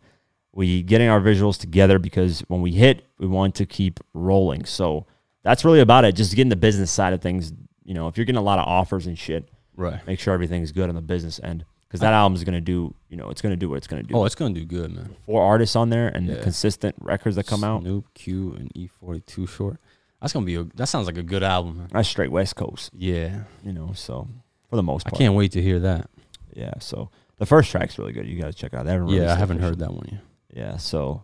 We 0.53 0.83
getting 0.83 1.09
our 1.09 1.19
visuals 1.19 1.59
together 1.59 1.99
because 1.99 2.41
when 2.47 2.61
we 2.61 2.71
hit, 2.71 3.05
we 3.19 3.27
want 3.27 3.55
to 3.55 3.65
keep 3.65 3.99
rolling. 4.13 4.63
So 4.65 5.05
that's 5.43 5.65
really 5.65 5.81
about 5.81 6.05
it. 6.05 6.15
Just 6.15 6.33
getting 6.35 6.49
the 6.49 6.55
business 6.55 6.91
side 6.91 7.11
of 7.11 7.21
things. 7.21 7.51
You 7.83 7.93
know, 7.93 8.07
if 8.07 8.17
you're 8.17 8.25
getting 8.25 8.39
a 8.39 8.43
lot 8.43 8.59
of 8.59 8.67
offers 8.67 9.05
and 9.07 9.19
shit, 9.19 9.49
right. 9.75 10.05
make 10.07 10.19
sure 10.19 10.33
everything's 10.33 10.71
good 10.71 10.87
on 10.87 10.95
the 10.95 11.01
business 11.01 11.41
end 11.43 11.65
because 11.87 11.99
that 11.99 12.13
album 12.13 12.35
is 12.35 12.43
gonna 12.45 12.61
do. 12.61 12.93
You 13.09 13.17
know, 13.17 13.29
it's 13.29 13.41
gonna 13.41 13.57
do 13.57 13.69
what 13.69 13.77
it's 13.77 13.87
gonna 13.87 14.03
do. 14.03 14.15
Oh, 14.15 14.23
it's 14.23 14.35
gonna 14.35 14.53
do 14.53 14.63
good, 14.63 14.95
man. 14.95 15.15
Four 15.25 15.43
artists 15.43 15.75
on 15.75 15.89
there 15.89 16.07
and 16.07 16.27
Yeah. 16.27 16.41
consistent 16.41 16.95
records 17.01 17.35
that 17.35 17.47
come 17.47 17.63
out. 17.65 17.81
Snoop, 17.81 18.13
Q, 18.13 18.53
and 18.53 18.71
E42 18.75 19.45
short. 19.47 19.77
That's 20.21 20.31
gonna 20.31 20.45
be 20.45 20.55
a. 20.55 20.63
That 20.75 20.87
sounds 20.87 21.07
like 21.07 21.17
a 21.17 21.23
good 21.23 21.43
album, 21.43 21.79
man. 21.79 21.87
That's 21.91 22.07
straight 22.07 22.31
West 22.31 22.55
Coast. 22.55 22.91
Yeah. 22.95 23.43
You 23.65 23.73
know, 23.73 23.91
so 23.93 24.29
for 24.69 24.77
the 24.77 24.83
most 24.83 25.03
part. 25.03 25.15
I 25.15 25.17
can't 25.17 25.35
wait 25.35 25.51
to 25.51 25.61
hear 25.61 25.79
that. 25.81 26.09
Yeah. 26.55 26.73
So 26.79 27.09
the 27.37 27.45
first 27.45 27.71
track's 27.71 27.97
really 27.97 28.13
good. 28.13 28.27
You 28.27 28.39
gotta 28.39 28.53
check 28.53 28.73
out. 28.73 28.85
They 28.85 28.91
haven't 28.91 29.09
Yeah, 29.09 29.31
I 29.33 29.35
haven't 29.35 29.59
heard 29.59 29.79
that 29.79 29.91
one 29.93 30.07
yet. 30.11 30.21
Yeah. 30.53 30.77
So, 30.77 31.23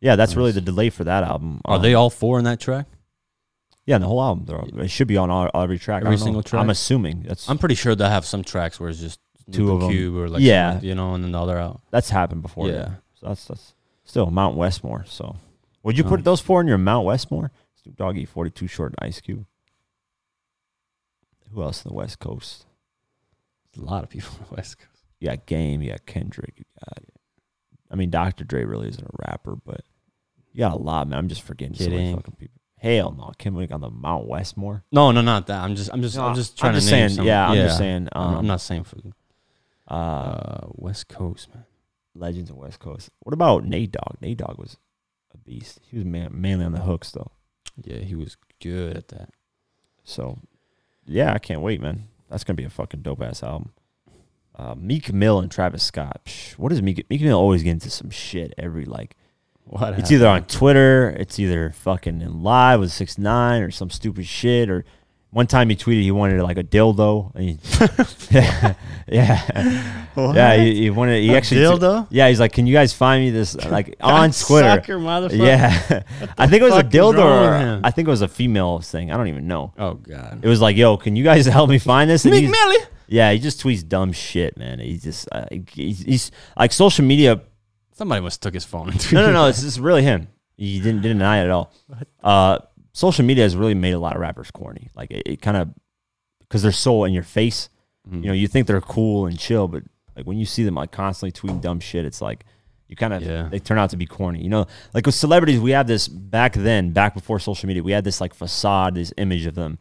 yeah, 0.00 0.16
that's 0.16 0.36
really 0.36 0.52
the 0.52 0.60
delay 0.60 0.90
for 0.90 1.04
that 1.04 1.24
album. 1.24 1.60
Are 1.64 1.76
Um, 1.76 1.82
they 1.82 1.94
all 1.94 2.10
four 2.10 2.38
in 2.38 2.44
that 2.44 2.60
track? 2.60 2.86
Yeah, 3.86 3.98
the 3.98 4.06
whole 4.06 4.20
album. 4.22 4.44
They're 4.46 4.58
all, 4.58 4.80
it 4.80 4.88
should 4.90 5.06
be 5.08 5.16
on 5.16 5.30
all, 5.30 5.48
every 5.54 5.78
track. 5.78 6.02
Every 6.02 6.16
don't 6.16 6.20
know. 6.20 6.24
single 6.24 6.42
track? 6.42 6.60
I'm 6.62 6.70
assuming 6.70 7.22
that's 7.22 7.48
I'm 7.48 7.56
pretty 7.58 7.74
sure 7.76 7.94
they'll 7.94 8.08
have 8.10 8.26
some 8.26 8.42
tracks 8.44 8.78
where 8.80 8.90
it's 8.90 9.00
just 9.00 9.20
Two 9.52 9.70
of 9.70 9.76
of 9.76 9.82
'em. 9.84 9.90
Cube 9.90 10.16
or 10.16 10.28
like 10.28 10.42
Yeah. 10.42 10.80
you 10.80 10.94
know, 10.96 11.14
and 11.14 11.22
then 11.22 11.30
the 11.32 11.40
other 11.40 11.56
out. 11.56 11.80
that's 11.92 12.10
happened 12.10 12.42
before. 12.42 12.68
Yeah. 12.68 12.94
So 13.14 13.28
that's 13.28 13.44
that's 13.46 13.74
still 14.04 14.28
Mount 14.30 14.56
Westmore. 14.56 15.04
So 15.06 15.36
would 15.84 15.96
you 15.96 16.02
put 16.04 16.24
those 16.24 16.40
four 16.40 16.60
in 16.60 16.66
your 16.66 16.78
Mount 16.78 17.06
Westmore? 17.06 17.52
Snoop 17.80 17.96
Dogg, 17.96 18.16
E 18.18 18.24
42 18.24 18.66
Short, 18.66 18.92
and 18.98 19.08
Ice 19.08 19.20
Cube. 19.20 19.46
Who 21.52 21.62
else 21.62 21.84
in 21.84 21.88
the 21.90 21.94
West 21.94 22.18
Coast? 22.18 22.65
A 23.76 23.80
lot 23.80 24.04
of 24.04 24.10
people 24.10 24.30
on 24.40 24.46
the 24.48 24.54
West 24.56 24.78
Coast. 24.78 25.04
You 25.20 25.28
got 25.28 25.46
Game. 25.46 25.82
You 25.82 25.90
got 25.90 26.06
Kendrick. 26.06 26.54
You 26.56 26.64
got. 26.84 27.04
I 27.90 27.94
mean, 27.94 28.10
Dr. 28.10 28.44
Dre 28.44 28.64
really 28.64 28.88
isn't 28.88 29.04
a 29.04 29.10
rapper, 29.28 29.56
but 29.56 29.82
you 30.52 30.60
got 30.60 30.74
a 30.74 30.78
lot, 30.78 31.08
man. 31.08 31.18
I'm 31.18 31.28
just 31.28 31.42
forgetting 31.42 31.74
so 31.74 31.88
many 31.88 32.14
fucking 32.14 32.34
people. 32.38 32.60
Hell 32.78 33.12
no, 33.16 33.32
Kendrick 33.38 33.72
on 33.72 33.80
the 33.80 33.90
Mount 33.90 34.26
Westmore. 34.26 34.84
No, 34.92 35.10
no, 35.10 35.22
not 35.22 35.46
that. 35.46 35.62
I'm 35.62 35.76
just, 35.76 35.90
I'm 35.92 36.02
just, 36.02 36.16
No, 36.16 36.26
I'm 36.26 36.34
just 36.34 36.58
trying 36.58 36.70
I'm 36.70 36.74
just 36.76 36.88
to 36.88 36.94
name 36.94 37.08
saying, 37.08 37.16
some- 37.16 37.26
yeah, 37.26 37.48
I'm 37.48 37.56
just 37.56 37.78
saying, 37.78 38.08
I'm, 38.12 38.22
I'm 38.28 38.34
um, 38.38 38.46
not 38.46 38.60
saying 38.60 38.84
for 38.84 38.96
Uh, 39.88 39.94
uh, 39.94 40.66
West 40.72 41.08
Coast, 41.08 41.54
man. 41.54 41.64
Legends 42.14 42.50
of 42.50 42.56
West 42.56 42.78
Coast. 42.80 43.10
What 43.20 43.32
about 43.32 43.64
Nate 43.64 43.92
Dogg? 43.92 44.16
Nate 44.20 44.38
Dogg 44.38 44.58
was 44.58 44.76
a 45.34 45.38
beast. 45.38 45.80
He 45.90 45.96
was 45.96 46.06
man, 46.06 46.30
mainly 46.32 46.64
on 46.64 46.72
the 46.72 46.80
hooks 46.80 47.10
though. 47.10 47.30
Yeah, 47.82 47.98
he 47.98 48.14
was 48.14 48.36
good 48.60 48.96
at 48.96 49.08
that. 49.08 49.30
So, 50.04 50.38
yeah, 51.06 51.32
I 51.32 51.38
can't 51.38 51.60
wait, 51.60 51.80
man. 51.80 52.08
That's 52.28 52.44
gonna 52.44 52.56
be 52.56 52.64
a 52.64 52.70
fucking 52.70 53.02
dope 53.02 53.22
ass 53.22 53.42
album. 53.42 53.72
Uh, 54.54 54.74
Meek 54.74 55.12
Mill 55.12 55.38
and 55.38 55.50
Travis 55.50 55.82
Scott. 55.82 56.22
Psh, 56.24 56.52
what 56.58 56.72
is 56.72 56.80
Meek? 56.80 57.08
Meek 57.10 57.20
Mill 57.20 57.38
always 57.38 57.62
get 57.62 57.72
into 57.72 57.90
some 57.90 58.10
shit 58.10 58.54
every 58.56 58.84
like. 58.84 59.16
What? 59.64 59.98
It's 59.98 60.12
either 60.12 60.28
on 60.28 60.44
Twitter, 60.44 61.10
it's 61.18 61.38
either 61.38 61.72
fucking 61.72 62.20
in 62.20 62.42
live 62.42 62.80
with 62.80 62.92
six 62.92 63.18
nine 63.18 63.62
or 63.62 63.70
some 63.70 63.90
stupid 63.90 64.26
shit. 64.26 64.70
Or 64.70 64.84
one 65.30 65.46
time 65.46 65.68
he 65.68 65.76
tweeted 65.76 66.02
he 66.02 66.10
wanted 66.10 66.42
like 66.42 66.56
a 66.56 66.64
dildo. 66.64 67.36
He, 67.38 67.58
yeah, 68.34 68.74
yeah, 69.06 70.06
yeah. 70.16 70.56
He, 70.56 70.82
he 70.82 70.90
wanted. 70.90 71.22
He 71.22 71.34
actually 71.36 71.60
dildo? 71.60 72.06
Yeah, 72.10 72.28
he's 72.28 72.40
like, 72.40 72.52
can 72.52 72.66
you 72.66 72.72
guys 72.72 72.92
find 72.92 73.22
me 73.24 73.30
this 73.30 73.54
like 73.66 73.96
on 74.00 74.30
Twitter? 74.30 74.68
Sucker, 74.68 74.98
motherfucker. 74.98 75.38
Yeah, 75.38 76.02
I 76.38 76.46
think 76.46 76.62
it 76.62 76.64
was 76.64 76.74
a 76.74 76.86
is 76.86 76.92
dildo 76.92 77.18
or? 77.18 77.80
I 77.84 77.90
think 77.90 78.08
it 78.08 78.10
was 78.10 78.22
a 78.22 78.28
female 78.28 78.80
thing. 78.80 79.10
I 79.10 79.16
don't 79.16 79.28
even 79.28 79.46
know. 79.46 79.72
Oh 79.76 79.94
God. 79.94 80.40
It 80.42 80.48
was 80.48 80.60
like, 80.60 80.76
yo, 80.76 80.96
can 80.96 81.16
you 81.16 81.24
guys 81.24 81.46
help 81.46 81.68
me 81.70 81.78
find 81.78 82.08
this? 82.08 82.24
And 82.24 82.32
Meek 82.32 82.48
Millie. 82.48 82.78
Yeah, 83.08 83.30
he 83.32 83.38
just 83.38 83.62
tweets 83.62 83.86
dumb 83.86 84.12
shit, 84.12 84.56
man. 84.56 84.80
He 84.80 84.98
just 84.98 85.28
uh, 85.30 85.46
he's, 85.50 86.00
he's 86.00 86.30
like 86.58 86.72
social 86.72 87.04
media. 87.04 87.42
Somebody 87.92 88.20
must 88.20 88.42
took 88.42 88.54
his 88.54 88.64
phone. 88.64 88.90
And 88.90 89.12
No, 89.12 89.26
no, 89.26 89.32
no. 89.32 89.46
It's 89.46 89.62
just 89.62 89.78
really 89.78 90.02
him. 90.02 90.28
He 90.56 90.78
didn't 90.80 91.02
didn't 91.02 91.18
deny 91.18 91.40
it 91.40 91.44
at 91.44 91.50
all. 91.50 91.72
Uh, 92.22 92.58
social 92.96 93.26
media 93.26 93.44
has 93.44 93.54
really 93.54 93.74
made 93.74 93.92
a 93.92 93.98
lot 93.98 94.14
of 94.14 94.22
rappers 94.22 94.50
corny. 94.50 94.88
Like 94.94 95.10
it, 95.10 95.22
it 95.26 95.42
kind 95.42 95.58
of 95.58 95.68
because 96.40 96.62
they're 96.62 96.72
so 96.72 97.04
in 97.04 97.12
your 97.12 97.22
face. 97.22 97.68
Mm-hmm. 98.08 98.22
You 98.22 98.26
know, 98.28 98.32
you 98.32 98.48
think 98.48 98.66
they're 98.66 98.80
cool 98.80 99.26
and 99.26 99.38
chill, 99.38 99.68
but 99.68 99.82
like 100.16 100.26
when 100.26 100.38
you 100.38 100.46
see 100.46 100.64
them 100.64 100.76
like 100.76 100.92
constantly 100.92 101.30
tweeting 101.30 101.60
dumb 101.60 101.78
shit, 101.78 102.06
it's 102.06 102.22
like 102.22 102.46
you 102.88 102.96
kind 102.96 103.12
of 103.12 103.22
Yeah. 103.22 103.48
they 103.50 103.58
turn 103.58 103.76
out 103.76 103.90
to 103.90 103.98
be 103.98 104.06
corny. 104.06 104.42
You 104.42 104.48
know, 104.48 104.66
like 104.94 105.04
with 105.04 105.14
celebrities, 105.14 105.60
we 105.60 105.72
have 105.72 105.86
this 105.86 106.08
back 106.08 106.54
then, 106.54 106.92
back 106.92 107.12
before 107.12 107.38
social 107.38 107.66
media, 107.66 107.82
we 107.82 107.92
had 107.92 108.04
this 108.04 108.18
like 108.18 108.32
facade, 108.32 108.94
this 108.94 109.12
image 109.18 109.44
of 109.44 109.54
them 109.54 109.78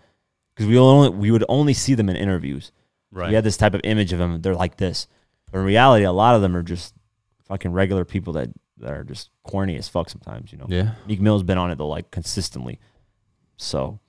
because 0.53 0.67
we 0.67 0.77
only 0.77 1.09
we 1.09 1.31
would 1.31 1.45
only 1.47 1.73
see 1.73 1.93
them 1.93 2.09
in 2.09 2.17
interviews. 2.17 2.73
Right. 3.11 3.29
We 3.29 3.35
had 3.35 3.45
this 3.45 3.55
type 3.55 3.73
of 3.73 3.81
image 3.85 4.11
of 4.11 4.19
them. 4.19 4.41
They're 4.41 4.55
like 4.55 4.75
this, 4.75 5.07
but 5.49 5.59
in 5.59 5.63
reality, 5.65 6.03
a 6.03 6.11
lot 6.11 6.35
of 6.35 6.41
them 6.41 6.53
are 6.53 6.63
just 6.63 6.93
fucking 7.47 7.71
regular 7.71 8.03
people 8.03 8.33
that, 8.33 8.49
that 8.79 8.91
are 8.91 9.03
just 9.05 9.29
corny 9.43 9.77
as 9.77 9.87
fuck 9.87 10.09
sometimes. 10.09 10.51
You 10.51 10.57
know. 10.57 10.65
Yeah. 10.67 10.95
Meek 11.07 11.21
Mill's 11.21 11.43
been 11.43 11.57
on 11.57 11.71
it 11.71 11.77
though, 11.77 11.87
like 11.87 12.11
consistently. 12.11 12.77
So, 13.57 13.99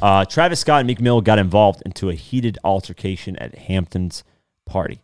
uh, 0.00 0.24
Travis 0.24 0.60
Scott 0.60 0.80
and 0.80 0.86
Meek 0.86 1.00
Mill 1.00 1.20
got 1.20 1.38
involved 1.38 1.82
into 1.86 2.10
a 2.10 2.14
heated 2.14 2.58
altercation 2.64 3.36
at 3.36 3.54
Hampton's 3.56 4.24
party. 4.64 5.00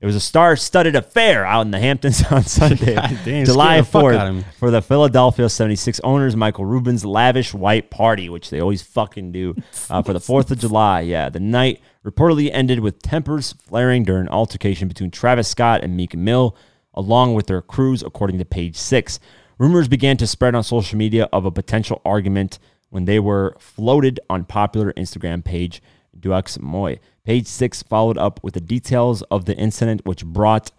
It 0.00 0.06
was 0.06 0.16
a 0.16 0.20
star-studded 0.20 0.96
affair 0.96 1.44
out 1.44 1.60
in 1.60 1.72
the 1.72 1.78
Hamptons 1.78 2.24
on 2.30 2.42
Sunday, 2.44 2.94
damn, 3.24 3.44
July 3.44 3.82
scared 3.82 3.84
the 3.84 3.90
fuck 3.90 4.14
out 4.14 4.26
of 4.28 4.34
me. 4.36 4.42
4th, 4.42 4.54
for 4.54 4.70
the 4.70 4.80
Philadelphia 4.80 5.48
76 5.48 6.00
owners 6.00 6.34
Michael 6.34 6.64
Rubin's 6.64 7.04
lavish 7.04 7.52
white 7.52 7.90
party, 7.90 8.30
which 8.30 8.48
they 8.48 8.60
always 8.60 8.80
fucking 8.80 9.30
do 9.32 9.54
uh, 9.90 10.02
for 10.02 10.14
the 10.14 10.18
4th 10.18 10.50
of 10.50 10.58
July. 10.60 11.02
Yeah, 11.02 11.28
the 11.28 11.40
night 11.40 11.82
reportedly 12.02 12.48
ended 12.50 12.80
with 12.80 13.02
tempers 13.02 13.52
flaring 13.52 14.04
during 14.04 14.22
an 14.22 14.32
altercation 14.32 14.88
between 14.88 15.10
Travis 15.10 15.48
Scott 15.48 15.84
and 15.84 15.94
Meek 15.94 16.16
Mill, 16.16 16.56
along 16.94 17.34
with 17.34 17.46
their 17.46 17.60
crews, 17.60 18.02
according 18.02 18.38
to 18.38 18.46
Page 18.46 18.76
Six. 18.76 19.20
Rumors 19.58 19.88
began 19.88 20.16
to 20.16 20.26
spread 20.26 20.54
on 20.54 20.64
social 20.64 20.96
media 20.96 21.28
of 21.30 21.44
a 21.44 21.50
potential 21.50 22.00
argument 22.06 22.58
when 22.90 23.04
they 23.04 23.18
were 23.18 23.56
floated 23.58 24.20
on 24.28 24.44
popular 24.44 24.92
Instagram 24.92 25.42
page 25.42 25.80
DeuxMoi. 26.18 26.98
Page 27.24 27.46
Six 27.46 27.82
followed 27.82 28.18
up 28.18 28.40
with 28.42 28.54
the 28.54 28.60
details 28.60 29.22
of 29.22 29.44
the 29.46 29.56
incident, 29.56 30.04
which 30.04 30.26
brought 30.26 30.72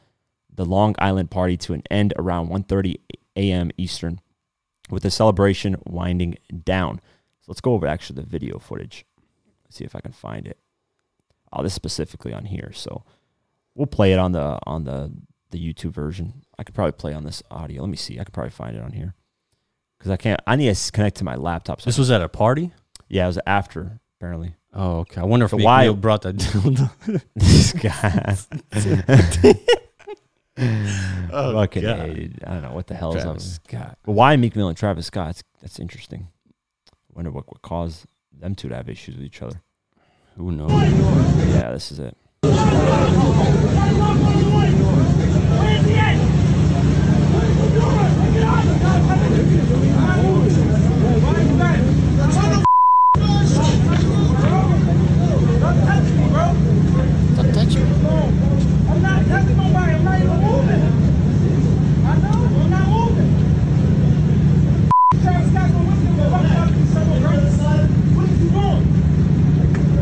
the 0.53 0.65
Long 0.65 0.95
Island 0.99 1.31
party 1.31 1.57
to 1.57 1.73
an 1.73 1.83
end 1.89 2.13
around 2.17 2.49
1:30 2.49 2.97
a.m. 3.37 3.71
Eastern, 3.77 4.19
with 4.89 5.03
the 5.03 5.11
celebration 5.11 5.77
winding 5.85 6.37
down. 6.63 6.99
So 7.39 7.45
let's 7.47 7.61
go 7.61 7.73
over 7.73 7.87
actually 7.87 8.21
the 8.21 8.27
video 8.27 8.59
footage. 8.59 9.05
Let's 9.63 9.77
see 9.77 9.85
if 9.85 9.95
I 9.95 10.01
can 10.01 10.11
find 10.11 10.45
it. 10.45 10.57
Oh, 11.53 11.63
this 11.63 11.73
specifically 11.73 12.33
on 12.33 12.45
here. 12.45 12.71
So 12.73 13.03
we'll 13.73 13.87
play 13.87 14.11
it 14.11 14.19
on 14.19 14.33
the 14.33 14.59
on 14.65 14.83
the 14.83 15.13
the 15.51 15.73
YouTube 15.73 15.91
version. 15.91 16.43
I 16.59 16.63
could 16.63 16.75
probably 16.75 16.93
play 16.93 17.13
on 17.13 17.23
this 17.23 17.41
audio. 17.49 17.81
Let 17.81 17.89
me 17.89 17.97
see. 17.97 18.19
I 18.19 18.25
could 18.25 18.33
probably 18.33 18.51
find 18.51 18.75
it 18.75 18.83
on 18.83 18.91
here 18.91 19.15
because 20.01 20.11
I 20.11 20.17
can't. 20.17 20.41
I 20.47 20.55
need 20.55 20.73
to 20.75 20.91
connect 20.91 21.17
to 21.17 21.23
my 21.23 21.35
laptop. 21.35 21.79
So 21.81 21.85
This 21.89 21.99
was 21.99 22.09
at 22.09 22.21
a 22.21 22.27
party. 22.29 22.71
yeah, 23.07 23.25
it 23.25 23.27
was 23.27 23.39
after 23.45 23.99
apparently. 24.19 24.55
Oh, 24.73 24.99
okay. 24.99 25.21
I 25.21 25.25
wonder 25.25 25.45
if 25.45 25.51
So 25.51 25.57
Meek 25.57 25.65
why- 25.65 25.83
Mill 25.83 25.95
brought 25.95 26.21
that 26.23 26.37
dildo. 26.37 26.89
this 27.35 27.73
guy. 27.73 28.35
Oh, 31.33 31.53
Fucking 31.53 31.83
God. 31.83 31.99
I 31.99 32.53
don't 32.53 32.61
know 32.61 32.73
what 32.73 32.87
the 32.87 32.93
hell 32.95 33.11
is 33.15 33.17
up. 33.17 33.23
Travis 33.23 33.59
Scott. 33.65 33.97
But 34.03 34.13
why 34.13 34.35
Meek 34.37 34.55
Mill 34.55 34.67
and 34.69 34.77
Travis 34.77 35.05
Scott? 35.07 35.27
That's, 35.27 35.43
that's 35.61 35.79
interesting. 35.79 36.27
I 36.89 36.93
wonder 37.13 37.31
what 37.31 37.47
would 37.51 37.61
cause 37.61 38.05
them 38.31 38.55
two 38.55 38.69
to 38.69 38.75
have 38.75 38.89
issues 38.89 39.15
with 39.15 39.25
each 39.25 39.41
other. 39.41 39.61
Who 40.37 40.51
knows? 40.51 40.71
Yeah, 40.71 41.71
this 41.71 41.91
is 41.91 41.99
it. 41.99 42.17
Don't 56.21 57.53
touch 57.53 57.73
me. 57.75 57.81
I'm 57.81 59.01
not 59.01 59.25
touching 59.25 59.57
nobody. 59.57 59.93
I'm 59.95 60.03
not 60.03 60.19
even 60.21 60.39
moving. 60.41 60.83
I 62.05 62.07
know. 62.21 62.37
I'm 62.61 62.69
not 62.69 62.87
moving. 62.87 63.31
Travis 65.23 65.49
Scott's 65.49 65.71
gonna 65.71 65.89
whip 65.89 65.99
you. 66.05 66.11
Fuck 66.29 66.45
up 66.51 66.69
you 66.69 66.85
son 66.85 67.01
of 67.01 67.13
a 67.15 67.19
bitch. 67.25 67.55
What 68.15 68.25
is 68.29 68.37
you 68.41 68.49
doing? 68.51 68.83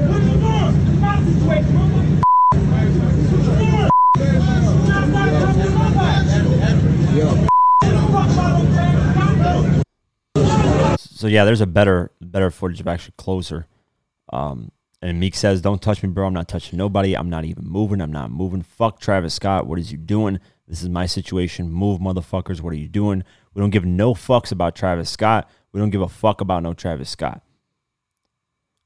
What 0.10 0.22
you 0.24 0.36
doing? 0.44 0.74
It's 0.90 1.00
my 1.00 1.16
situation. 1.24 1.74
What 1.80 1.90
the 1.94 2.00
f- 2.10 2.22
What 2.52 3.48
you 3.48 3.70
doing? 3.70 3.90
I'm 4.92 5.08
not 5.14 5.30
touching 5.40 5.74
nobody. 5.78 6.34
Yo. 7.18 7.28
Fuck 8.12 8.30
about 8.32 8.52
no 8.58 8.66
Travis 8.74 9.06
Scott. 9.14 11.00
So 11.00 11.19
yeah, 11.32 11.46
there's 11.46 11.62
a 11.62 11.68
better 11.68 12.12
better 12.22 12.52
footage 12.52 12.80
of 12.80 12.88
actually 12.88 13.14
closer. 13.18 13.68
Um, 14.32 14.72
and 15.02 15.20
Meek 15.20 15.36
says, 15.36 15.62
"Don't 15.62 15.82
touch 15.82 16.04
me, 16.04 16.10
bro. 16.10 16.28
I'm 16.28 16.34
not 16.34 16.48
touching 16.48 16.78
nobody. 16.78 17.16
I'm 17.16 17.30
not 17.30 17.46
even 17.46 17.66
moving. 17.66 18.02
I'm 18.02 18.12
not 18.12 18.32
moving. 18.32 18.62
Fuck 18.62 19.00
Travis 19.00 19.34
Scott. 19.34 19.66
What 19.68 19.80
is 19.80 19.92
you 19.92 19.98
doing? 19.98 20.40
This 20.68 20.82
is 20.84 20.90
my 20.90 21.06
situation. 21.06 21.72
Move, 21.72 22.00
motherfuckers. 22.00 22.62
What 22.62 22.74
are 22.74 22.78
you 22.78 22.88
doing? 22.90 23.24
We 23.54 23.62
don't 23.62 23.70
give 23.72 23.86
no 23.86 24.14
fucks 24.14 24.52
about 24.52 24.76
Travis 24.76 25.10
Scott. 25.10 25.50
We 25.72 25.80
don't 25.80 25.90
give 25.90 26.02
a 26.02 26.10
fuck 26.10 26.42
about 26.42 26.64
no 26.64 26.74
Travis 26.74 27.10
Scott. 27.10 27.42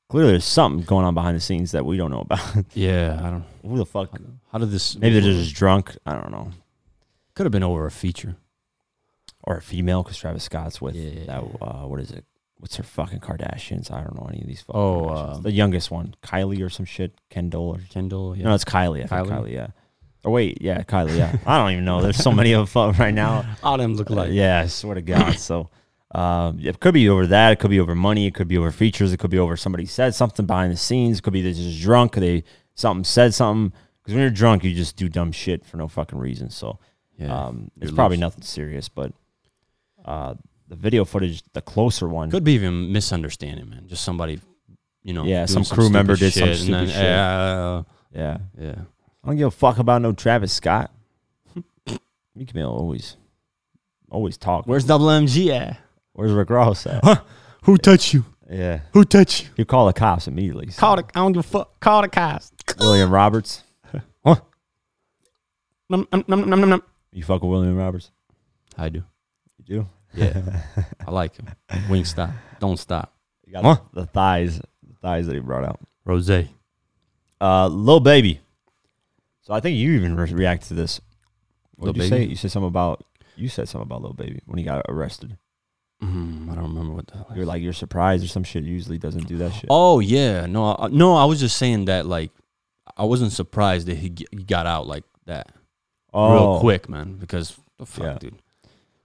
Clearly, 0.10 0.32
there's 0.32 0.46
something 0.46 0.86
going 0.86 1.06
on 1.06 1.14
behind 1.16 1.36
the 1.36 1.42
scenes 1.42 1.72
that 1.72 1.86
we 1.86 1.98
don't 1.98 2.12
know 2.12 2.22
about. 2.22 2.40
Yeah, 2.74 3.20
I 3.22 3.30
don't. 3.32 3.46
Who 3.66 3.78
the 3.78 3.86
fuck? 3.86 4.18
How 4.52 4.60
did 4.60 4.70
this? 4.70 4.96
Maybe 4.96 5.20
they're 5.20 5.32
just 5.34 5.56
drunk. 5.56 5.98
I 6.06 6.14
don't 6.14 6.32
know. 6.32 6.52
could 7.34 7.46
have 7.46 7.52
been 7.52 7.64
over 7.64 7.86
a 7.88 7.92
feature. 7.92 8.36
Or 9.46 9.58
a 9.58 9.62
female, 9.62 10.04
because 10.04 10.18
Travis 10.18 10.44
Scott's 10.44 10.80
with 10.80 10.96
Yeah. 10.96 11.26
that. 11.26 11.44
Uh, 11.62 11.88
what 11.88 12.00
is 12.00 12.12
it? 12.12 12.24
What's 12.64 12.78
her 12.78 12.84
fucking 12.84 13.20
Kardashians? 13.20 13.92
I 13.92 14.02
don't 14.02 14.16
know 14.16 14.26
any 14.32 14.40
of 14.40 14.48
these. 14.48 14.62
Fucking 14.62 14.80
Oh, 14.82 15.10
um, 15.10 15.42
the 15.42 15.52
youngest 15.52 15.92
one, 15.92 16.16
Kylie 16.24 16.64
or 16.66 16.70
some 16.70 16.86
shit, 16.86 17.14
Kendall 17.30 17.68
or 17.72 17.80
Kendall. 17.90 18.38
Yeah. 18.38 18.46
no, 18.46 18.56
it's 18.56 18.64
Kylie. 18.64 19.04
I 19.04 19.08
think 19.08 19.28
Kylie? 19.28 19.30
Kylie, 19.50 19.52
yeah. 19.52 19.68
Or 20.24 20.32
wait, 20.32 20.60
yeah, 20.62 20.82
Kylie, 20.84 21.18
yeah. 21.18 21.36
I 21.46 21.58
don't 21.58 21.74
even 21.74 21.84
know. 21.84 22.02
There's 22.02 22.16
so 22.16 22.32
many 22.32 22.54
of 22.54 22.72
them 22.72 22.94
right 22.94 23.14
now. 23.14 23.44
All 23.64 23.78
them 23.78 23.96
look 23.96 24.10
Uh, 24.10 24.14
like. 24.16 24.32
yeah, 24.32 24.62
I 24.62 24.68
swear 24.68 24.96
to 24.96 25.02
God. 25.02 25.34
So 25.38 25.70
um, 26.16 26.58
it 26.64 26.80
could 26.80 26.94
be 26.94 27.10
over 27.10 27.28
that. 27.28 27.52
It 27.52 27.60
could 27.60 27.70
be 27.70 27.82
over 27.82 27.96
money. 27.96 28.28
It 28.28 28.34
could 28.34 28.48
be 28.48 28.58
over 28.58 28.72
features. 28.72 29.12
It 29.12 29.18
could 29.20 29.30
be 29.32 29.40
over 29.40 29.58
somebody 29.58 29.86
said 29.86 30.16
something 30.16 30.46
behind 30.46 30.72
the 30.72 30.78
scenes. 30.78 31.18
It 31.18 31.24
could 31.24 31.34
be 31.34 31.42
they're 31.42 31.52
just 31.52 31.82
drunk. 31.82 32.16
They 32.16 32.46
something 32.76 33.04
said 33.04 33.34
something. 33.34 33.78
Because 34.02 34.14
when 34.14 34.22
you're 34.22 34.30
drunk, 34.32 34.64
you 34.64 34.74
just 34.74 34.96
do 34.96 35.10
dumb 35.10 35.34
shit 35.34 35.66
for 35.66 35.76
no 35.76 35.90
fucking 35.90 36.18
reason. 36.18 36.50
So 36.50 36.80
Yeah. 37.18 37.48
um, 37.48 37.72
it's 37.82 37.92
probably 37.92 38.16
nothing 38.18 38.44
serious. 38.44 38.88
But 38.88 39.12
uh, 40.06 40.36
the 40.74 40.82
video 40.82 41.06
footage, 41.06 41.44
the 41.54 41.62
closer 41.62 42.08
one, 42.10 42.32
Could 42.32 42.44
be 42.44 42.54
even 42.54 42.92
misunderstanding, 42.92 43.70
man. 43.70 43.88
Just 43.88 44.04
somebody, 44.04 44.40
you 45.04 45.14
know. 45.14 45.24
Yeah, 45.24 45.46
doing 45.46 45.64
some 45.64 45.78
crew 45.78 45.90
member 45.90 46.16
did 46.16 46.34
some 46.34 46.54
stupid 46.56 46.74
then, 46.74 46.88
shit. 46.88 46.96
Yeah, 46.96 47.84
yeah. 48.12 48.38
yeah. 48.60 48.76
I 49.24 49.28
don't 49.28 49.38
give 49.38 49.48
a 49.48 49.52
fuck 49.52 49.78
about 49.78 50.02
no 50.02 50.14
Travis 50.14 50.52
Scott. 50.52 50.92
Meek 52.36 52.56
Mill 52.56 52.70
always, 52.70 53.18
always 54.10 54.36
talk. 54.38 54.66
Where's 54.66 54.86
MMG 54.86 55.50
at? 55.50 55.80
Where's 56.14 56.32
Rick 56.32 56.50
Ross 56.50 56.88
at? 56.88 57.24
Who 57.64 57.78
touched 57.78 58.14
you? 58.14 58.26
yeah, 58.50 58.82
Who 58.94 59.06
touched 59.06 59.44
you? 59.44 59.50
you 59.58 59.66
call 59.66 59.86
the 59.86 59.94
cops 59.94 60.28
immediately. 60.28 60.72
so. 60.72 60.80
Call 60.80 60.96
the. 60.98 61.04
I 61.14 61.20
don't 61.20 61.34
give 61.34 61.46
a 61.46 61.48
fuck. 61.48 61.80
Call 61.80 62.02
the 62.02 62.10
cops. 62.10 62.52
William 62.80 63.12
Roberts. 63.12 63.64
Num, 65.90 66.08
num, 66.12 66.26
num, 66.28 66.50
num, 66.50 66.60
num, 66.62 66.70
num. 66.70 66.84
You 67.12 67.24
fuck 67.24 67.44
with 67.44 67.52
William 67.52 67.76
Roberts? 67.76 68.10
I 68.76 68.90
do. 68.90 69.04
You 69.58 69.66
do? 69.66 69.88
Yeah, 70.14 70.62
I 71.08 71.12
like 71.12 71.36
him. 71.36 71.48
Wingstop, 71.90 72.34
don't 72.60 72.78
stop. 72.78 73.14
You 73.46 73.54
got 73.54 73.64
Huh? 73.64 73.78
the 73.94 74.06
thighs, 74.06 74.60
the 74.60 74.94
thighs 75.02 75.26
that 75.28 75.34
he 75.34 75.40
brought 75.40 75.64
out. 75.66 75.80
Rose. 76.06 76.30
Uh, 76.30 77.68
Lil 77.68 78.00
Baby. 78.00 78.40
So 79.42 79.54
I 79.54 79.60
think 79.60 79.78
you 79.78 79.92
even 79.94 80.16
re- 80.16 80.32
reacted 80.32 80.70
to 80.70 80.74
this. 80.76 81.02
What 81.76 81.86
Lil 81.88 81.94
did 81.94 82.04
you 82.04 82.10
Baby? 82.10 82.26
say? 82.26 82.30
You 82.30 82.36
said 82.36 82.52
something 82.52 82.68
about 82.68 83.04
you 83.36 83.50
said 83.50 83.68
something 83.68 83.86
about 83.88 84.02
Lil 84.02 84.14
Baby 84.14 84.40
when 84.46 84.58
he 84.60 84.64
got 84.64 84.86
arrested. 84.88 85.38
Mm, 86.02 86.52
I 86.52 86.56
don't 86.56 86.64
remember 86.76 86.94
what 86.94 87.08
the. 87.08 87.14
hell 87.16 87.28
I 87.30 87.36
You're 87.36 87.46
like 87.46 87.62
you're 87.62 87.74
surprised 87.74 88.24
or 88.24 88.28
some 88.28 88.44
shit. 88.44 88.64
Usually 88.64 88.98
doesn't 88.98 89.28
do 89.28 89.38
that 89.38 89.52
shit. 89.54 89.66
Oh 89.70 90.00
yeah, 90.00 90.46
no, 90.46 90.76
I, 90.78 90.88
no. 90.90 91.16
I 91.16 91.26
was 91.26 91.40
just 91.40 91.58
saying 91.58 91.86
that 91.86 92.06
like 92.06 92.32
I 92.98 93.06
wasn't 93.06 93.32
surprised 93.32 93.88
that 93.88 93.98
he, 93.98 94.10
g- 94.10 94.28
he 94.32 94.44
got 94.44 94.66
out 94.68 94.86
like 94.88 95.04
that 95.26 95.52
real 96.14 96.60
quick, 96.60 96.88
man. 96.90 97.16
Because 97.18 97.58
the 97.78 97.86
fuck, 97.86 98.04
Oh. 98.04 98.08
Yeah. 98.08 98.18
dude. 98.20 98.42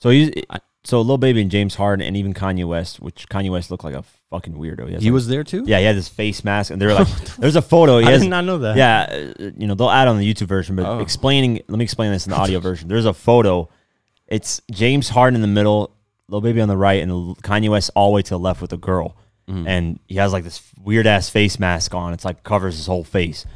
So 0.01 0.11
he's 0.11 0.31
I- 0.51 0.61
so 0.85 1.01
Lil 1.01 1.19
Baby 1.19 1.43
and 1.43 1.51
James 1.51 1.75
Harden 1.75 2.07
and 2.07 2.17
even 2.17 2.33
Kanye 2.35 2.67
West, 2.67 3.01
which 3.01 3.29
Kanye 3.29 3.51
West 3.51 3.71
looked 3.71 3.85
like 3.85 3.95
a 3.95 4.05
fucking 4.31 4.55
weirdo. 4.55 4.91
has 4.93 5.03
He 5.03 5.09
like- 5.11 5.15
was 5.15 5.29
there 5.29 5.45
too. 5.45 5.65
yeah, 5.67 5.79
he 5.79 5.85
had 5.85 5.97
this 5.97 6.09
face 6.09 6.45
mask, 6.45 6.71
and 6.71 6.81
they 6.81 6.87
were 6.87 6.95
like, 6.95 7.09
"There's 7.39 7.57
a 7.57 7.63
photo." 7.63 7.99
He 7.99 8.07
I 8.07 8.11
has, 8.13 8.23
did 8.23 8.31
not 8.31 8.45
know 8.45 8.59
that. 8.59 8.77
yeah, 8.77 9.07
uh, 9.39 9.51
you 9.57 9.67
know 9.67 9.75
they'll 9.75 9.91
add 9.91 10.09
on 10.09 10.19
the 10.19 10.35
YouTube 10.35 10.47
version, 10.47 10.77
but 10.77 10.87
Oh. 10.87 10.99
explaining. 11.01 11.61
Let 11.69 11.79
me 11.79 11.85
explain 11.85 12.13
this 12.13 12.27
in 12.27 12.31
the 12.31 12.37
audio 12.45 12.61
version. 12.61 12.89
There's 12.89 13.07
a 13.07 13.13
photo. 13.15 13.69
It's 14.27 14.61
James 14.71 15.09
Harden 15.09 15.35
in 15.37 15.41
the 15.43 15.49
middle, 15.49 15.91
Lil 16.29 16.41
Baby 16.43 16.61
on 16.61 16.69
the 16.69 16.77
right, 16.77 17.03
and 17.03 17.11
Kanye 17.39 17.71
West 17.71 17.91
all 17.95 18.11
the 18.11 18.17
way 18.17 18.23
to 18.23 18.31
the 18.31 18.39
left 18.39 18.61
with 18.61 18.73
a 18.73 18.77
girl, 18.77 19.17
Mhm. 19.49 19.65
and 19.67 19.99
he 20.07 20.17
has 20.17 20.33
like 20.33 20.45
this 20.45 20.63
weird 20.83 21.07
ass 21.07 21.29
face 21.31 21.59
mask 21.59 21.95
on. 21.95 22.13
It's 22.13 22.25
like 22.25 22.43
covers 22.45 22.77
his 22.77 22.87
whole 22.87 23.05
face, 23.05 23.47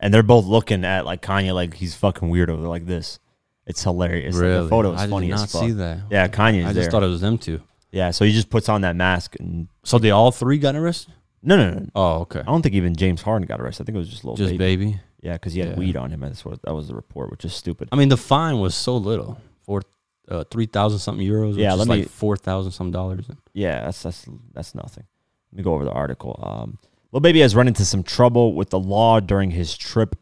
and 0.00 0.12
they're 0.12 0.22
both 0.22 0.46
looking 0.46 0.84
at 0.84 1.04
like 1.04 1.20
Kanye 1.22 1.54
like 1.54 1.74
he's 1.74 1.94
fucking 1.94 2.30
weirdo. 2.30 2.46
They're 2.60 2.68
like 2.68 2.86
this. 2.86 3.18
It's 3.66 3.82
hilarious. 3.82 4.34
Like, 4.34 4.42
really. 4.42 4.62
the 4.64 4.68
photo 4.68 4.92
is 4.92 5.00
I 5.00 5.06
funny 5.08 5.28
did 5.28 5.34
as 5.34 5.40
not 5.40 5.50
fuck. 5.50 5.62
see 5.62 5.70
that. 5.72 5.98
Yeah, 6.10 6.28
Kanye's 6.28 6.64
I 6.66 6.68
just 6.68 6.74
there. 6.74 6.90
thought 6.90 7.02
it 7.02 7.06
was 7.08 7.20
them 7.22 7.38
two. 7.38 7.60
yeah, 7.92 8.10
so 8.10 8.24
he 8.24 8.32
just 8.32 8.50
puts 8.50 8.68
on 8.68 8.82
that 8.82 8.94
mask 8.96 9.36
and 9.40 9.68
So 9.84 9.98
they 9.98 10.10
all 10.10 10.30
three 10.32 10.58
got 10.58 10.74
arrested. 10.76 11.14
no, 11.42 11.56
no, 11.56 11.70
no. 11.78 11.86
Oh, 11.94 12.12
okay. 12.22 12.40
I 12.40 12.44
don't 12.44 12.62
think 12.62 12.74
even 12.74 12.94
James 12.96 13.22
Harden 13.22 13.46
got 13.46 13.60
arrested. 13.60 13.84
I 13.84 13.86
think 13.86 13.96
it 13.96 13.98
was 14.00 14.08
just 14.10 14.24
little 14.24 14.36
Just 14.36 14.56
Baby. 14.58 14.86
baby. 14.86 15.00
Yeah, 15.22 15.32
because 15.34 15.54
he 15.54 15.60
had 15.60 15.70
Yeah. 15.70 15.74
weed 15.76 15.96
on 15.96 16.10
him. 16.10 16.20
That's 16.20 16.44
what 16.44 16.60
that 16.62 16.74
was 16.74 16.88
the 16.88 16.94
report, 16.94 17.30
which 17.30 17.44
is 17.46 17.54
stupid. 17.54 17.88
I 17.92 17.96
mean, 17.96 18.10
the 18.10 18.16
fine 18.18 18.58
was 18.60 18.74
so 18.74 18.96
little 18.98 19.38
for 19.62 19.80
uh, 20.28 20.44
three 20.50 20.66
thousand 20.66 20.98
something 20.98 21.26
euros. 21.26 21.56
Yeah, 21.56 21.72
which 21.72 21.78
let 21.78 21.84
is 21.84 21.88
me- 21.88 21.96
like 22.02 22.08
four 22.10 22.36
thousand 22.36 22.72
some 22.72 22.90
dollars. 22.90 23.24
Yeah, 23.54 23.84
that's 23.84 24.02
that's 24.02 24.26
that's 24.52 24.74
nothing. 24.74 25.04
Let 25.52 25.56
me 25.56 25.62
go 25.62 25.72
over 25.74 25.84
the 25.86 25.92
article. 25.92 26.38
Um, 26.42 26.78
Lil 27.12 27.20
Baby 27.20 27.40
has 27.40 27.54
run 27.56 27.68
into 27.68 27.84
some 27.86 28.02
trouble 28.02 28.54
with 28.54 28.68
the 28.70 28.78
law 28.78 29.20
during 29.20 29.50
his 29.52 29.76
trip 29.76 30.16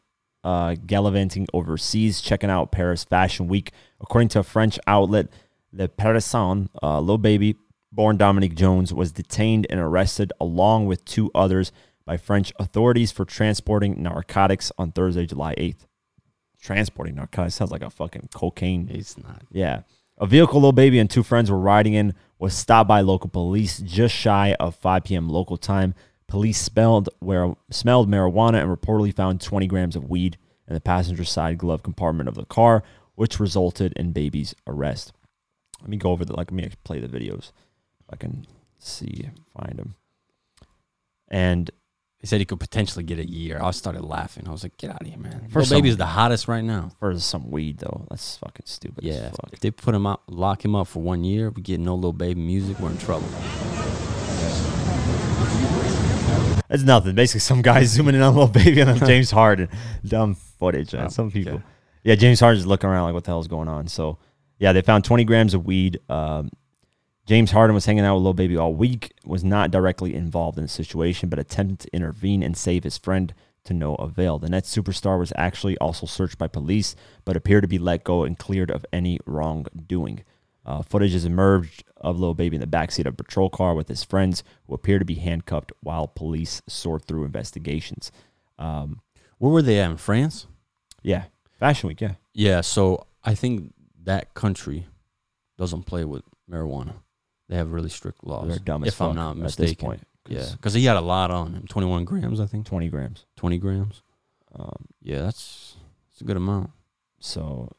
uh, 0.44 0.76
gallivanting 0.86 1.46
overseas, 1.52 2.20
checking 2.20 2.50
out 2.50 2.72
Paris 2.72 3.04
Fashion 3.04 3.48
Week. 3.48 3.70
According 4.00 4.28
to 4.30 4.40
a 4.40 4.42
French 4.42 4.78
outlet, 4.86 5.28
Le 5.72 5.88
Parisien, 5.88 6.68
uh, 6.82 7.00
Lil 7.00 7.18
Baby, 7.18 7.56
born 7.90 8.16
Dominique 8.16 8.54
Jones, 8.56 8.92
was 8.92 9.12
detained 9.12 9.66
and 9.70 9.78
arrested 9.80 10.32
along 10.40 10.86
with 10.86 11.04
two 11.04 11.30
others 11.34 11.72
by 12.04 12.16
French 12.16 12.52
authorities 12.58 13.12
for 13.12 13.24
transporting 13.24 14.02
narcotics 14.02 14.72
on 14.76 14.92
Thursday, 14.92 15.26
July 15.26 15.54
8th. 15.54 15.86
Transporting 16.60 17.14
narcotics 17.16 17.56
sounds 17.56 17.70
like 17.70 17.82
a 17.82 17.90
fucking 17.90 18.28
cocaine 18.34 18.88
It's 18.90 19.18
not. 19.18 19.42
yeah. 19.50 19.82
A 20.18 20.26
vehicle 20.26 20.56
little 20.56 20.72
Baby 20.72 20.98
and 21.00 21.10
two 21.10 21.22
friends 21.24 21.50
were 21.50 21.58
riding 21.58 21.94
in 21.94 22.14
was 22.38 22.54
stopped 22.54 22.86
by 22.86 23.00
local 23.00 23.28
police 23.30 23.78
just 23.78 24.14
shy 24.14 24.54
of 24.60 24.76
5 24.76 25.04
p.m. 25.04 25.28
local 25.28 25.56
time. 25.56 25.94
Police 26.32 26.58
smelled 26.58 27.10
where 27.18 27.52
smelled 27.68 28.10
marijuana 28.10 28.62
and 28.62 28.74
reportedly 28.74 29.14
found 29.14 29.42
20 29.42 29.66
grams 29.66 29.94
of 29.94 30.08
weed 30.08 30.38
in 30.66 30.72
the 30.72 30.80
passenger 30.80 31.24
side 31.24 31.58
glove 31.58 31.82
compartment 31.82 32.26
of 32.26 32.36
the 32.36 32.46
car, 32.46 32.82
which 33.16 33.38
resulted 33.38 33.92
in 33.96 34.12
Baby's 34.12 34.54
arrest. 34.66 35.12
Let 35.82 35.90
me 35.90 35.98
go 35.98 36.10
over 36.10 36.24
the 36.24 36.34
like. 36.34 36.50
Let 36.50 36.54
me 36.54 36.70
play 36.84 37.00
the 37.00 37.06
videos. 37.06 37.52
If 38.00 38.06
I 38.14 38.16
can 38.16 38.46
see 38.78 39.28
find 39.54 39.78
them. 39.78 39.94
And 41.28 41.70
He 42.18 42.26
said 42.26 42.40
he 42.40 42.46
could 42.46 42.60
potentially 42.60 43.04
get 43.04 43.18
a 43.18 43.28
year. 43.28 43.60
I 43.60 43.70
started 43.72 44.02
laughing. 44.02 44.48
I 44.48 44.52
was 44.52 44.62
like, 44.62 44.78
"Get 44.78 44.88
out 44.88 45.02
of 45.02 45.08
here, 45.08 45.18
man!" 45.18 45.50
Some- 45.50 45.76
baby's 45.76 45.98
the 45.98 46.06
hottest 46.06 46.48
right 46.48 46.64
now. 46.64 46.92
for 46.98 47.18
some 47.18 47.50
weed 47.50 47.76
though, 47.76 48.06
that's 48.08 48.38
fucking 48.38 48.64
stupid. 48.64 49.04
Yeah, 49.04 49.28
fuck. 49.32 49.50
if 49.52 49.60
they 49.60 49.70
put 49.70 49.94
him 49.94 50.06
out, 50.06 50.22
lock 50.28 50.64
him 50.64 50.74
up 50.74 50.86
for 50.86 51.02
one 51.02 51.24
year, 51.24 51.50
we 51.50 51.60
get 51.60 51.78
no 51.78 51.94
little 51.94 52.14
baby 52.14 52.40
music. 52.40 52.80
We're 52.80 52.88
in 52.88 52.96
trouble. 52.96 53.28
It's 56.72 56.82
nothing. 56.82 57.14
Basically, 57.14 57.40
some 57.40 57.62
guy 57.62 57.84
zooming 57.84 58.14
in 58.14 58.22
on 58.22 58.32
a 58.32 58.36
little 58.36 58.48
Baby 58.48 58.80
and 58.80 58.90
then 58.90 58.98
James 59.06 59.30
Harden. 59.30 59.68
Dumb 60.04 60.34
footage. 60.34 60.94
Man. 60.94 61.06
Oh, 61.06 61.08
some 61.08 61.30
people. 61.30 61.54
okay. 61.54 61.62
Yeah, 62.02 62.14
James 62.16 62.40
Harden's 62.40 62.66
looking 62.66 62.88
around 62.90 63.04
like, 63.04 63.14
what 63.14 63.24
the 63.24 63.30
hell 63.30 63.40
is 63.40 63.46
going 63.46 63.68
on? 63.68 63.86
So, 63.86 64.18
yeah, 64.58 64.72
they 64.72 64.82
found 64.82 65.04
20 65.04 65.24
grams 65.24 65.54
of 65.54 65.66
weed. 65.66 66.00
Um, 66.08 66.50
James 67.26 67.52
Harden 67.52 67.74
was 67.74 67.84
hanging 67.86 68.04
out 68.04 68.16
with 68.16 68.24
Lil 68.24 68.34
Baby 68.34 68.56
all 68.56 68.74
week, 68.74 69.12
was 69.24 69.44
not 69.44 69.70
directly 69.70 70.14
involved 70.14 70.58
in 70.58 70.64
the 70.64 70.68
situation, 70.68 71.28
but 71.28 71.38
attempted 71.38 71.78
to 71.80 71.94
intervene 71.94 72.42
and 72.42 72.56
save 72.56 72.82
his 72.82 72.98
friend 72.98 73.32
to 73.64 73.74
no 73.74 73.94
avail. 73.96 74.38
The 74.40 74.48
net 74.48 74.64
superstar 74.64 75.18
was 75.18 75.32
actually 75.36 75.78
also 75.78 76.06
searched 76.06 76.38
by 76.38 76.48
police, 76.48 76.96
but 77.24 77.36
appeared 77.36 77.62
to 77.62 77.68
be 77.68 77.78
let 77.78 78.02
go 78.02 78.24
and 78.24 78.36
cleared 78.36 78.70
of 78.70 78.84
any 78.92 79.20
wrongdoing. 79.24 80.24
Uh, 80.64 80.80
footage 80.82 81.12
has 81.12 81.24
emerged 81.24 81.82
of 81.96 82.18
Lil 82.20 82.34
Baby 82.34 82.56
in 82.56 82.60
the 82.60 82.66
backseat 82.66 83.00
of 83.06 83.14
a 83.14 83.16
patrol 83.16 83.50
car 83.50 83.74
with 83.74 83.88
his 83.88 84.04
friends, 84.04 84.44
who 84.66 84.74
appear 84.74 84.98
to 84.98 85.04
be 85.04 85.14
handcuffed 85.16 85.72
while 85.80 86.06
police 86.06 86.62
sort 86.68 87.04
through 87.04 87.24
investigations. 87.24 88.12
Um, 88.58 89.00
Where 89.38 89.50
were 89.52 89.62
they 89.62 89.80
at 89.80 89.90
in 89.90 89.96
France? 89.96 90.46
yeah, 91.02 91.24
Fashion 91.58 91.88
Week. 91.88 92.00
Yeah, 92.00 92.14
Yeah, 92.32 92.60
so 92.60 93.06
I 93.24 93.34
think 93.34 93.74
that 94.04 94.34
country 94.34 94.86
doesn't 95.58 95.82
play 95.84 96.04
with 96.04 96.22
marijuana. 96.50 96.94
They 97.48 97.56
have 97.56 97.72
really 97.72 97.88
strict 97.88 98.24
laws. 98.24 98.48
they're 98.48 98.58
dumb 98.58 98.82
as 98.84 98.88
if 98.88 98.94
fuck 98.94 99.10
I'm 99.10 99.16
not 99.16 99.30
at 99.36 99.42
this 99.42 99.58
mistaken. 99.58 99.86
point. 99.86 100.06
'cause 100.24 100.34
Yeah, 100.36 100.48
because 100.52 100.74
he 100.74 100.84
had 100.84 100.96
a 100.96 101.00
lot 101.00 101.30
on 101.32 101.54
him. 101.54 101.66
21 101.66 102.04
grams, 102.04 102.38
I 102.40 102.46
think. 102.46 102.66
20 102.66 102.88
grams. 102.88 103.26
20 103.36 103.58
grams. 103.58 104.02
Um, 104.54 104.86
Yeah, 105.02 105.22
that's 105.22 105.76
that's 106.10 106.20
a 106.20 106.24
good 106.24 106.36
amount. 106.36 106.70
So, 107.18 107.72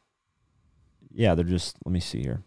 yeah, 1.12 1.36
they're 1.36 1.46
just. 1.46 1.78
Let 1.86 1.92
me 1.94 2.00
see 2.00 2.22
here. 2.22 2.44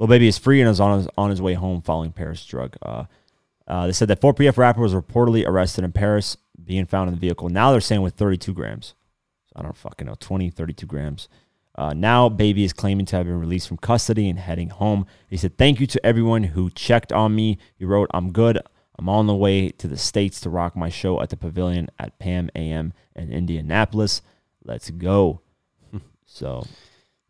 Lil 0.00 0.08
Baby 0.08 0.28
is 0.28 0.38
free 0.38 0.60
and 0.60 0.68
is 0.68 0.80
on 0.80 0.98
his 0.98 1.08
on 1.16 1.30
his 1.30 1.42
way 1.42 1.54
home 1.54 1.82
following 1.82 2.10
Paris 2.10 2.44
drug. 2.44 2.76
Uh, 2.82 3.04
uh, 3.68 3.86
they 3.86 3.92
said 3.92 4.08
that 4.08 4.20
4PF 4.20 4.56
rapper 4.56 4.80
was 4.80 4.94
reportedly 4.94 5.46
arrested 5.46 5.84
in 5.84 5.92
Paris, 5.92 6.36
being 6.64 6.86
found 6.86 7.08
in 7.08 7.14
the 7.14 7.20
vehicle. 7.20 7.48
Now 7.48 7.70
they're 7.70 7.80
saying 7.80 8.02
with 8.02 8.14
32 8.14 8.52
grams. 8.52 8.94
I 9.54 9.62
don't 9.62 9.76
fucking 9.76 10.06
know, 10.06 10.16
20, 10.18 10.50
32 10.50 10.86
grams. 10.86 11.28
Uh, 11.76 11.92
now 11.92 12.28
Baby 12.28 12.64
is 12.64 12.72
claiming 12.72 13.06
to 13.06 13.16
have 13.16 13.26
been 13.26 13.38
released 13.38 13.68
from 13.68 13.76
custody 13.76 14.28
and 14.28 14.38
heading 14.38 14.70
home. 14.70 15.06
He 15.28 15.36
said, 15.36 15.58
"Thank 15.58 15.80
you 15.80 15.86
to 15.88 16.04
everyone 16.04 16.44
who 16.44 16.70
checked 16.70 17.12
on 17.12 17.34
me." 17.34 17.58
He 17.76 17.84
wrote, 17.84 18.10
"I'm 18.12 18.32
good. 18.32 18.58
I'm 18.98 19.08
on 19.08 19.26
the 19.26 19.36
way 19.36 19.68
to 19.68 19.86
the 19.86 19.96
states 19.98 20.40
to 20.40 20.50
rock 20.50 20.76
my 20.76 20.88
show 20.88 21.20
at 21.20 21.28
the 21.28 21.36
Pavilion 21.36 21.88
at 21.98 22.18
Pan 22.18 22.50
Am 22.56 22.94
in 23.14 23.30
Indianapolis. 23.30 24.22
Let's 24.64 24.90
go." 24.90 25.42
so 26.24 26.64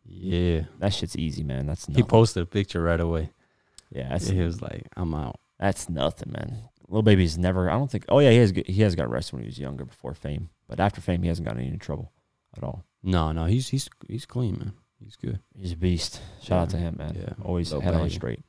Yeah. 0.05 0.63
that 0.79 0.93
shit's 0.93 1.15
easy, 1.15 1.43
man. 1.43 1.65
That's 1.67 1.85
He 1.87 2.03
posted 2.03 2.43
a 2.43 2.45
picture 2.45 2.81
right 2.81 2.99
away. 2.99 3.29
yeah, 3.91 4.09
that's 4.09 4.27
he 4.27 4.41
was 4.41 4.61
like, 4.61 4.87
I'm 4.95 5.13
out. 5.13 5.39
that's 5.59 5.89
nothing, 5.89 6.31
man. 6.31 6.63
Little 6.87 7.03
baby's 7.03 7.37
never. 7.37 7.69
I 7.69 7.73
don't 7.73 7.89
think. 7.89 8.05
Oh 8.09 8.19
yeah, 8.19 8.31
he 8.31 8.37
has. 8.37 8.51
He 8.65 8.81
has 8.81 8.95
got 8.95 9.05
arrested 9.07 9.33
when 9.33 9.43
he 9.43 9.47
was 9.47 9.57
younger 9.57 9.85
before 9.85 10.13
fame, 10.13 10.49
but 10.67 10.79
after 10.81 10.99
fame, 10.99 11.21
he 11.21 11.29
hasn't 11.29 11.47
gotten 11.47 11.63
any 11.65 11.77
trouble 11.77 12.11
at 12.57 12.63
all. 12.63 12.83
No, 13.01 13.31
no, 13.31 13.45
he's 13.45 13.69
he's 13.69 13.89
he's 14.09 14.25
clean, 14.25 14.57
man. 14.59 14.73
He's 15.01 15.15
good. 15.15 15.39
He's 15.57 15.71
a 15.71 15.77
beast. 15.77 16.19
Shout 16.43 16.59
out 16.59 16.69
to 16.71 16.77
him, 16.77 16.95
man. 16.97 17.15
yeah. 17.17 17.33
Always 17.45 17.71
Lil 17.71 17.79
head 17.81 17.93
on 17.93 18.09
straight. 18.09 18.41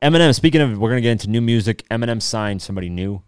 Eminem. 0.00 0.32
Speaking 0.34 0.60
of, 0.60 0.78
we're 0.78 0.88
gonna 0.88 1.00
get 1.00 1.10
into 1.10 1.28
new 1.28 1.40
music. 1.40 1.84
Eminem 1.90 2.22
signed 2.22 2.62
somebody 2.62 2.88
new. 2.88 3.22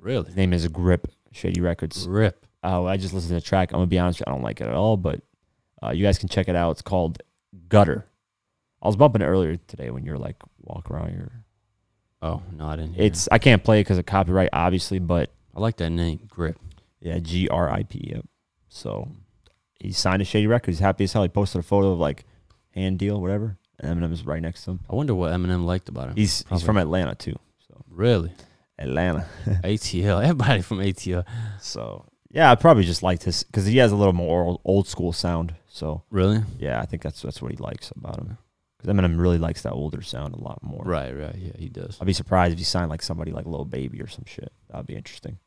Really? 0.00 0.26
His 0.28 0.36
name 0.36 0.54
is 0.54 0.66
Grip 0.68 1.08
Shady 1.32 1.60
Records. 1.60 2.08
Rip. 2.08 2.46
Uh, 2.64 2.84
I 2.84 2.96
just 2.96 3.12
listened 3.12 3.28
to 3.28 3.34
the 3.34 3.40
track. 3.42 3.72
I'm 3.72 3.76
gonna 3.76 3.86
be 3.86 3.98
honest, 3.98 4.22
I 4.26 4.30
don't 4.30 4.42
like 4.42 4.60
it 4.62 4.66
at 4.66 4.74
all, 4.74 4.96
but 4.96 5.20
uh, 5.82 5.90
you 5.90 6.04
guys 6.04 6.18
can 6.18 6.28
check 6.28 6.48
it 6.48 6.56
out. 6.56 6.72
It's 6.72 6.82
called 6.82 7.22
Gutter. 7.68 8.06
I 8.82 8.86
was 8.86 8.96
bumping 8.96 9.22
it 9.22 9.26
earlier 9.26 9.56
today 9.56 9.90
when 9.90 10.04
you're 10.04 10.18
like 10.18 10.36
walk 10.60 10.90
around. 10.90 11.12
Your 11.12 11.32
Oh 12.22 12.42
no, 12.52 12.66
I 12.66 12.76
didn't. 12.76 12.94
Hear 12.94 13.04
it's 13.04 13.28
I 13.30 13.38
can't 13.38 13.62
play 13.62 13.80
it 13.80 13.84
because 13.84 13.98
of 13.98 14.06
copyright, 14.06 14.50
obviously, 14.52 14.98
but 14.98 15.30
I 15.54 15.60
like 15.60 15.76
that 15.78 15.90
name, 15.90 16.20
Grip. 16.28 16.58
yeah, 17.00 17.18
G 17.18 17.48
R 17.48 17.70
I 17.70 17.82
P. 17.82 18.10
Yep. 18.14 18.26
So 18.68 19.08
he 19.80 19.92
signed 19.92 20.22
a 20.22 20.24
Shady 20.24 20.46
Records. 20.46 20.78
He's 20.78 20.82
happy 20.84 21.04
as 21.04 21.12
hell. 21.12 21.22
He 21.22 21.28
posted 21.28 21.60
a 21.60 21.62
photo 21.62 21.92
of 21.92 21.98
like 21.98 22.24
hand 22.70 22.98
deal, 22.98 23.20
whatever. 23.20 23.58
And 23.78 24.00
Eminem 24.00 24.12
is 24.12 24.24
right 24.24 24.40
next 24.40 24.64
to 24.64 24.72
him. 24.72 24.80
I 24.88 24.94
wonder 24.94 25.14
what 25.14 25.32
Eminem 25.32 25.64
liked 25.64 25.88
about 25.88 26.08
him. 26.08 26.16
He's 26.16 26.44
he's 26.48 26.62
from 26.62 26.78
Atlanta 26.78 27.14
too. 27.14 27.38
So 27.68 27.84
really 27.90 28.32
Atlanta. 28.78 29.26
ATL. 29.46 30.22
Everybody 30.22 30.62
from 30.62 30.78
ATL. 30.78 31.24
So 31.60 32.06
yeah, 32.36 32.50
I 32.50 32.54
probably 32.54 32.84
just 32.84 33.02
liked 33.02 33.22
his 33.24 33.42
because 33.44 33.64
he 33.64 33.78
has 33.78 33.92
a 33.92 33.96
little 33.96 34.12
more 34.12 34.42
old, 34.44 34.60
old 34.64 34.86
school 34.86 35.12
sound. 35.12 35.54
So 35.68 36.02
Really? 36.10 36.42
yeah, 36.58 36.80
I 36.80 36.84
think 36.86 37.02
that's 37.02 37.22
that's 37.22 37.40
what 37.40 37.50
he 37.50 37.56
likes 37.56 37.90
about 37.96 38.18
him. 38.18 38.36
Because 38.78 38.94
Eminem 38.94 39.18
really 39.18 39.38
likes 39.38 39.62
that 39.62 39.72
older 39.72 40.02
sound 40.02 40.34
a 40.34 40.38
lot 40.40 40.62
more. 40.62 40.82
Right, 40.84 41.12
right. 41.12 41.34
Yeah, 41.34 41.52
he 41.58 41.68
does. 41.70 41.96
I'd 41.98 42.06
be 42.06 42.12
surprised 42.12 42.52
if 42.52 42.58
he 42.58 42.64
signed 42.64 42.90
like 42.90 43.02
somebody 43.02 43.32
like 43.32 43.46
Lil 43.46 43.64
Baby 43.64 44.02
or 44.02 44.06
some 44.06 44.24
shit. 44.26 44.52
That'd 44.70 44.86
be 44.86 44.94
interesting. 44.96 45.38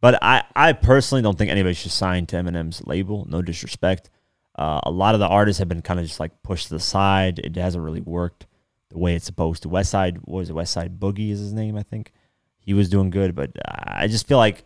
But 0.00 0.22
I, 0.22 0.44
I 0.54 0.74
personally 0.74 1.22
don't 1.22 1.36
think 1.38 1.50
anybody 1.50 1.74
should 1.74 1.90
sign 1.90 2.26
to 2.26 2.36
Eminem's 2.36 2.86
label. 2.86 3.26
No 3.28 3.40
disrespect. 3.42 4.10
Uh, 4.54 4.80
a 4.84 4.90
lot 4.90 5.14
of 5.14 5.20
the 5.20 5.26
artists 5.26 5.58
have 5.58 5.68
been 5.68 5.82
kind 5.82 5.98
of 5.98 6.06
just 6.06 6.20
like 6.20 6.42
pushed 6.42 6.68
to 6.68 6.74
the 6.74 6.80
side. 6.80 7.38
It 7.40 7.56
hasn't 7.56 7.82
really 7.82 8.00
worked. 8.02 8.46
the 8.90 8.98
way 8.98 9.14
it's 9.14 9.24
supposed 9.26 9.62
to. 9.62 9.68
West 9.68 9.90
Side 9.90 10.18
what 10.24 10.38
was 10.40 10.50
it 10.50 10.54
Westside 10.56 10.98
Boogie 10.98 11.30
is 11.30 11.40
his 11.40 11.52
name, 11.52 11.76
I 11.76 11.82
think. 11.82 12.12
He 12.58 12.74
was 12.74 12.88
doing 12.88 13.10
good, 13.10 13.34
but 13.34 13.52
I 13.66 14.06
just 14.06 14.26
feel 14.28 14.38
like 14.38 14.64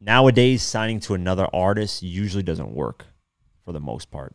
nowadays 0.00 0.62
signing 0.62 1.00
to 1.00 1.14
another 1.14 1.46
artist 1.52 2.02
usually 2.02 2.42
doesn't 2.42 2.72
work 2.72 3.06
for 3.64 3.72
the 3.72 3.80
most 3.80 4.10
part. 4.10 4.34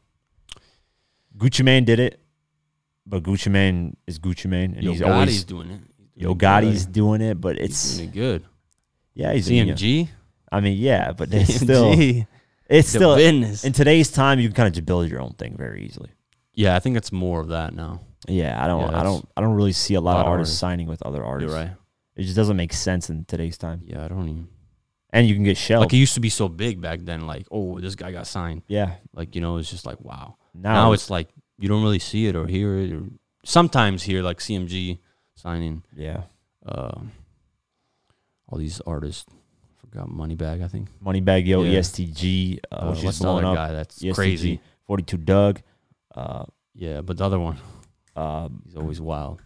Gucci 1.37 1.63
Mane 1.63 1.85
did 1.85 1.99
it, 1.99 2.19
but 3.05 3.23
Gucci 3.23 3.49
Mane 3.51 3.95
is 4.07 4.19
Gucci 4.19 4.47
Mane, 4.49 4.73
and 4.75 4.83
Yo 4.83 4.91
he's 4.91 5.01
Gotti's 5.01 5.11
always 5.13 5.43
doing 5.45 5.71
it. 5.71 5.79
He's 6.13 6.23
Yo 6.23 6.35
Gotti's 6.35 6.85
good. 6.85 6.93
doing 6.93 7.21
it, 7.21 7.39
but 7.39 7.57
it's 7.57 7.97
doing 7.97 8.09
it 8.09 8.13
good. 8.13 8.43
yeah, 9.13 9.33
he's 9.33 9.47
doing 9.47 9.69
it. 9.69 9.77
CMG. 9.77 10.09
I 10.51 10.59
mean, 10.59 10.77
yeah, 10.77 11.13
but 11.13 11.29
it's 11.33 11.55
still 11.55 11.93
it's 11.93 12.25
The 12.67 12.81
still 12.99 13.15
business. 13.15 13.63
in 13.63 13.73
today's 13.73 14.11
time 14.11 14.39
you 14.39 14.47
can 14.49 14.55
kind 14.55 14.67
of 14.67 14.73
just 14.73 14.85
build 14.85 15.09
your 15.09 15.21
own 15.21 15.33
thing 15.33 15.55
very 15.57 15.85
easily. 15.85 16.09
Yeah, 16.53 16.75
I 16.75 16.79
think 16.79 16.97
it's 16.97 17.11
more 17.13 17.39
of 17.39 17.47
that 17.49 17.73
now. 17.73 18.01
Yeah, 18.27 18.61
I 18.61 18.67
don't, 18.67 18.91
Yeah, 18.91 18.99
I 18.99 19.03
don't, 19.03 19.27
I 19.37 19.41
don't 19.41 19.55
really 19.55 19.71
see 19.71 19.93
a 19.95 20.01
lot, 20.01 20.13
lot 20.15 20.19
of 20.21 20.25
of 20.27 20.31
artists 20.33 20.51
artists. 20.51 20.59
signing 20.59 20.87
with 20.87 21.01
other 21.03 21.23
artists. 21.23 21.53
You're 21.55 21.63
right. 21.65 21.71
It 22.17 22.23
just 22.23 22.35
doesn't 22.35 22.57
make 22.57 22.73
sense 22.73 23.09
in 23.09 23.23
today's 23.25 23.57
time. 23.57 23.81
Yeah, 23.85 24.03
I 24.03 24.09
don't 24.09 24.27
even. 24.27 24.47
And 25.13 25.27
you 25.27 25.35
can 25.35 25.43
get 25.43 25.57
shelled. 25.57 25.81
Like 25.81 25.93
it 25.93 25.97
used 25.97 26.13
to 26.13 26.19
be 26.21 26.29
so 26.29 26.47
big 26.47 26.79
back 26.79 26.99
then. 27.01 27.27
Like, 27.27 27.45
oh, 27.51 27.79
this 27.79 27.95
guy 27.95 28.11
got 28.11 28.27
signed. 28.27 28.61
yeah. 28.67 28.95
Like 29.13 29.35
you 29.35 29.41
know, 29.41 29.57
it's 29.57 29.69
just 29.69 29.85
like 29.85 29.99
wow. 30.01 30.35
Now, 30.53 30.73
Now, 30.73 30.91
it's 30.93 31.09
like 31.09 31.29
you 31.59 31.67
don't 31.69 31.83
really 31.83 31.99
see 31.99 32.27
it 32.27 32.35
or 32.35 32.47
hear 32.47 32.77
it, 32.77 32.91
or 32.93 33.03
sometimes 33.43 34.03
hear 34.03 34.21
like 34.23 34.39
CMG 34.39 34.99
signing. 35.35 35.83
yeah. 35.95 36.23
Um, 36.65 37.11
all 38.47 38.57
these 38.57 38.81
artists. 38.81 39.25
Forgot 39.77 40.07
Moneybag, 40.09 40.63
I 40.63 40.67
think. 40.67 40.87
Moneybag 41.03 41.45
Yo, 41.45 41.63
Yeah. 41.63 41.79
EST 41.79 42.13
Gee, 42.13 42.59
uh, 42.71 42.91
which 42.93 43.03
what's 43.03 43.19
the 43.19 43.29
other 43.29 43.45
up. 43.45 43.55
guy 43.55 43.71
that's 43.73 43.95
EST 43.97 44.01
Gee, 44.07 44.13
crazy? 44.13 44.61
42 44.87 45.17
Dugg. 45.17 45.61
Uh, 46.15 46.45
Yeah, 46.73 47.01
but 47.01 47.17
the 47.17 47.25
other 47.25 47.39
one, 47.39 47.57
um, 48.15 48.61
he's 48.65 48.75
always 48.75 49.01
wild. 49.01 49.41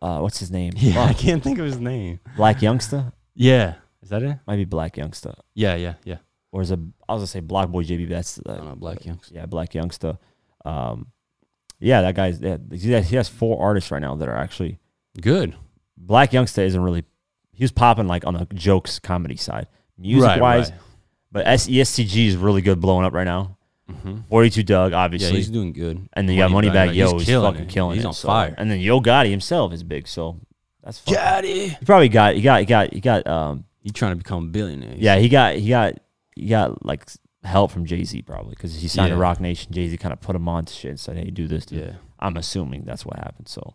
uh, 0.00 0.18
what's 0.20 0.38
his 0.38 0.50
name? 0.52 0.72
Yeah, 0.76 1.02
I 1.04 1.12
can't 1.14 1.42
think 1.42 1.58
of 1.58 1.64
his 1.64 1.78
name. 1.80 2.20
Blac 2.36 2.60
Youngsta. 2.60 3.12
Yeah, 3.34 3.74
is 4.02 4.08
that 4.10 4.22
it? 4.22 4.38
Might 4.46 4.56
be 4.56 4.66
Blac 4.66 4.92
Youngsta, 4.94 5.34
Yeah, 5.54 5.74
yeah, 5.76 5.94
yeah. 6.04 6.18
or 6.52 6.62
is 6.62 6.70
it? 6.70 6.78
I 7.08 7.12
was 7.14 7.20
gonna 7.20 7.26
say 7.26 7.40
Black 7.40 7.68
Boy 7.68 7.82
JB. 7.84 8.08
but 8.08 8.14
That's 8.16 8.40
I 8.46 8.56
don't 8.56 8.66
know, 8.66 8.74
Blac 8.76 9.02
Youngsta. 9.02 9.32
Yeah, 9.34 9.46
Blac 9.46 9.70
Youngsta. 9.72 10.18
Um, 10.64 11.06
yeah, 11.80 12.02
that 12.02 12.14
guy's. 12.14 12.40
Yeah, 12.40 12.56
he 12.72 12.90
has- 12.92 13.08
he 13.10 13.16
has 13.16 13.28
four 13.28 13.60
artists 13.62 13.90
right 13.90 14.00
now 14.00 14.14
that 14.16 14.28
are 14.28 14.36
actually 14.36 14.78
Good. 15.20 15.54
Blac 16.02 16.30
Youngsta 16.30 16.58
isn't 16.64 16.80
really. 16.80 17.04
He 17.52 17.64
was 17.64 17.72
popping 17.72 18.06
like 18.06 18.24
on 18.26 18.34
the 18.34 18.46
jokes 18.54 18.98
comedy 19.00 19.36
side, 19.36 19.66
music 19.96 20.28
Right, 20.28 20.40
wise. 20.40 20.70
right. 20.70 20.80
But 21.32 21.46
S- 21.46 21.68
EST 21.68 22.04
Gee 22.06 22.28
is 22.28 22.36
really 22.36 22.62
good, 22.62 22.80
blowing 22.80 23.04
up 23.04 23.12
right 23.12 23.24
now. 23.24 23.56
Mhm. 23.90 24.24
42 24.28 24.62
Dugg, 24.62 24.92
obviously. 24.92 25.28
Yeah, 25.30 25.36
he's 25.36 25.48
doing 25.50 25.72
good. 25.72 26.08
and 26.12 26.28
then 26.28 26.36
you 26.36 26.42
got 26.42 26.50
Moneybag 26.50 26.88
like, 26.88 26.94
Yo, 26.96 27.12
he's 27.14 27.22
is 27.22 27.26
killing 27.26 27.52
fucking 27.52 27.66
it. 27.66 27.70
killing 27.72 27.94
He's 27.96 28.04
it. 28.04 28.08
on 28.08 28.12
so- 28.14 28.28
fire. 28.28 28.54
And 28.58 28.70
then 28.70 28.80
Yo 28.80 29.00
Gotti 29.00 29.30
himself 29.30 29.72
is 29.72 29.82
big, 29.82 30.06
so 30.06 30.40
that's 30.84 30.98
fucking, 31.00 31.14
Daddy. 31.14 31.68
He 31.70 31.84
probably 31.84 32.08
got 32.08 32.34
he 32.34 32.42
got 32.42 32.60
he 32.60 32.66
got 32.66 32.92
he 32.92 33.00
got 33.00 33.26
um 33.26 33.64
He's 33.80 33.92
trying 33.92 34.12
to 34.12 34.16
become 34.16 34.44
a 34.44 34.48
billionaire. 34.48 34.94
yeah 34.96 35.16
he 35.18 35.28
got 35.28 35.54
he 35.56 35.68
got 35.68 35.94
he 36.34 36.46
got 36.48 36.84
like 36.84 37.06
help 37.44 37.70
from 37.70 37.84
Jay 37.86 38.04
Z 38.04 38.22
probably 38.22 38.50
because 38.50 38.74
he 38.80 38.88
signed 38.88 39.10
to 39.10 39.14
Yeah. 39.16 39.22
Roc 39.22 39.40
Nation. 39.40 39.72
Jay 39.72 39.88
Z 39.88 39.96
kind 39.98 40.12
of 40.12 40.20
put 40.20 40.34
him 40.36 40.48
on 40.48 40.64
to 40.64 40.72
shit 40.72 40.90
and 40.90 41.00
said, 41.00 41.16
"Hey, 41.16 41.30
do 41.30 41.46
this." 41.48 41.66
Do 41.66 41.76
Yeah. 41.76 41.92
I'm 42.18 42.36
assuming 42.36 42.84
that's 42.84 43.06
what 43.06 43.16
happened. 43.16 43.48
So, 43.48 43.74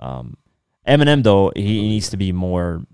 um, 0.00 0.36
Eminem 0.86 1.22
though 1.22 1.52
he, 1.54 1.62
he 1.62 1.82
needs 1.88 2.10
to 2.10 2.16
be 2.16 2.32
more. 2.32 2.84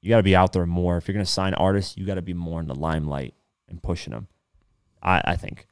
You 0.00 0.08
got 0.10 0.16
to 0.18 0.22
be 0.22 0.34
out 0.36 0.52
there 0.52 0.64
more. 0.66 0.96
If 0.96 1.06
you're 1.08 1.12
gonna 1.14 1.26
sign 1.26 1.54
artists, 1.54 1.96
you 1.96 2.06
got 2.06 2.14
to 2.14 2.22
be 2.22 2.32
more 2.34 2.60
in 2.60 2.66
the 2.66 2.74
limelight 2.74 3.34
and 3.68 3.82
pushing 3.82 4.12
them. 4.12 4.28
I 5.02 5.20
I 5.24 5.36
think. 5.36 5.66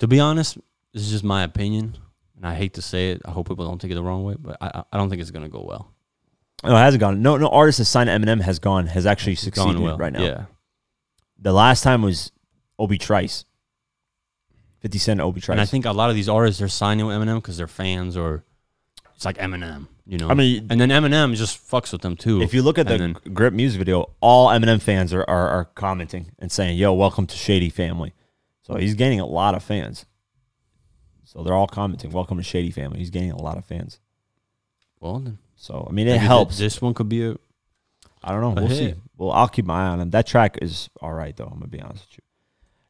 To 0.00 0.06
be 0.08 0.20
honest, 0.20 0.58
this 0.92 1.02
is 1.04 1.10
just 1.10 1.24
my 1.24 1.42
opinion, 1.44 1.96
and 2.36 2.46
I 2.46 2.54
hate 2.54 2.74
to 2.74 2.82
say 2.82 3.12
it. 3.12 3.22
I 3.24 3.30
hope 3.30 3.48
people 3.48 3.64
don't 3.66 3.80
take 3.80 3.90
it 3.90 3.94
the 3.94 4.02
wrong 4.02 4.24
way, 4.24 4.34
but 4.38 4.56
I 4.60 4.66
I- 4.74 4.84
I 4.92 4.96
don't 4.98 5.08
think 5.10 5.20
it's 5.22 5.30
gonna 5.30 5.48
go 5.48 5.62
well. 5.62 5.92
No, 6.64 6.74
it 6.76 6.80
hasn't 6.80 7.00
gone. 7.00 7.22
No, 7.22 7.36
no 7.36 7.48
artist 7.48 7.78
has 7.78 7.88
signed 7.88 8.10
Eminem 8.10 8.40
has 8.42 8.58
gone 8.58 8.86
has 8.88 9.06
actually 9.06 9.34
It's 9.34 9.42
succeeded 9.42 9.78
well. 9.80 9.96
right 9.96 10.12
now. 10.12 10.22
Yeah. 10.22 10.44
The 11.38 11.52
last 11.52 11.82
time 11.82 12.02
was 12.02 12.32
Obi 12.78 12.98
Trice. 12.98 13.44
Fifty 14.80 14.98
Cent, 14.98 15.20
Obi 15.20 15.40
Trice. 15.40 15.54
And 15.54 15.60
I 15.60 15.64
think 15.64 15.84
a 15.86 15.92
lot 15.92 16.08
of 16.10 16.16
these 16.16 16.28
artists 16.28 16.60
are 16.62 16.68
signing 16.68 17.06
with 17.06 17.16
Eminem 17.16 17.36
because 17.36 17.56
they're 17.56 17.66
fans 17.68 18.16
or 18.16 18.44
it's 19.14 19.24
like 19.24 19.38
Eminem, 19.38 19.88
you 20.06 20.18
know. 20.18 20.28
I 20.28 20.34
mean, 20.34 20.66
and 20.70 20.80
then 20.80 20.90
Eminem 20.90 21.34
just 21.36 21.58
fucks 21.68 21.92
with 21.92 22.02
them 22.02 22.16
too. 22.16 22.40
if 22.42 22.54
you 22.54 22.62
look 22.62 22.78
at 22.78 22.86
the 22.86 22.98
then- 22.98 23.16
Grip 23.34 23.52
music 23.54 23.78
video, 23.78 24.10
all 24.20 24.48
Eminem 24.48 24.80
fans 24.80 25.12
are, 25.12 25.24
are 25.28 25.48
are 25.48 25.64
commenting 25.64 26.30
and 26.38 26.50
saying, 26.52 26.76
"Yo, 26.78 26.92
welcome 26.92 27.26
to 27.26 27.36
Shady 27.36 27.70
Family." 27.70 28.14
So 28.62 28.76
he's 28.76 28.94
gaining 28.94 29.18
a 29.20 29.26
lot 29.26 29.54
of 29.54 29.62
fans. 29.62 30.06
So 31.24 31.42
they're 31.42 31.54
all 31.54 31.66
commenting, 31.68 32.10
"Welcome 32.12 32.36
to 32.38 32.42
Shady 32.44 32.70
Family." 32.70 32.98
He's 32.98 33.10
gaining 33.10 33.32
a 33.32 33.40
lot 33.42 33.58
of 33.58 33.64
fans. 33.64 33.98
well, 35.00 35.18
then 35.20 35.38
So 35.60 35.86
I 35.88 35.92
mean, 35.92 36.06
it 36.08 36.12
maybe 36.12 36.24
helps. 36.24 36.56
th- 36.56 36.66
This 36.66 36.80
one 36.80 36.94
could 36.94 37.08
be 37.08 37.26
a 37.26 37.36
I 38.22 38.32
don't 38.32 38.40
know. 38.40 38.62
We'll 38.62 38.70
see. 38.70 38.84
hit. 38.86 38.98
Well, 39.16 39.30
I'll 39.32 39.48
keep 39.48 39.64
my 39.64 39.84
eye 39.84 39.88
on 39.88 40.00
him. 40.00 40.10
That 40.10 40.26
track 40.26 40.58
is 40.62 40.88
all 41.00 41.12
right, 41.12 41.36
though. 41.36 41.44
I'm 41.44 41.54
gonna 41.58 41.66
be 41.66 41.80
honest 41.80 42.06
with 42.08 42.18
you. 42.18 42.24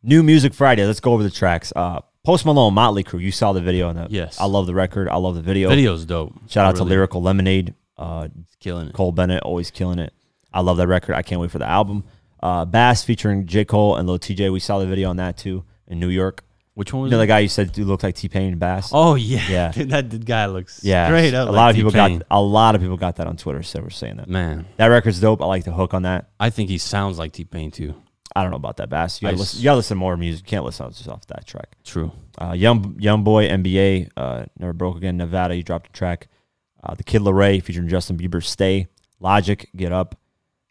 New 0.03 0.23
Music 0.23 0.55
Friday. 0.55 0.85
Let's 0.87 1.01
go 1.01 1.13
over 1.13 1.23
the 1.23 1.31
tracks. 1.31 1.73
Uh, 1.75 2.01
Post 2.25 2.45
Malone, 2.47 2.75
Motley 2.75 3.03
Crew. 3.03 3.19
You 3.19 3.33
saw 3.33 3.53
the 3.53 3.61
video, 3.61 3.89
on 3.89 3.97
that. 3.97 4.11
Yes. 4.11 4.39
I 4.41 4.45
love 4.45 4.67
the 4.67 4.75
record. 4.75 5.09
I 5.09 5.17
love 5.17 5.35
the 5.35 5.43
video. 5.43 5.69
video's 5.71 6.05
dope. 6.05 6.35
Shout 6.49 6.67
out 6.67 6.73
to 6.77 6.83
Really, 6.83 6.91
Lyrical 6.91 7.23
Lemonade. 7.23 7.75
Uh, 7.97 8.29
killing 8.61 8.89
it. 8.89 8.95
Cole 8.95 9.13
Bennett 9.13 9.43
always 9.43 9.71
killing 9.71 9.99
it. 9.99 10.13
I 10.53 10.61
love 10.61 10.77
that 10.77 10.87
record. 10.89 11.15
I 11.15 11.23
can't 11.23 11.41
wait 11.41 11.51
for 11.51 11.59
the 11.59 11.69
album. 11.69 12.05
Uh, 12.41 12.65
Bas 12.65 13.03
featuring 13.03 13.47
J 13.47 13.65
Cole 13.65 13.97
and 13.97 14.07
Lil 14.09 14.19
Tjay. 14.19 14.53
We 14.53 14.61
saw 14.61 14.79
the 14.79 14.87
video 14.87 15.11
on 15.11 15.17
that 15.17 15.37
too 15.37 15.65
in 15.89 15.99
New 15.99 16.09
York. 16.09 16.45
Which 16.79 16.93
one 16.93 17.01
You 17.01 17.03
was 17.07 17.11
know 17.11 17.17
it? 17.17 17.21
the 17.23 17.27
guy 17.27 17.39
you 17.41 17.49
said 17.49 17.73
dude 17.73 17.89
looked 17.89 18.05
like 18.05 18.15
T 18.15 18.29
Pain 18.29 18.53
and 18.53 18.61
Bas. 18.61 18.91
Oh 18.95 19.17
yeah, 19.17 19.43
Yeah. 19.51 19.73
Dude, 19.75 19.91
that 19.91 20.25
guy 20.25 20.47
looks 20.47 20.85
yeah, 20.85 21.09
straight 21.09 21.35
a 21.35 21.43
up. 21.43 21.51
lot 21.51 21.71
of 21.71 21.75
people 21.77 21.91
T-Pain. 21.91 22.19
got 22.19 22.27
a 22.31 22.41
lot 22.41 22.77
of 22.77 22.81
people 22.81 22.97
got 22.97 23.17
that 23.17 23.27
on 23.27 23.37
Twitter. 23.37 23.65
So 23.65 23.81
we're 23.81 23.91
saying 23.91 24.19
that 24.19 24.29
man. 24.29 24.65
that 24.77 24.87
record's 24.87 25.19
dope. 25.21 25.43
I 25.43 25.47
like 25.47 25.65
the 25.65 25.73
hook 25.73 25.93
on 25.93 26.03
that. 26.03 26.31
I 26.39 26.51
think 26.51 26.71
he 26.71 26.79
sounds 26.79 27.19
like 27.19 27.33
T 27.33 27.43
Pain 27.43 27.73
too. 27.73 27.95
I 28.37 28.43
don't 28.43 28.53
know 28.53 28.57
about 28.59 28.77
that 28.77 28.89
Bas. 28.91 29.21
You 29.21 29.27
gotta, 29.27 29.37
I 29.37 29.41
listen, 29.41 29.59
you 29.59 29.65
gotta 29.65 29.77
listen 29.79 29.97
to 29.97 29.99
more 29.99 30.17
music. 30.17 30.47
You 30.47 30.51
can't 30.51 30.65
listen 30.65 30.89
just 30.93 31.09
off 31.09 31.27
that 31.27 31.47
track. 31.47 31.77
True. 31.85 32.13
Uh, 32.41 32.53
young 32.53 32.95
Young 33.01 33.25
Boy 33.25 33.49
NBA 33.49 34.11
uh, 34.17 34.45
never 34.57 34.73
broke 34.73 34.97
again. 34.97 35.17
Nevada, 35.17 35.57
you 35.57 35.65
dropped 35.65 35.89
a 35.89 35.93
track. 35.93 36.29
Uh, 36.81 36.95
the 36.95 37.03
Kid 37.03 37.23
LAROI 37.23 37.61
featuring 37.61 37.89
Justin 37.89 38.17
Bieber, 38.17 38.41
Stay. 38.45 38.87
Logic, 39.19 39.69
Get 39.75 39.91
Up. 39.93 40.15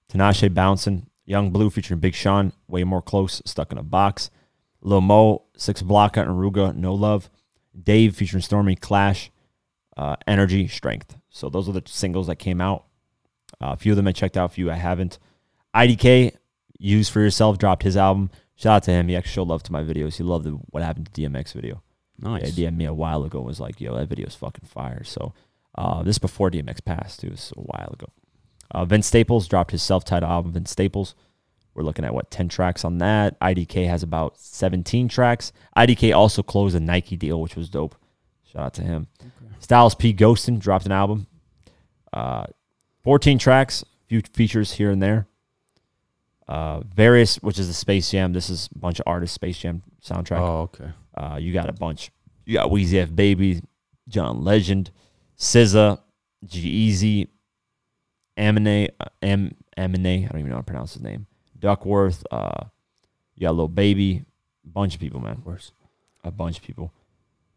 Tinashe 0.10 0.54
bouncing. 0.54 1.08
Yung 1.26 1.52
Bleu 1.52 1.70
featuring 1.70 2.00
Big 2.00 2.16
Sean, 2.16 2.54
Way 2.70 2.86
More 2.86 3.02
Close, 3.02 3.42
Stuck 3.46 3.74
in 3.74 3.78
a 3.78 3.84
Box. 3.84 4.30
Lil 4.82 5.02
Mo, 5.02 5.44
Six 5.56 5.82
Blocka 5.82 6.22
and 6.22 6.32
Ruga, 6.32 6.76
No 6.76 6.94
Love. 6.94 7.30
Dave 7.82 8.16
featuring 8.16 8.42
Stormzy, 8.42 8.80
Clash. 8.80 9.32
Uh, 9.96 10.16
Energy, 10.28 10.68
Strength. 10.68 11.18
So 11.30 11.50
those 11.50 11.68
are 11.68 11.74
the 11.74 11.84
singles 11.86 12.28
that 12.28 12.36
came 12.38 12.62
out. 12.62 12.86
Uh, 13.62 13.72
a 13.72 13.78
few 13.78 13.92
of 13.92 13.96
them 13.96 14.08
I 14.08 14.12
checked 14.12 14.38
out, 14.38 14.52
a 14.52 14.54
few 14.54 14.70
I 14.70 14.76
haven't. 14.76 15.18
IDK, 15.76 16.36
Use 16.78 17.10
for 17.10 17.22
Yourself, 17.22 17.58
dropped 17.58 17.84
his 17.84 17.98
album. 17.98 18.30
Shout 18.56 18.76
out 18.78 18.84
to 18.84 18.92
him. 18.92 19.08
He 19.08 19.16
actually 19.16 19.32
showed 19.34 19.48
love 19.48 19.64
to 19.64 19.72
my 19.72 19.84
videos. 19.84 20.18
He 20.18 20.24
loved 20.24 20.46
the 20.46 20.52
What 20.52 20.84
Happened 20.84 21.12
to 21.12 21.22
DMX 21.22 21.54
video. 21.54 21.82
Nice. 22.20 22.58
Yeah, 22.58 22.70
DM'd 22.70 22.78
me 22.78 22.86
a 22.86 22.94
while 22.94 23.24
ago 23.24 23.40
and 23.40 23.48
was 23.48 23.60
like, 23.60 23.80
yo, 23.80 23.96
that 23.96 24.10
video's 24.10 24.36
fucking 24.36 24.68
fire. 24.68 25.04
So 25.04 25.34
uh, 25.76 26.04
this 26.04 26.16
is 26.16 26.20
before 26.20 26.50
DMX 26.50 26.84
passed, 26.84 27.20
too. 27.20 27.36
So 27.36 27.54
a 27.58 27.62
while 27.62 27.90
ago. 27.94 28.08
Uh, 28.72 28.86
Vince 28.86 29.08
Staples 29.08 29.48
dropped 29.48 29.72
his 29.72 29.84
self-titled 29.84 30.30
album, 30.30 30.52
Vince 30.52 30.72
Staples. 30.72 31.16
We're 31.78 31.84
looking 31.84 32.06
at 32.06 32.14
what 32.14 32.32
10 32.32 32.50
tracks 32.50 32.84
on 32.84 32.98
that. 32.98 33.40
IDK 33.40 33.88
has 33.88 34.02
about 34.02 34.40
17 34.40 35.08
tracks. 35.10 35.52
IDK 35.78 36.14
also 36.14 36.42
closed 36.42 36.76
a 36.76 36.80
Nike 36.80 37.16
deal, 37.16 37.40
which 37.40 37.56
was 37.56 37.70
dope. 37.70 37.96
Shout 38.52 38.64
out 38.64 38.74
to 38.74 38.82
him. 38.82 39.08
Styles 39.60 39.94
P. 39.94 40.12
Ghostin 40.12 40.58
dropped 40.58 40.88
an 40.88 40.92
album. 40.92 41.28
Uh, 42.12 42.48
14 43.04 43.38
tracks, 43.38 43.86
few 44.08 44.24
features 44.34 44.74
here 44.74 44.90
and 44.90 45.04
there. 45.04 45.28
Uh, 46.48 46.80
various, 46.80 47.36
which 47.38 47.60
is 47.60 47.68
the 47.68 47.76
Space 47.76 48.10
Jam. 48.10 48.34
This 48.34 48.50
is 48.50 48.70
a 48.76 48.80
bunch 48.80 49.00
of 49.00 49.04
artists 49.06 49.36
Space 49.36 49.60
Jam 49.60 49.84
soundtrack. 50.04 50.40
Oh, 50.40 50.62
okay. 50.62 50.92
Uh, 51.16 51.36
you 51.36 51.54
got 51.54 51.70
a 51.70 51.74
bunch. 51.74 52.10
You 52.46 52.56
got 52.56 52.72
Weezy 52.72 52.96
F 52.96 53.14
Baby, 53.14 53.62
John 54.08 54.44
Legend, 54.44 54.90
SZA, 55.38 56.00
G-Eazy, 56.44 57.28
Amine, 58.36 58.90
uh, 59.00 59.06
Am 59.22 59.56
Amine. 59.78 60.26
I 60.26 60.28
don't 60.30 60.40
even 60.40 60.50
know 60.50 60.56
how 60.56 60.62
to 60.62 60.64
pronounce 60.64 60.94
his 60.94 61.04
name. 61.04 61.28
Duckworth. 61.60 62.26
Uh, 62.32 62.66
you 63.36 63.42
got 63.42 63.52
a 63.52 63.52
little 63.52 63.68
Baby, 63.68 64.26
bunch 64.66 64.94
of 64.96 65.00
people, 65.00 65.20
man. 65.20 65.42
Worse. 65.46 65.72
A 66.24 66.32
bunch 66.32 66.58
of 66.58 66.64
people. 66.64 66.92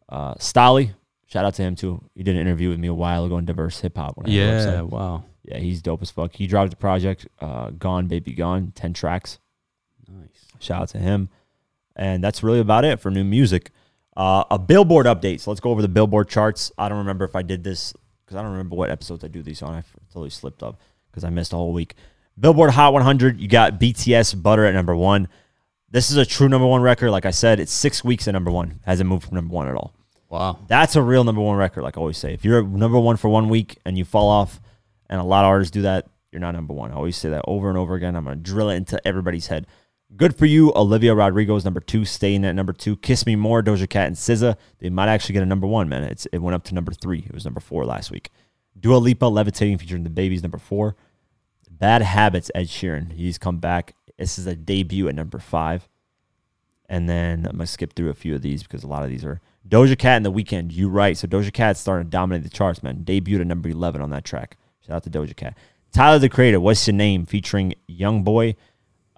Uh, 0.09 0.35
Stolly, 0.35 0.91
shout 1.27 1.45
out 1.45 1.53
to 1.55 1.61
him 1.63 1.75
too. 1.75 2.03
He 2.15 2.23
did 2.23 2.35
an 2.35 2.41
interview 2.41 2.69
with 2.69 2.79
me 2.79 2.87
a 2.87 2.93
while 2.93 3.25
ago 3.25 3.35
on 3.35 3.45
Diverse 3.45 3.79
Hip 3.81 3.97
Hop. 3.97 4.17
when 4.17 4.27
I 4.27 4.31
had 4.31 4.39
a 4.69 4.71
Yeah. 4.71 4.81
Wow. 4.81 5.23
yeah, 5.43 5.57
he's 5.57 5.81
dope 5.81 6.01
as 6.01 6.11
fuck. 6.11 6.35
He 6.35 6.47
dropped 6.47 6.73
a 6.73 6.77
project, 6.77 7.27
uh, 7.39 7.71
Gone 7.71 8.07
Baby 8.07 8.33
Gone, 8.33 8.71
ten 8.75 8.93
tracks. 8.93 9.39
Nice. 10.07 10.45
Shout 10.59 10.81
out 10.83 10.89
to 10.89 10.97
him. 10.99 11.29
And 11.95 12.23
that's 12.23 12.43
really 12.43 12.59
about 12.59 12.85
it 12.85 12.99
for 12.99 13.09
new 13.11 13.23
music. 13.23 13.71
Uh, 14.15 14.43
a 14.51 14.59
Billboard 14.59 15.05
update. 15.05 15.39
So 15.39 15.51
let's 15.51 15.61
go 15.61 15.71
over 15.71 15.81
the 15.81 15.87
Billboard 15.87 16.27
charts. 16.29 16.71
I 16.77 16.89
don't 16.89 16.97
remember 16.99 17.25
if 17.25 17.35
I 17.35 17.41
did 17.41 17.63
this 17.63 17.93
because 18.25 18.35
I 18.37 18.41
don't 18.41 18.51
remember 18.51 18.75
what 18.75 18.89
episodes 18.89 19.23
I 19.23 19.27
do 19.27 19.41
these 19.41 19.61
on. 19.61 19.73
I 19.73 19.83
totally 20.11 20.29
slipped 20.29 20.63
up 20.63 20.79
because 21.09 21.23
I 21.23 21.29
missed 21.29 21.53
a 21.53 21.55
whole 21.55 21.73
week. 21.73 21.95
Billboard 22.39 22.71
Hot 22.71 22.93
100. 22.93 23.39
You 23.39 23.47
got 23.47 23.79
BTS 23.79 24.41
Butter 24.41 24.65
at 24.65 24.73
number 24.73 24.95
one. 24.95 25.27
This 25.89 26.09
is 26.09 26.17
a 26.17 26.25
true 26.25 26.47
number 26.47 26.65
one 26.67 26.81
record. 26.81 27.11
Like 27.11 27.25
I 27.25 27.31
said, 27.31 27.59
it's 27.59 27.71
six 27.71 28.03
weeks 28.03 28.27
at 28.27 28.31
number 28.31 28.51
one. 28.51 28.79
Hasn't 28.85 29.09
moved 29.09 29.25
from 29.25 29.35
number 29.35 29.53
one 29.53 29.67
at 29.67 29.75
all. 29.75 29.93
Wow. 30.29 30.59
That's 30.67 30.95
a 30.95 31.01
real 31.01 31.25
number 31.25 31.41
one 31.41 31.57
record, 31.57 31.83
like 31.83 31.97
I 31.97 31.99
always 31.99 32.17
say. 32.17 32.33
If 32.33 32.45
you're 32.45 32.63
number 32.63 32.97
one 32.97 33.17
for 33.17 33.27
one 33.27 33.49
week 33.49 33.77
and 33.85 33.97
you 33.97 34.05
fall 34.05 34.29
off, 34.29 34.61
and 35.09 35.19
a 35.19 35.23
lot 35.23 35.43
of 35.43 35.49
artists 35.49 35.71
do 35.71 35.81
that, 35.81 36.07
you're 36.31 36.39
not 36.39 36.55
number 36.55 36.73
one. 36.73 36.91
I 36.91 36.95
always 36.95 37.17
say 37.17 37.29
that 37.31 37.43
over 37.45 37.67
and 37.67 37.77
over 37.77 37.95
again. 37.95 38.15
I'm 38.15 38.23
gonna 38.23 38.37
drill 38.37 38.69
it 38.69 38.75
into 38.75 39.05
everybody's 39.05 39.47
head. 39.47 39.67
Good 40.15 40.35
for 40.37 40.45
you, 40.45 40.71
Olivia 40.75 41.13
Rodrigo 41.13 41.55
is 41.57 41.65
number 41.65 41.81
two, 41.81 42.05
staying 42.05 42.45
at 42.45 42.55
number 42.55 42.71
two. 42.73 42.95
Kiss 42.97 43.25
Me 43.25 43.35
More, 43.35 43.61
Doja 43.61 43.89
Cat, 43.89 44.07
and 44.07 44.15
SZA. 44.15 44.55
They 44.79 44.89
might 44.89 45.09
actually 45.09 45.33
get 45.33 45.43
a 45.43 45.45
number 45.45 45.67
one, 45.67 45.89
man. 45.89 46.03
It's 46.03 46.25
it 46.27 46.39
went 46.39 46.55
up 46.55 46.63
to 46.65 46.73
number 46.73 46.93
three. 46.93 47.19
It 47.19 47.33
was 47.33 47.43
number 47.43 47.59
four 47.59 47.85
last 47.85 48.11
week. 48.11 48.29
Dua 48.79 48.95
Lipa, 48.95 49.25
Levitating, 49.25 49.77
featuring 49.77 50.03
the 50.03 50.09
Babies, 50.09 50.41
number 50.41 50.57
four. 50.57 50.95
Bad 51.81 52.03
Habits, 52.03 52.51
Ed 52.53 52.67
Sheeran. 52.67 53.11
He's 53.11 53.39
come 53.39 53.57
back. 53.57 53.95
This 54.19 54.37
is 54.37 54.45
a 54.45 54.55
debut 54.55 55.07
at 55.07 55.15
number 55.15 55.39
five. 55.39 55.89
And 56.87 57.09
then 57.09 57.47
I'm 57.47 57.53
gonna 57.53 57.65
skip 57.65 57.93
through 57.93 58.11
a 58.11 58.13
few 58.13 58.35
of 58.35 58.43
these 58.43 58.61
because 58.61 58.83
a 58.83 58.87
lot 58.87 59.03
of 59.03 59.09
these 59.09 59.25
are 59.25 59.41
Doja 59.67 59.97
Cat 59.97 60.17
in 60.17 60.23
the 60.23 60.31
Weeknd. 60.31 60.71
You 60.71 60.89
right. 60.89 61.17
So 61.17 61.27
Doja 61.27 61.51
Cat's 61.51 61.79
starting 61.79 62.05
to 62.05 62.11
dominate 62.11 62.43
the 62.43 62.49
charts, 62.49 62.83
man. 62.83 63.03
Debuted 63.03 63.41
at 63.41 63.47
number 63.47 63.67
11 63.67 63.99
on 63.99 64.11
that 64.11 64.23
track. 64.23 64.57
Shout 64.85 64.97
out 64.97 65.03
to 65.05 65.09
Doja 65.09 65.35
Cat. 65.35 65.57
Tyler 65.91 66.19
the 66.19 66.29
Creator, 66.29 66.59
What's 66.59 66.85
Your 66.85 66.93
Name? 66.93 67.25
featuring 67.25 67.73
Young 67.87 68.23
Boy, 68.23 68.55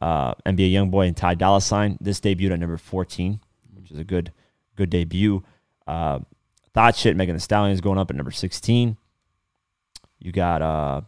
uh, 0.01 0.33
NBA 0.45 0.71
Young 0.71 0.89
Boy 0.89 1.07
and 1.07 1.17
Ty 1.17 1.35
Dolla 1.35 1.59
Sign. 1.59 1.97
This 1.99 2.21
debuted 2.21 2.53
at 2.53 2.59
number 2.61 2.77
14, 2.77 3.41
which 3.75 3.91
is 3.91 3.99
a 3.99 4.05
good 4.05 4.31
good 4.77 4.89
debut. 4.89 5.43
Uh, 5.85 6.19
Thot 6.73 6.95
Shit, 6.95 7.17
Megan 7.17 7.35
Thee 7.35 7.41
Stallion 7.41 7.73
is 7.73 7.81
going 7.81 7.99
up 7.99 8.09
at 8.09 8.15
number 8.15 8.31
16. 8.31 8.95
You 10.19 10.31
got 10.31 10.61
uh, 10.61 11.01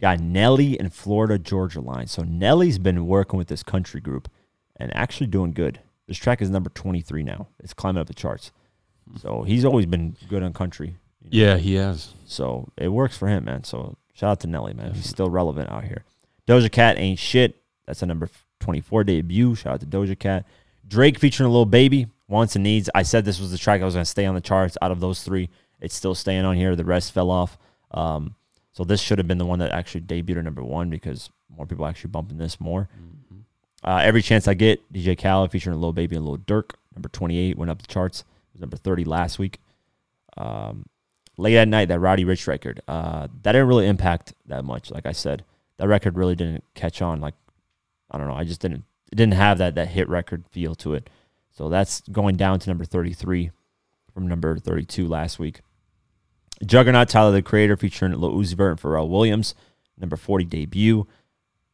got 0.00 0.20
Nelly 0.20 0.78
and 0.78 0.92
Florida 0.92 1.38
Georgia 1.38 1.80
Line. 1.80 2.06
So 2.06 2.22
Nelly's 2.22 2.78
been 2.78 3.06
working 3.06 3.38
with 3.38 3.48
this 3.48 3.62
country 3.62 4.00
group 4.00 4.28
and 4.76 4.94
actually 4.96 5.26
doing 5.28 5.52
good. 5.52 5.80
This 6.06 6.18
track 6.18 6.40
is 6.42 6.50
number 6.50 6.70
23 6.70 7.22
now. 7.22 7.48
It's 7.60 7.74
climbing 7.74 8.00
up 8.00 8.06
the 8.06 8.14
charts. 8.14 8.52
So 9.20 9.42
he's 9.42 9.64
always 9.64 9.86
been 9.86 10.16
good 10.28 10.42
on 10.42 10.52
country. 10.52 10.96
you 11.22 11.30
know. 11.40 11.46
Yeah, 11.46 11.56
he 11.56 11.74
has. 11.74 12.14
So 12.26 12.68
it 12.76 12.88
works 12.88 13.16
for 13.16 13.28
him, 13.28 13.44
man. 13.44 13.64
So 13.64 13.96
shout 14.14 14.30
out 14.32 14.40
to 14.40 14.46
Nelly, 14.46 14.74
man. 14.74 14.94
He's 14.94 15.08
still 15.08 15.30
relevant 15.30 15.70
out 15.70 15.84
here. 15.84 16.04
Doja 16.46 16.70
Cat 16.70 16.98
ain't 16.98 17.18
shit. 17.18 17.56
That's 17.86 18.02
a 18.02 18.06
number 18.06 18.28
24 18.60 19.04
debut. 19.04 19.54
Shout 19.54 19.74
out 19.74 19.80
to 19.80 19.86
Doja 19.86 20.18
Cat. 20.18 20.44
Drake 20.86 21.18
featuring 21.18 21.46
a 21.46 21.50
little 21.50 21.66
baby. 21.66 22.06
Wants 22.28 22.56
and 22.56 22.64
needs. 22.64 22.90
I 22.94 23.02
said 23.02 23.24
this 23.24 23.40
was 23.40 23.52
the 23.52 23.58
track 23.58 23.80
I 23.80 23.84
was 23.84 23.94
going 23.94 24.04
to 24.04 24.10
stay 24.10 24.26
on 24.26 24.34
the 24.34 24.40
charts. 24.40 24.76
Out 24.82 24.90
of 24.90 24.98
those 25.00 25.22
three, 25.22 25.48
it's 25.80 25.94
still 25.94 26.14
staying 26.14 26.44
on 26.44 26.56
here. 26.56 26.74
The 26.74 26.84
rest 26.84 27.12
fell 27.12 27.30
off. 27.30 27.56
Um, 27.92 28.34
so 28.76 28.84
this 28.84 29.00
should 29.00 29.16
have 29.16 29.26
been 29.26 29.38
the 29.38 29.46
one 29.46 29.58
that 29.60 29.70
actually 29.70 30.02
debuted 30.02 30.36
at 30.36 30.44
number 30.44 30.62
one 30.62 30.90
because 30.90 31.30
more 31.48 31.64
people 31.64 31.86
actually 31.86 32.10
bumping 32.10 32.36
this 32.36 32.60
more. 32.60 32.90
Uh, 33.82 34.00
Every 34.02 34.20
chance 34.20 34.46
I 34.46 34.52
get, 34.52 34.92
DJ 34.92 35.18
Khaled 35.18 35.50
featuring 35.50 35.72
a 35.72 35.78
little 35.78 35.94
baby 35.94 36.14
and 36.14 36.26
a 36.26 36.28
little 36.28 36.44
Durk. 36.44 36.72
Number 36.94 37.08
28 37.08 37.56
went 37.56 37.70
up 37.70 37.80
the 37.80 37.86
charts. 37.86 38.20
It 38.20 38.26
was 38.52 38.60
number 38.60 38.76
30 38.76 39.04
last 39.04 39.38
week. 39.38 39.60
Um, 40.36 40.84
late 41.38 41.56
at 41.56 41.68
night, 41.68 41.88
that 41.88 42.00
Roddy 42.00 42.26
Ricch 42.26 42.46
record, 42.46 42.82
uh, 42.86 43.28
that 43.42 43.52
didn't 43.52 43.68
really 43.68 43.86
impact 43.86 44.34
that 44.44 44.64
much. 44.64 44.90
Like 44.90 45.06
I 45.06 45.12
said, 45.12 45.44
that 45.78 45.88
record 45.88 46.18
really 46.18 46.34
didn't 46.34 46.64
catch 46.74 47.00
on. 47.00 47.18
Like 47.20 47.34
I 48.10 48.18
don't 48.18 48.28
know, 48.28 48.34
I 48.34 48.44
just 48.44 48.60
didn't 48.60 48.84
it 49.10 49.16
didn't 49.16 49.34
have 49.34 49.56
that 49.56 49.74
that 49.76 49.88
hit 49.88 50.06
record 50.06 50.44
feel 50.50 50.74
to 50.76 50.92
it. 50.92 51.08
So 51.50 51.70
that's 51.70 52.02
going 52.12 52.36
down 52.36 52.58
to 52.58 52.68
number 52.68 52.84
33 52.84 53.52
from 54.12 54.28
number 54.28 54.58
32 54.58 55.06
last 55.06 55.38
week. 55.38 55.60
Juggernaut, 56.64 57.08
Tyler 57.08 57.32
the 57.32 57.42
Creator 57.42 57.76
featuring 57.76 58.12
Lil 58.12 58.32
Uzi 58.32 58.54
Vert 58.54 58.70
and 58.70 58.80
Pharrell 58.80 59.08
Williams, 59.08 59.54
number 59.98 60.16
40 60.16 60.44
debut. 60.44 61.06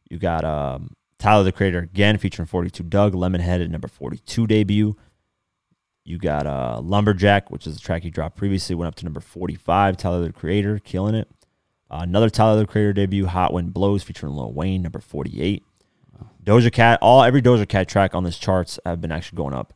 You 0.09 0.17
got 0.17 0.43
um, 0.43 0.95
Tyler 1.19 1.43
the 1.43 1.51
Creator 1.51 1.79
again 1.79 2.17
featuring 2.17 2.47
42 2.47 2.83
Dugg, 2.83 3.13
Lemonhead 3.13 3.63
at 3.63 3.69
number 3.69 3.87
42 3.87 4.47
debut. 4.47 4.95
You 6.03 6.17
got 6.17 6.45
uh, 6.45 6.81
Lumberjack, 6.83 7.49
which 7.49 7.65
is 7.65 7.77
a 7.77 7.79
track 7.79 8.03
he 8.03 8.09
dropped 8.09 8.35
previously, 8.35 8.75
went 8.75 8.87
up 8.87 8.95
to 8.95 9.05
number 9.05 9.21
45. 9.21 9.95
Tyler 9.95 10.25
the 10.25 10.33
Creator, 10.33 10.79
killing 10.79 11.15
it. 11.15 11.29
Uh, 11.89 11.99
another 12.01 12.29
Tyler 12.29 12.59
the 12.59 12.67
Creator 12.67 12.93
debut, 12.93 13.25
Hot 13.25 13.53
Wind 13.53 13.73
Blows, 13.73 14.03
featuring 14.03 14.33
Lil 14.33 14.51
Wayne, 14.51 14.81
number 14.81 14.99
48. 14.99 15.63
Doja 16.43 16.71
Cat, 16.71 16.99
all 17.01 17.23
every 17.23 17.41
Doja 17.41 17.67
Cat 17.67 17.87
track 17.87 18.13
on 18.13 18.23
this 18.23 18.37
charts 18.37 18.79
have 18.85 18.99
been 18.99 19.11
actually 19.11 19.37
going 19.37 19.53
up. 19.53 19.73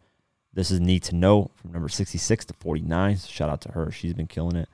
This 0.53 0.69
is 0.69 0.79
Need 0.79 1.03
to 1.03 1.15
Know 1.15 1.51
from 1.55 1.71
number 1.71 1.87
66 1.87 2.45
to 2.45 2.53
49. 2.53 3.17
So 3.17 3.29
shout 3.29 3.49
out 3.49 3.61
to 3.61 3.71
her. 3.71 3.91
She's 3.91 4.13
been 4.13 4.27
killing 4.27 4.57
it. 4.57 4.67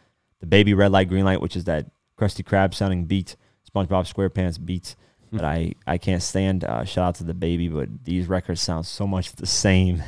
DaBaby 0.45 0.75
Red 0.75 0.91
Light 0.91 1.09
Green 1.09 1.25
Light, 1.25 1.41
which 1.41 1.55
is 1.55 1.63
that 1.65 1.87
Krusty 2.19 2.43
Krab 2.43 2.73
sounding 2.73 3.05
beat, 3.05 3.35
SpongeBob 3.73 4.11
SquarePants 4.11 4.63
beats 4.63 4.95
that 5.31 5.43
I, 5.43 5.73
I 5.87 5.97
can't 5.97 6.21
stand. 6.21 6.63
Uh, 6.63 6.83
shout 6.83 7.07
out 7.07 7.15
to 7.15 7.23
DaBaby, 7.23 7.73
but 7.73 8.03
these 8.03 8.27
records 8.27 8.61
sound 8.61 8.85
so 8.85 9.07
much 9.07 9.31
the 9.33 9.45
same. 9.47 10.03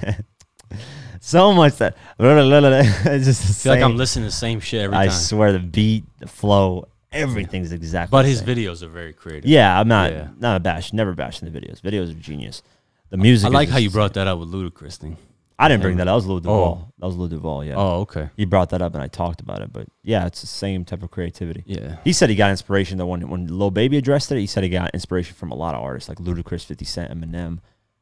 so 1.20 1.54
much 1.54 1.78
that 1.78 1.96
it's 2.20 3.26
just 3.26 3.64
the 3.64 3.72
I 3.72 3.74
feel 3.74 3.74
like. 3.74 3.82
I'm 3.82 3.98
listening 3.98 4.24
to 4.24 4.28
the 4.28 4.32
same 4.36 4.60
shit 4.60 4.82
every 4.82 4.96
I 4.96 5.06
time. 5.08 5.10
I 5.10 5.14
swear 5.18 5.52
the 5.52 5.60
beat, 5.60 6.04
the 6.20 6.28
flow, 6.28 6.88
everything's 7.12 7.72
exactly. 7.72 8.12
but 8.12 8.26
his 8.26 8.40
same. 8.40 8.48
videos 8.48 8.84
are 8.84 8.88
very 8.88 9.14
creative. 9.14 9.50
Yeah, 9.50 9.80
I'm 9.80 9.88
not 9.88 10.12
Yeah. 10.12 10.30
not 10.38 10.58
a 10.58 10.60
bash. 10.60 10.94
Never 10.94 11.14
bashing 11.14 11.52
the 11.52 11.60
videos. 11.60 11.82
Videos 11.82 12.12
are 12.12 12.20
genius. 12.20 12.62
The 13.10 13.18
music. 13.18 13.48
I 13.48 13.50
like 13.50 13.70
how 13.70 13.78
you 13.78 13.90
brought 13.90 14.14
that 14.16 14.28
up 14.28 14.40
with 14.40 14.52
Ludacris 14.52 14.98
thing. 14.98 15.18
I 15.58 15.68
didn't 15.70 15.84
bring 15.84 15.97
that. 15.97 16.03
up. 16.08 16.12
That 16.12 16.16
was 16.16 16.26
Lil 16.26 16.38
Oh. 16.38 16.39
Duval. 16.41 16.93
That 16.99 17.06
was 17.06 17.16
Lil 17.16 17.28
Duval. 17.30 17.64
Yeah. 17.64 17.76
Oh, 17.78 18.01
okay. 18.01 18.30
He 18.36 18.43
brought 18.45 18.70
that 18.72 18.82
up 18.82 18.93
and 18.93 19.01
I 19.01 19.08
talked 19.08 19.39
about 19.41 19.62
it. 19.62 19.72
But 19.72 19.88
yeah, 20.03 20.26
it's 20.26 20.41
the 20.41 20.47
same 20.47 20.84
type 20.86 21.01
of 21.03 21.12
creativity. 21.12 21.64
Yeah. 21.66 21.97
He 22.03 22.12
said 22.14 22.30
he 22.30 22.36
got 22.36 22.51
inspiration 22.51 22.97
though 22.97 23.06
when 23.08 23.30
when 23.30 23.47
Lil 23.47 23.72
Baby 23.72 23.97
addressed 23.97 24.32
it. 24.32 24.38
He 24.39 24.47
said 24.47 24.64
he 24.64 24.70
got 24.70 24.91
inspiration 24.93 25.36
from 25.36 25.51
a 25.51 25.56
lot 25.56 25.74
of 25.76 25.82
artists 25.82 26.10
like 26.10 26.18
Ludacris, 26.18 26.66
Fifty 26.66 26.86
Cent, 26.86 27.12
Eminem. 27.12 27.60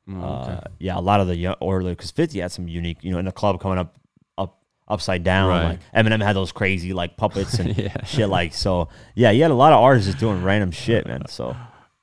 Mm, 0.10 0.22
Uh, 0.24 0.62
yeah, 0.80 0.97
a 0.97 0.99
lot 0.99 1.22
of 1.22 1.28
the 1.28 1.36
young 1.36 1.56
or 1.60 1.82
because 1.82 2.12
Fifty 2.12 2.39
had 2.39 2.51
some 2.51 2.68
unique, 2.68 2.97
you 3.01 3.12
know, 3.12 3.20
in 3.20 3.26
the 3.26 3.32
club 3.32 3.62
coming 3.62 3.78
up 3.78 3.95
up 4.38 4.58
upside 4.88 5.24
down. 5.24 5.49
Right. 5.49 5.80
Like 5.95 6.06
Eminem 6.06 6.24
had 6.24 6.36
those 6.36 6.51
crazy 6.51 6.91
like 6.93 7.18
puppets 7.18 7.54
and 7.60 7.78
Yeah. 7.78 8.04
shit. 8.04 8.30
Like 8.30 8.54
so, 8.54 8.89
yeah, 9.16 9.32
he 9.32 9.39
had 9.41 9.51
a 9.51 9.56
lot 9.56 9.74
of 9.74 9.80
artists 9.80 10.08
just 10.08 10.20
doing 10.20 10.43
random 10.43 10.72
shit, 10.72 11.06
man. 11.06 11.28
So 11.28 11.56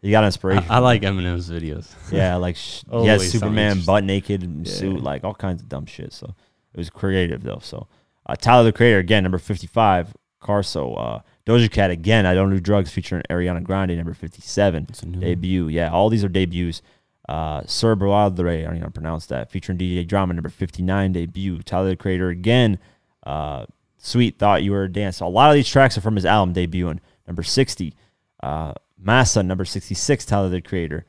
he 0.03 0.11
got 0.11 0.25
inspiration. 0.25 0.65
I, 0.71 0.77
I 0.77 0.79
like 0.79 1.03
Eminem's 1.03 1.51
videos. 1.51 1.93
Yeah, 2.13 2.37
like 2.47 2.57
sh- 2.57 2.83
he 2.91 3.07
has 3.07 3.21
Always 3.21 3.33
Superman 3.33 3.73
something 3.73 3.87
butt 3.87 4.05
naked 4.05 4.67
Yeah. 4.67 4.73
suit, 4.73 5.03
like 5.03 5.25
all 5.25 5.35
kinds 5.35 5.63
of 5.63 5.69
dumb 5.69 5.87
shit. 5.87 6.13
So 6.13 6.35
it 6.73 6.79
was 6.79 6.91
creative 6.91 7.43
though. 7.43 7.61
So 7.63 7.87
uh, 8.27 8.37
Tyler 8.37 8.65
the 8.65 8.73
Creator 8.73 8.99
again, 8.99 9.23
number 9.23 9.39
fifty 9.39 9.67
five. 9.67 10.15
Corso, 10.41 10.95
uh, 10.95 11.21
Doja 11.45 11.71
Cat 11.71 11.91
again. 11.91 12.25
I 12.25 12.33
don't 12.33 12.49
do 12.49 12.59
drugs 12.61 12.91
featuring 12.91 13.23
Ariana 13.29 13.63
Grande, 13.63 13.95
number 13.99 14.15
fifty 14.15 14.41
seven. 14.41 14.87
It's 14.89 15.03
a 15.03 15.07
new 15.07 15.19
one. 15.19 15.21
Debut, 15.21 15.69
yeah. 15.69 15.91
All 15.91 16.09
these 16.09 16.25
are 16.25 16.31
debuts. 16.31 16.81
Uh, 17.29 17.61
Sir 17.67 17.95
Bradre, 17.95 18.61
I 18.61 18.63
don't 18.63 18.71
even 18.71 18.75
know 18.77 18.81
how 18.81 18.85
to 18.87 18.91
pronounce 18.91 19.27
that. 19.27 19.51
Featuring 19.51 19.77
DJ 19.77 20.09
Drama, 20.09 20.33
number 20.33 20.49
fifty 20.49 20.83
nine. 20.83 21.13
Debut. 21.13 21.61
Tyler 21.63 21.91
the 21.91 21.97
Creator 21.97 22.31
again. 22.31 22.79
Uh, 23.23 23.67
Sweet 23.99 24.39
Thought 24.39 24.63
You 24.63 24.73
Were 24.73 24.85
a 24.85 24.89
Dance. 24.91 25.21
A 25.21 25.27
lot 25.27 25.51
of 25.51 25.55
these 25.57 25.69
tracks 25.69 25.99
are 25.99 26.01
from 26.01 26.17
his 26.17 26.25
album 26.25 26.55
debuting. 26.55 27.01
Number 27.27 27.43
sixty. 27.43 27.95
Uh, 28.43 28.73
Massa, 29.01 29.43
number 29.43 29.65
66, 29.65 30.25
Tyler 30.25 30.49
the 30.49 30.61
Creator. 30.61 31.07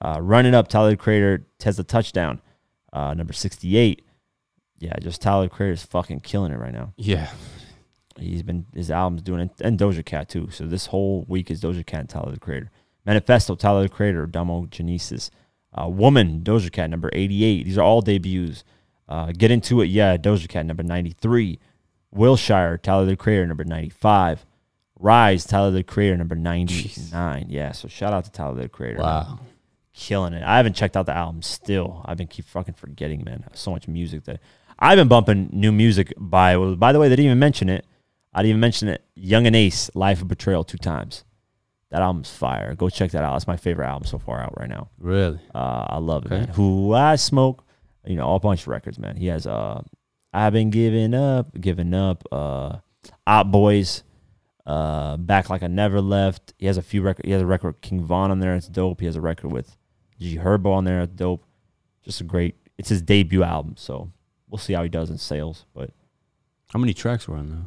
Uh, 0.00 0.18
Running 0.20 0.54
Up, 0.54 0.68
Tyler 0.68 0.90
the 0.90 0.96
Creator, 0.96 1.46
Tesla 1.58 1.84
Touchdown, 1.84 2.40
uh, 2.92 3.14
number 3.14 3.32
68. 3.32 4.04
Yeah, 4.78 4.92
just 5.00 5.22
Tyler 5.22 5.44
the 5.44 5.50
Creator's 5.50 5.84
fucking 5.84 6.20
killing 6.20 6.52
it 6.52 6.58
right 6.58 6.72
now. 6.72 6.92
Yeah. 6.96 7.30
He's 8.18 8.42
been, 8.42 8.66
his 8.74 8.90
album's 8.90 9.22
doing 9.22 9.40
it, 9.40 9.50
and 9.60 9.78
Doja 9.78 10.04
Cat 10.04 10.28
too. 10.28 10.48
So 10.50 10.66
this 10.66 10.86
whole 10.86 11.24
week 11.28 11.50
is 11.50 11.60
Doja 11.60 11.84
Cat 11.84 12.00
and 12.00 12.08
Tyler 12.08 12.32
the 12.32 12.40
Creator. 12.40 12.70
Manifesto, 13.04 13.54
Tyler 13.54 13.82
the 13.82 13.88
Creator, 13.88 14.26
Domo 14.26 14.66
Genesis. 14.66 15.30
Uh, 15.76 15.88
Woman, 15.88 16.42
Doja 16.42 16.70
Cat, 16.70 16.90
number 16.90 17.10
88. 17.12 17.64
These 17.64 17.78
are 17.78 17.82
all 17.82 18.00
debuts. 18.00 18.62
Uh, 19.08 19.32
Get 19.32 19.50
Into 19.50 19.80
It, 19.80 19.86
yeah, 19.86 20.16
Doja 20.16 20.48
Cat, 20.48 20.66
number 20.66 20.82
93. 20.82 21.58
Wilshire, 22.12 22.78
Tyler 22.78 23.06
the 23.06 23.16
Creator, 23.16 23.46
number 23.46 23.64
95. 23.64 24.46
Rise, 25.04 25.44
Tyler 25.44 25.70
the 25.70 25.82
Creator, 25.82 26.16
number 26.16 26.34
99. 26.34 27.46
Yeah, 27.48 27.72
so 27.72 27.88
shout 27.88 28.14
out 28.14 28.24
to 28.24 28.32
Tyler 28.32 28.62
the 28.62 28.68
Creator. 28.68 28.98
man. 28.98 29.04
Wow. 29.06 29.38
Killing 29.92 30.32
it. 30.32 30.42
I 30.42 30.56
haven't 30.56 30.72
checked 30.74 30.96
out 30.96 31.06
the 31.06 31.14
album 31.16 31.42
still. 31.42 32.02
I've 32.06 32.16
been 32.16 32.26
keep 32.26 32.46
fucking 32.46 32.74
forgetting, 32.74 33.22
man. 33.22 33.44
So 33.52 33.70
much 33.70 33.86
music 33.86 34.24
that 34.24 34.40
I've 34.78 34.96
been 34.96 35.08
bumping 35.08 35.50
new 35.52 35.70
music 35.72 36.12
by. 36.16 36.56
Well, 36.56 36.74
by 36.74 36.92
the 36.92 36.98
way, 36.98 37.08
they 37.08 37.16
didn't 37.16 37.26
even 37.26 37.38
mention 37.38 37.68
it. 37.68 37.86
I 38.32 38.42
didn't 38.42 38.50
even 38.50 38.60
mention 38.60 38.88
it. 38.88 39.04
Young 39.14 39.46
and 39.46 39.54
Ace, 39.54 39.90
Life 39.94 40.22
of 40.22 40.28
Betrayal, 40.28 40.64
two 40.64 40.78
times. 40.78 41.24
That 41.90 42.02
album's 42.02 42.30
fire. 42.30 42.74
Go 42.74 42.88
check 42.88 43.12
that 43.12 43.22
out. 43.22 43.36
It's 43.36 43.46
my 43.46 43.56
favorite 43.56 43.86
album 43.86 44.06
so 44.08 44.18
far 44.18 44.40
out 44.40 44.58
right 44.58 44.68
now. 44.68 44.88
Really? 44.98 45.38
Uh, 45.54 45.86
I 45.90 45.98
love 45.98 46.24
it, 46.26 46.30
man. 46.30 46.48
Who 46.48 46.92
I 46.92 47.14
smoke, 47.16 47.62
you 48.04 48.16
know, 48.16 48.34
a 48.34 48.40
bunch 48.40 48.62
of 48.62 48.68
records, 48.68 48.98
man. 48.98 49.16
He 49.16 49.26
has 49.26 49.46
uh, 49.46 49.82
I've 50.32 50.54
been 50.54 50.70
giving 50.70 51.14
up, 51.14 51.60
giving 51.60 51.94
up. 51.94 52.24
Uh, 52.32 52.78
Op 53.26 53.50
Boys, 53.52 54.02
uh, 54.66 55.16
back 55.16 55.50
like 55.50 55.62
I 55.62 55.66
never 55.66 56.00
left. 56.00 56.54
He 56.58 56.66
has 56.66 56.76
a 56.76 56.82
few 56.82 57.02
record. 57.02 57.26
He 57.26 57.32
has 57.32 57.42
a 57.42 57.46
record 57.46 57.68
with 57.68 57.80
King 57.80 58.02
Von 58.04 58.30
on 58.30 58.40
there. 58.40 58.54
It's 58.54 58.68
dope. 58.68 59.00
He 59.00 59.06
has 59.06 59.16
a 59.16 59.20
record 59.20 59.52
with 59.52 59.76
G 60.20 60.36
Herbo 60.38 60.72
on 60.72 60.84
there. 60.84 61.02
It's 61.02 61.12
dope. 61.14 61.44
Just 62.02 62.20
a 62.20 62.24
great. 62.24 62.56
It's 62.78 62.88
his 62.88 63.02
debut 63.02 63.42
album, 63.42 63.74
so 63.76 64.10
we'll 64.48 64.58
see 64.58 64.72
how 64.72 64.82
he 64.82 64.88
does 64.88 65.10
in 65.10 65.18
sales. 65.18 65.64
But 65.74 65.90
How 66.72 66.78
many 66.78 66.92
tracks 66.94 67.28
were 67.28 67.36
on 67.36 67.48
there? 67.50 67.58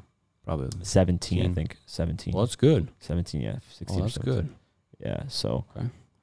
Probably. 0.46 0.70
seventeen, 0.84 1.52
I 1.52 1.54
think 1.54 1.78
seventeen. 1.86 2.34
Well, 2.34 2.46
that's 2.46 2.56
good. 2.56 2.90
seventeen, 3.00 3.42
yeah, 3.42 3.58
sixteen. 3.70 4.00
Oh, 4.00 4.04
that's 4.04 4.16
17. 4.16 4.34
good. 4.36 4.50
Yeah. 5.00 5.24
So 5.28 5.66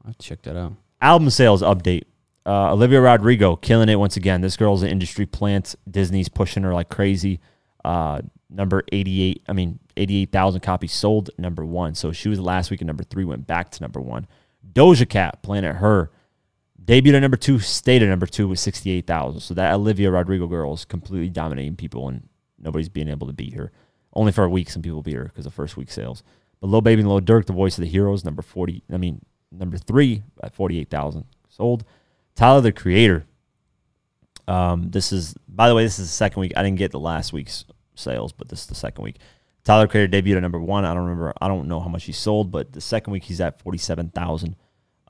I'll 0.07 0.15
check 0.19 0.43
that 0.43 0.57
out. 0.57 0.73
album 1.01 1.31
sales 1.31 1.63
update. 1.63 2.05
Uh, 2.47 2.73
Olivia 2.73 3.01
Rodrigo 3.01 3.57
killing 3.57 3.89
it 3.89 3.97
once 3.97 4.17
again. 4.19 4.41
This 4.43 4.57
girl's 4.57 4.83
an 4.83 4.89
industry 4.91 5.25
plant. 5.25 5.75
Disney's 5.91 6.29
pushing 6.29 6.63
her 6.63 6.75
like 6.75 6.89
crazy. 6.91 7.41
Uh, 7.85 8.21
number 8.51 8.83
88, 8.93 9.43
I 9.49 9.53
mean, 9.55 9.79
88,000 9.97 10.61
copies 10.61 10.93
sold, 10.93 11.31
number 11.39 11.65
one. 11.65 11.95
So 11.95 12.13
she 12.13 12.29
was 12.29 12.41
last 12.41 12.71
week 12.71 12.81
at 12.81 12.87
number 12.87 13.05
three, 13.05 13.25
went 13.25 13.47
back 13.47 13.71
to 13.71 13.83
number 13.83 14.01
one. 14.01 14.27
Doja 14.73 15.09
Cat 15.09 15.43
playing 15.43 15.65
at 15.65 15.77
her. 15.77 16.11
Debuted 16.83 17.15
at 17.15 17.21
number 17.21 17.37
two, 17.37 17.61
stayed 17.61 18.03
at 18.03 18.09
number 18.09 18.27
two 18.27 18.49
with 18.49 18.59
68,000. 18.59 19.41
So 19.41 19.55
that 19.55 19.73
Olivia 19.73 20.11
Rodrigo 20.11 20.47
girl 20.47 20.75
is 20.75 20.85
completely 20.85 21.31
dominating 21.31 21.77
people 21.77 22.09
and 22.09 22.29
nobody's 22.59 22.89
being 22.89 23.09
able 23.09 23.27
to 23.27 23.33
beat 23.33 23.55
her. 23.55 23.73
Only 24.13 24.33
for 24.33 24.45
a 24.45 24.51
week, 24.51 24.71
some 24.71 24.83
people 24.83 25.03
beat 25.03 25.17
her 25.17 25.25
because 25.25 25.47
of 25.47 25.55
first 25.55 25.77
week 25.77 25.91
sales. 25.91 26.23
But 26.61 26.69
Lil 26.69 26.83
Baby 26.83 27.01
and 27.01 27.09
Lil 27.09 27.21
Durk, 27.21 27.47
the 27.47 27.53
voice 27.53 27.79
of 27.79 27.83
the 27.83 27.91
heroes, 27.91 28.25
number 28.25 28.43
40, 28.43 28.83
I 28.93 28.97
mean, 28.97 29.25
number 29.51 29.77
three 29.79 30.23
at 30.43 30.55
48,000 30.55 31.25
sold. 31.49 31.85
Tyler, 32.35 32.61
the 32.61 32.73
creator. 32.73 33.27
Um, 34.47 34.91
this 34.91 35.13
is, 35.13 35.35
by 35.49 35.69
the 35.69 35.75
way, 35.75 35.85
this 35.85 35.99
is 35.99 36.09
the 36.09 36.15
second 36.15 36.41
week. 36.41 36.53
I 36.57 36.63
didn't 36.63 36.79
get 36.79 36.91
the 36.91 37.01
last 37.01 37.33
week's 37.33 37.65
sales, 37.95 38.33
but 38.33 38.49
this 38.49 38.61
is 38.61 38.67
the 38.67 38.75
second 38.75 39.05
week. 39.05 39.17
Tyler 39.65 39.87
Creator 39.87 40.17
debuted 40.17 40.37
at 40.37 40.43
number 40.43 40.61
one. 40.61 40.85
I 40.85 40.93
don't 40.93 41.05
remember. 41.05 41.33
I 41.41 41.49
don't 41.49 41.69
know 41.69 41.81
how 41.81 41.89
much 41.89 42.05
he 42.05 42.13
sold, 42.13 42.51
but 42.51 42.73
the 42.73 42.81
second 42.81 43.13
week 43.13 43.25
he's 43.25 43.41
at 43.41 43.61
forty-seven 43.61 44.11
thousand. 44.11 44.57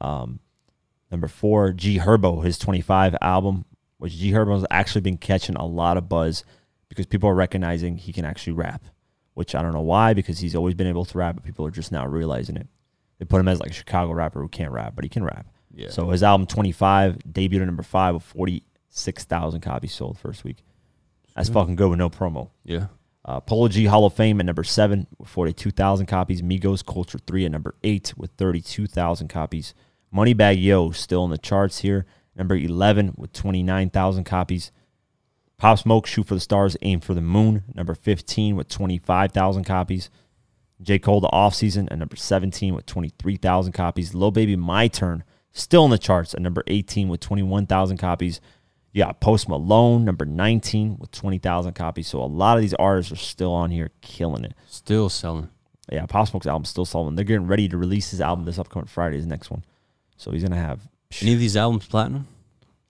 Um, 0.01 0.39
number 1.11 1.29
four, 1.29 1.73
G 1.73 1.99
Herbo, 1.99 2.45
his 2.45 2.59
twenty-five 2.59 3.17
album, 3.21 3.65
which 3.99 4.17
G 4.17 4.31
Herbo 4.33 4.55
has 4.55 4.67
actually 4.71 5.01
been 5.01 5.17
catching 5.17 5.57
a 5.57 5.67
lot 5.67 5.97
of 5.97 6.09
buzz 6.09 6.45
because 6.89 7.07
people 7.07 7.29
are 7.29 7.35
recognizing 7.35 7.97
he 7.97 8.13
can 8.13 8.25
actually 8.25 8.53
rap. 8.53 8.85
Which 9.35 9.57
I 9.57 9.63
don't 9.63 9.73
know 9.73 9.81
why, 9.81 10.15
because 10.15 10.39
he's 10.39 10.55
always 10.55 10.75
been 10.75 10.87
able 10.87 11.05
to 11.07 11.19
rap, 11.19 11.35
but 11.35 11.45
people 11.45 11.67
are 11.67 11.73
just 11.73 11.91
now 11.91 12.07
realizing 12.07 12.57
it. 12.57 12.69
They 13.19 13.25
put 13.25 13.41
him 13.41 13.49
as 13.49 13.59
like 13.59 13.71
a 13.71 13.75
Chicago 13.75 14.13
rapper 14.13 14.41
who 14.41 14.49
can't 14.49 14.71
rap, 14.71 14.95
but 14.95 15.05
he 15.05 15.09
can 15.09 15.25
rap. 15.25 15.47
Yeah. 15.75 15.91
So 15.91 16.11
his 16.11 16.23
album 16.23 16.47
25 16.47 17.19
debuted 17.33 17.63
at 17.63 17.67
number 17.67 17.83
five 17.83 18.15
with 18.15 18.23
46,000 18.23 19.61
copies 19.61 19.93
sold 19.93 20.19
first 20.19 20.45
week. 20.45 20.59
That's 21.35 21.49
fucking 21.49 21.75
good 21.75 21.91
with 21.91 21.99
no 21.99 22.11
promo. 22.11 22.51
Yeah. 22.65 22.87
Uh, 23.25 23.41
Polo 23.41 23.69
G 23.69 23.87
Hall 23.87 24.05
of 24.05 24.13
Fame 24.13 24.41
at 24.41 24.47
number 24.47 24.65
seven 24.65 25.07
with 25.19 25.29
42,000 25.29 26.07
copies. 26.07 26.43
Migos 26.43 26.85
Culture 26.85 27.19
3 27.19 27.47
at 27.47 27.53
number 27.53 27.75
eight 27.83 28.13
with 28.17 28.31
32,000 28.37 29.29
copies. 29.29 29.75
Moneybag 30.15 30.63
Yo 30.63 30.91
still 30.91 31.25
in 31.25 31.31
the 31.31 31.39
charts 31.39 31.79
here. 31.79 32.07
Number 32.37 32.57
11 32.57 33.15
with 33.17 33.33
29,000 33.33 34.25
copies. 34.25 34.73
Pop 35.57 35.79
Smoke 35.79 36.07
Shoot 36.07 36.27
for 36.27 36.35
the 36.35 36.41
Stars 36.41 36.77
Aim 36.83 37.01
for 37.01 37.15
the 37.15 37.21
Moon. 37.21 37.63
Number 37.75 37.95
15 37.95 38.57
with 38.57 38.69
25,000 38.69 39.65
copies. 39.65 40.11
J. 40.83 40.99
Cole 40.99 41.21
The 41.21 41.29
Offseason 41.29 41.89
at 41.91 41.99
number 41.99 42.17
17 42.17 42.75
with 42.75 42.87
23,000 42.87 43.73
copies. 43.73 44.15
Lil 44.15 44.33
Baby 44.33 44.57
My 44.57 44.89
Turn 44.89 45.25
still 45.53 45.85
in 45.85 45.91
the 45.91 45.99
charts 45.99 46.35
at 46.35 46.43
number 46.43 46.65
18 46.67 47.09
with 47.09 47.21
21,000 47.21 47.97
copies. 47.97 48.41
You 48.95 49.03
got 49.03 49.19
Post 49.21 49.49
Malone, 49.49 50.05
number 50.05 50.25
19 50.25 50.99
with 51.01 51.11
20,000 51.11 51.73
copies. 51.73 52.07
So 52.07 52.23
a 52.23 52.27
lot 52.27 52.57
of 52.57 52.63
these 52.63 52.75
artists 52.75 53.11
are 53.11 53.17
still 53.17 53.53
on 53.53 53.73
here 53.73 53.91
killing 54.01 54.45
it. 54.45 54.55
Still 54.69 55.09
selling. 55.09 55.51
Yeah, 55.91 56.07
Pop 56.07 56.29
Smoke's 56.29 56.47
album's 56.47 56.69
still 56.69 56.85
selling. 56.85 57.17
They're 57.17 57.25
getting 57.25 57.49
ready 57.49 57.69
to 57.69 57.77
release 57.77 58.13
his 58.13 58.21
album 58.21 58.45
this 58.45 58.57
upcoming 58.57 58.87
Friday, 58.87 59.17
his 59.17 59.27
next 59.27 59.51
one. 59.51 59.65
So 60.17 60.31
he's 60.31 60.43
going 60.43 60.53
to 60.53 60.59
have 60.59 60.81
Any 61.21 61.33
of 61.35 61.41
these 61.41 61.57
albums 61.57 61.87
platinum? 61.87 62.29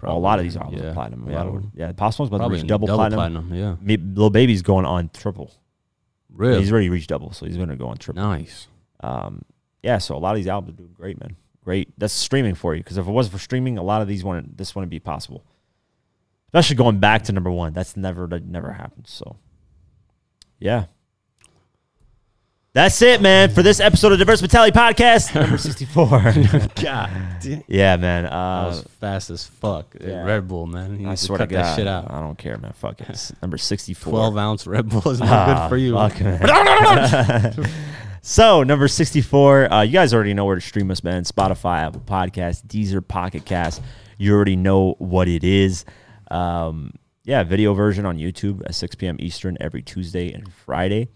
a 0.02 0.12
lot 0.12 0.38
of 0.38 0.44
these 0.44 0.58
albums 0.58 0.82
yeah. 0.82 0.90
are 0.90 0.92
platinum. 0.92 1.26
Yeah, 1.26 1.36
lot 1.38 1.46
of 1.46 1.52
them. 1.54 1.72
yeah 1.74 1.92
Pop 1.92 2.12
Smoke's 2.12 2.28
about 2.28 2.36
Probably 2.36 2.58
to 2.58 2.62
reach 2.64 2.68
double, 2.68 2.86
platinum. 2.88 3.54
Yeah. 3.54 3.76
Me- 3.80 3.96
Lil 3.96 4.28
Baby's 4.28 4.60
going 4.60 4.84
on 4.84 5.08
triple. 5.14 5.50
Really? 6.28 6.60
He's 6.60 6.70
already 6.70 6.90
reached 6.90 7.08
double, 7.08 7.32
so 7.32 7.46
he's 7.46 7.56
going 7.56 7.70
to 7.70 7.76
go 7.76 7.86
on 7.86 7.96
triple. 7.96 8.22
nice. 8.22 8.68
Um, 9.00 9.40
yeah, 9.82 9.96
so 9.96 10.14
a 10.14 10.18
lot 10.18 10.32
of 10.32 10.36
these 10.36 10.48
albums 10.48 10.74
are 10.74 10.76
doing 10.76 10.92
great, 10.92 11.18
man. 11.18 11.36
Great. 11.64 11.88
That's 11.96 12.12
streaming 12.12 12.54
for 12.54 12.74
you 12.74 12.82
because 12.82 12.98
if 12.98 13.08
it 13.08 13.10
wasn't 13.10 13.32
for 13.32 13.38
streaming, 13.38 13.78
a 13.78 13.82
lot 13.82 14.02
of 14.02 14.08
these 14.08 14.22
wouldn't. 14.22 14.58
This 14.58 14.74
wouldn't 14.74 14.90
be 14.90 15.00
possible. 15.00 15.42
Especially 16.54 16.76
going 16.76 17.00
back 17.00 17.24
to 17.24 17.32
number 17.32 17.50
one. 17.50 17.72
That's 17.72 17.96
never 17.96 18.28
that 18.28 18.44
never 18.46 18.72
happened. 18.72 19.06
So, 19.08 19.36
yeah. 20.60 20.84
That's 22.74 23.00
it, 23.02 23.20
man, 23.20 23.50
for 23.50 23.62
this 23.62 23.78
episode 23.78 24.10
of 24.12 24.18
Diverse 24.18 24.40
Mentality 24.40 24.76
Podcast, 24.76 25.32
number 25.34 25.58
64. 25.58 26.08
God 26.82 27.10
damn. 27.40 27.62
yeah, 27.68 27.96
man. 27.96 28.24
That 28.24 28.32
Uh, 28.32 28.66
was 28.68 28.82
fast 29.00 29.30
as 29.30 29.44
fuck. 29.44 29.94
yeah. 30.00 30.24
Red 30.24 30.48
Bull, 30.48 30.66
man. 30.66 30.98
You 31.00 31.08
I 31.08 31.12
to 31.12 31.16
swear 31.16 31.38
cut 31.38 31.48
to 31.50 31.54
God, 31.54 31.64
that 31.64 31.76
shit 31.76 31.86
out. 31.86 32.10
I 32.10 32.18
don't 32.20 32.36
care, 32.36 32.56
man. 32.58 32.72
Fuck 32.72 33.00
it. 33.00 33.10
It's 33.10 33.32
number 33.42 33.58
64. 33.58 34.10
12 34.12 34.36
ounce 34.36 34.66
Red 34.66 34.88
Bull 34.88 35.08
is 35.08 35.20
not 35.20 35.28
Ah, 35.30 35.68
good 35.68 35.68
for 35.70 35.76
you. 35.76 35.94
fuck, 35.94 37.64
so 38.22 38.62
number 38.62 38.88
64 38.88 39.72
uh, 39.72 39.82
you 39.82 39.92
guys 39.92 40.14
already 40.14 40.34
know 40.34 40.44
where 40.46 40.54
to 40.54 40.60
stream 40.60 40.90
us 40.90 41.04
man 41.04 41.24
spotify 41.24 41.80
apple 41.86 42.00
podcast 42.00 42.64
deezer 42.66 43.06
pocket 43.06 43.44
cast 43.44 43.82
you 44.16 44.32
already 44.34 44.56
know 44.56 44.94
what 44.98 45.28
it 45.28 45.44
is 45.44 45.84
um, 46.34 46.92
yeah 47.24 47.42
video 47.42 47.72
version 47.74 48.04
on 48.04 48.18
youtube 48.18 48.60
at 48.66 48.74
6 48.74 48.94
p.m 48.96 49.16
eastern 49.20 49.56
every 49.60 49.82
tuesday 49.82 50.32
and 50.32 50.50
friday. 50.52 51.08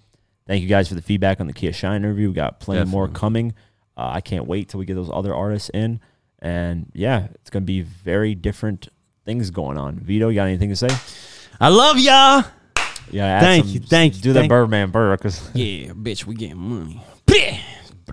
Thank 0.47 0.63
you 0.63 0.69
guys 0.69 0.89
for 0.89 0.95
the 0.95 1.03
feedback 1.03 1.41
on 1.41 1.47
the 1.47 1.53
kia 1.53 1.75
shine 1.75 1.97
interview. 1.97 2.29
We 2.29 2.35
got 2.35 2.59
plenty 2.61 2.91
more 2.91 3.07
coming. 3.09 3.53
Uh, 3.97 4.13
i 4.15 4.21
can't 4.23 4.47
wait 4.47 4.69
till 4.71 4.79
we 4.81 4.87
get 4.87 4.95
those 4.95 5.11
other 5.13 5.35
artists 5.35 5.71
in. 5.75 6.01
And 6.39 6.91
yeah 6.95 7.29
it's 7.35 7.51
gonna 7.51 7.67
be 7.67 7.83
very 7.83 8.35
different 8.35 8.89
things 9.27 9.51
going 9.51 9.77
on. 9.77 9.99
Vito 9.99 10.29
you 10.29 10.37
got 10.37 10.45
anything 10.47 10.71
to 10.71 10.77
say? 10.77 10.89
I 11.61 11.69
love 11.69 11.99
y'all. 11.99 12.45
yeah 13.11 13.41
Thank 13.41 13.65
some- 13.67 13.75
you, 13.75 13.81
thank 13.81 14.17
you, 14.17 14.23
do 14.23 14.33
the 14.33 14.41
thank- 14.41 14.49
birdman 14.49 14.91
burr 14.91 15.17
because 15.17 15.51
Yeah, 15.53 15.89
bitch, 15.93 16.25
we 16.25 16.35
getting 16.35 16.57
money. 16.59 17.03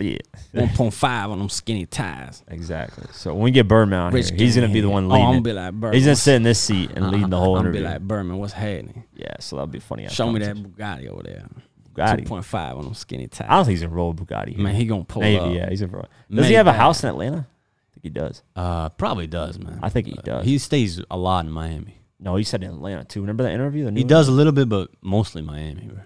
Yeah. 0.01 0.17
1.5 0.53 1.29
on 1.29 1.39
them 1.39 1.49
skinny 1.49 1.85
ties. 1.85 2.43
Exactly. 2.47 3.05
So 3.11 3.33
when 3.33 3.43
we 3.43 3.51
get 3.51 3.67
Birdman 3.67 3.99
out 4.07 4.13
Rich 4.13 4.29
here, 4.29 4.37
he's 4.39 4.55
gonna 4.55 4.69
be 4.69 4.81
the 4.81 4.89
one 4.89 5.07
one 5.07 5.11
Oh, 5.11 5.13
leading. 5.13 5.25
I'm 5.27 5.31
gonna 5.33 5.41
be 5.41 5.53
like 5.53 5.73
Birdman. 5.73 5.93
he's 5.93 6.05
gonna 6.05 6.15
sit 6.15 6.35
in 6.35 6.43
this 6.43 6.59
seat 6.59 6.91
and 6.95 7.11
leading 7.11 7.29
the 7.29 7.37
whole 7.39 7.55
I'm 7.57 7.61
interview. 7.65 7.81
gonna 7.83 7.95
be 7.95 7.99
like 7.99 8.07
Berman, 8.07 8.37
what's 8.37 8.53
happening? 8.53 9.03
yeah, 9.15 9.35
so 9.39 9.55
that'll 9.55 9.67
be 9.67 9.79
funny. 9.79 10.07
Show 10.09 10.31
me 10.31 10.39
that 10.39 10.55
conversation. 10.55 10.73
Bugatti 10.77 11.07
over 11.09 11.23
there. 11.23 11.45
Bugatti. 11.93 12.27
2.5 12.27 12.77
on 12.77 12.83
them 12.83 12.93
skinny 12.93 13.27
ties. 13.27 13.47
I 13.49 13.55
don't 13.55 13.65
think 13.65 13.73
he's 13.77 13.81
gonna 13.83 13.93
roll 13.95 14.11
a 14.11 14.13
Bugatti. 14.13 14.57
Man, 14.57 14.75
he 14.75 14.85
gonna 14.85 15.03
pull 15.05 15.21
Maybe. 15.21 15.39
up. 15.39 15.53
Yeah, 15.53 15.69
he's 15.69 15.81
gonna 15.81 15.93
roll. 15.93 16.07
Does 16.29 16.47
he 16.47 16.53
have 16.55 16.67
a 16.67 16.73
house 16.73 17.03
in 17.03 17.09
Atlanta? 17.09 17.37
I 17.47 17.91
think 17.93 18.03
he 18.03 18.09
does. 18.09 18.43
Uh, 18.55 18.89
probably 18.89 19.27
does, 19.27 19.57
man. 19.59 19.79
I 19.81 19.89
think 19.89 20.07
he 20.07 20.13
Uh, 20.17 20.21
does. 20.21 20.45
He 20.45 20.57
stays 20.57 21.01
a 21.09 21.17
lot 21.17 21.45
in 21.45 21.51
Miami. 21.51 21.99
No, 22.19 22.35
he 22.37 22.43
said 22.43 22.63
in 22.63 22.69
Atlanta 22.71 23.03
too. 23.03 23.21
Remember 23.21 23.43
that 23.43 23.51
interview? 23.53 23.83
The 23.85 23.91
He 23.91 24.03
new 24.03 24.09
does 24.09 24.27
a 24.27 24.31
little 24.31 24.53
bit, 24.53 24.67
but 24.69 24.89
mostly 25.01 25.41
Miami. 25.41 25.85
Bro. 25.87 25.99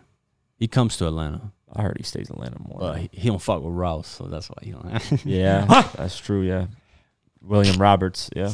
He 0.59 0.67
comes 0.67 0.97
to 0.97 1.07
Atlanta. 1.07 1.51
I 1.73 1.81
heard 1.83 1.97
he 1.97 2.03
stays 2.03 2.29
in 2.29 2.35
Atlanta 2.35 2.57
more. 2.59 2.77
but 2.79 2.97
he, 2.99 3.09
he 3.13 3.27
don't 3.29 3.41
fuck 3.41 3.61
with 3.63 3.73
Rouse, 3.73 4.07
so 4.07 4.25
that's 4.25 4.49
why 4.49 4.57
he 4.61 4.71
don't. 4.71 5.25
yeah, 5.25 5.65
that's 5.95 6.17
true. 6.19 6.41
Yeah, 6.41 6.67
William 7.41 7.77
Roberts. 7.81 8.29
Yeah. 8.35 8.51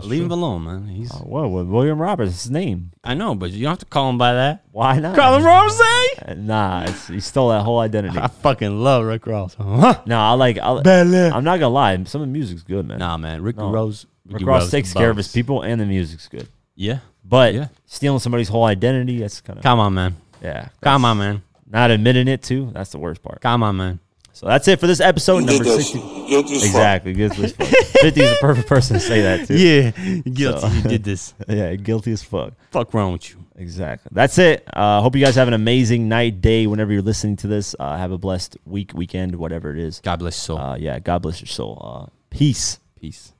Leave 0.00 0.22
him 0.22 0.30
alone, 0.30 0.64
man. 0.64 0.86
He's. 0.86 1.10
Oh, 1.12 1.24
whoa, 1.24 1.48
well, 1.48 1.64
William 1.64 2.00
Roberts. 2.00 2.30
His 2.42 2.50
name. 2.52 2.92
I 3.02 3.14
know, 3.14 3.34
but 3.34 3.50
you 3.50 3.64
don't 3.64 3.70
have 3.72 3.78
to 3.80 3.86
call 3.86 4.08
him 4.10 4.18
by 4.18 4.34
that. 4.34 4.62
Why 4.70 5.00
not? 5.00 5.16
Call 5.16 5.36
him 5.38 5.44
Rose. 5.44 5.80
Uh, 5.80 6.34
Nah, 6.36 6.84
it's, 6.86 7.08
he 7.08 7.18
stole 7.18 7.48
that 7.48 7.62
whole 7.62 7.80
identity. 7.80 8.16
I 8.22 8.28
fucking 8.28 8.78
love 8.80 9.04
Rick 9.06 9.26
Ross. 9.26 9.54
Huh? 9.54 10.00
no, 10.06 10.20
I 10.20 10.32
like. 10.34 10.58
I, 10.58 10.82
Bella. 10.82 11.30
I'm 11.30 11.42
not 11.42 11.58
gonna 11.58 11.70
lie. 11.74 12.04
Some 12.04 12.20
of 12.20 12.28
the 12.28 12.32
music's 12.32 12.62
good, 12.62 12.86
man. 12.86 12.98
Nah, 13.00 13.16
man. 13.16 13.42
Rick 13.42 13.56
No. 13.56 13.70
Rose. 13.72 14.06
Rick 14.26 14.46
Ross 14.46 14.62
Rose 14.64 14.70
takes 14.70 14.92
care 14.92 15.10
of 15.10 15.16
his 15.16 15.32
people, 15.32 15.62
and 15.62 15.80
the 15.80 15.86
music's 15.86 16.28
good. 16.28 16.46
Yeah. 16.76 16.98
But 17.24 17.54
Yeah. 17.54 17.68
stealing 17.86 18.20
somebody's 18.20 18.48
whole 18.48 18.64
identity, 18.64 19.18
that's 19.18 19.40
kind 19.40 19.58
of 19.58 19.62
Come 19.64 19.80
on, 19.80 19.94
man. 19.94 20.16
yeah. 20.40 20.68
Come 20.80 21.04
on, 21.06 21.18
man. 21.18 21.42
Not 21.70 21.90
admitting 21.90 22.28
it 22.28 22.42
too, 22.42 22.70
that's 22.72 22.90
the 22.90 22.98
worst 22.98 23.22
part. 23.22 23.40
Come 23.40 23.62
on, 23.62 23.76
man. 23.76 24.00
So 24.32 24.46
that's 24.46 24.68
it 24.68 24.78
for 24.78 24.86
this 24.86 25.00
episode 25.00 25.40
number 25.44 25.64
sixty. 25.64 25.98
Exactly, 26.32 27.12
guilty 27.12 27.44
as 27.44 27.52
fuck. 27.52 27.66
Fifty 27.66 28.20
is 28.22 28.30
the 28.30 28.38
perfect 28.40 28.68
person 28.68 28.94
to 28.94 29.00
say 29.00 29.22
that 29.22 29.48
too. 29.48 29.56
Yeah. 29.58 29.90
Guilty. 30.20 30.60
So- 30.60 30.68
you 30.68 30.82
did 30.82 31.02
this. 31.02 31.34
yeah, 31.48 31.74
guilty 31.74 32.12
as 32.12 32.22
fuck. 32.22 32.52
Fuck 32.70 32.94
wrong 32.94 33.12
with 33.12 33.30
you. 33.30 33.44
Exactly. 33.56 34.08
That's 34.14 34.38
it. 34.38 34.62
Uh, 34.72 35.00
hope 35.00 35.16
you 35.16 35.24
guys 35.24 35.34
have 35.34 35.48
an 35.48 35.54
amazing 35.54 36.08
night, 36.08 36.40
day, 36.40 36.68
whenever 36.68 36.92
you're 36.92 37.02
listening 37.02 37.34
to 37.38 37.48
this. 37.48 37.74
Uh, 37.80 37.96
have 37.96 38.12
a 38.12 38.18
blessed 38.18 38.56
week, 38.64 38.92
weekend, 38.94 39.34
whatever 39.34 39.72
it 39.72 39.78
is. 39.80 40.00
God 40.00 40.20
bless 40.20 40.36
your 40.48 40.56
soul. 40.56 40.58
Uh, 40.64 40.76
yeah, 40.76 41.00
God 41.00 41.22
bless 41.22 41.40
your 41.40 41.48
soul. 41.48 41.76
Uh, 41.82 42.10
peace. 42.30 42.78
Peace. 43.00 43.32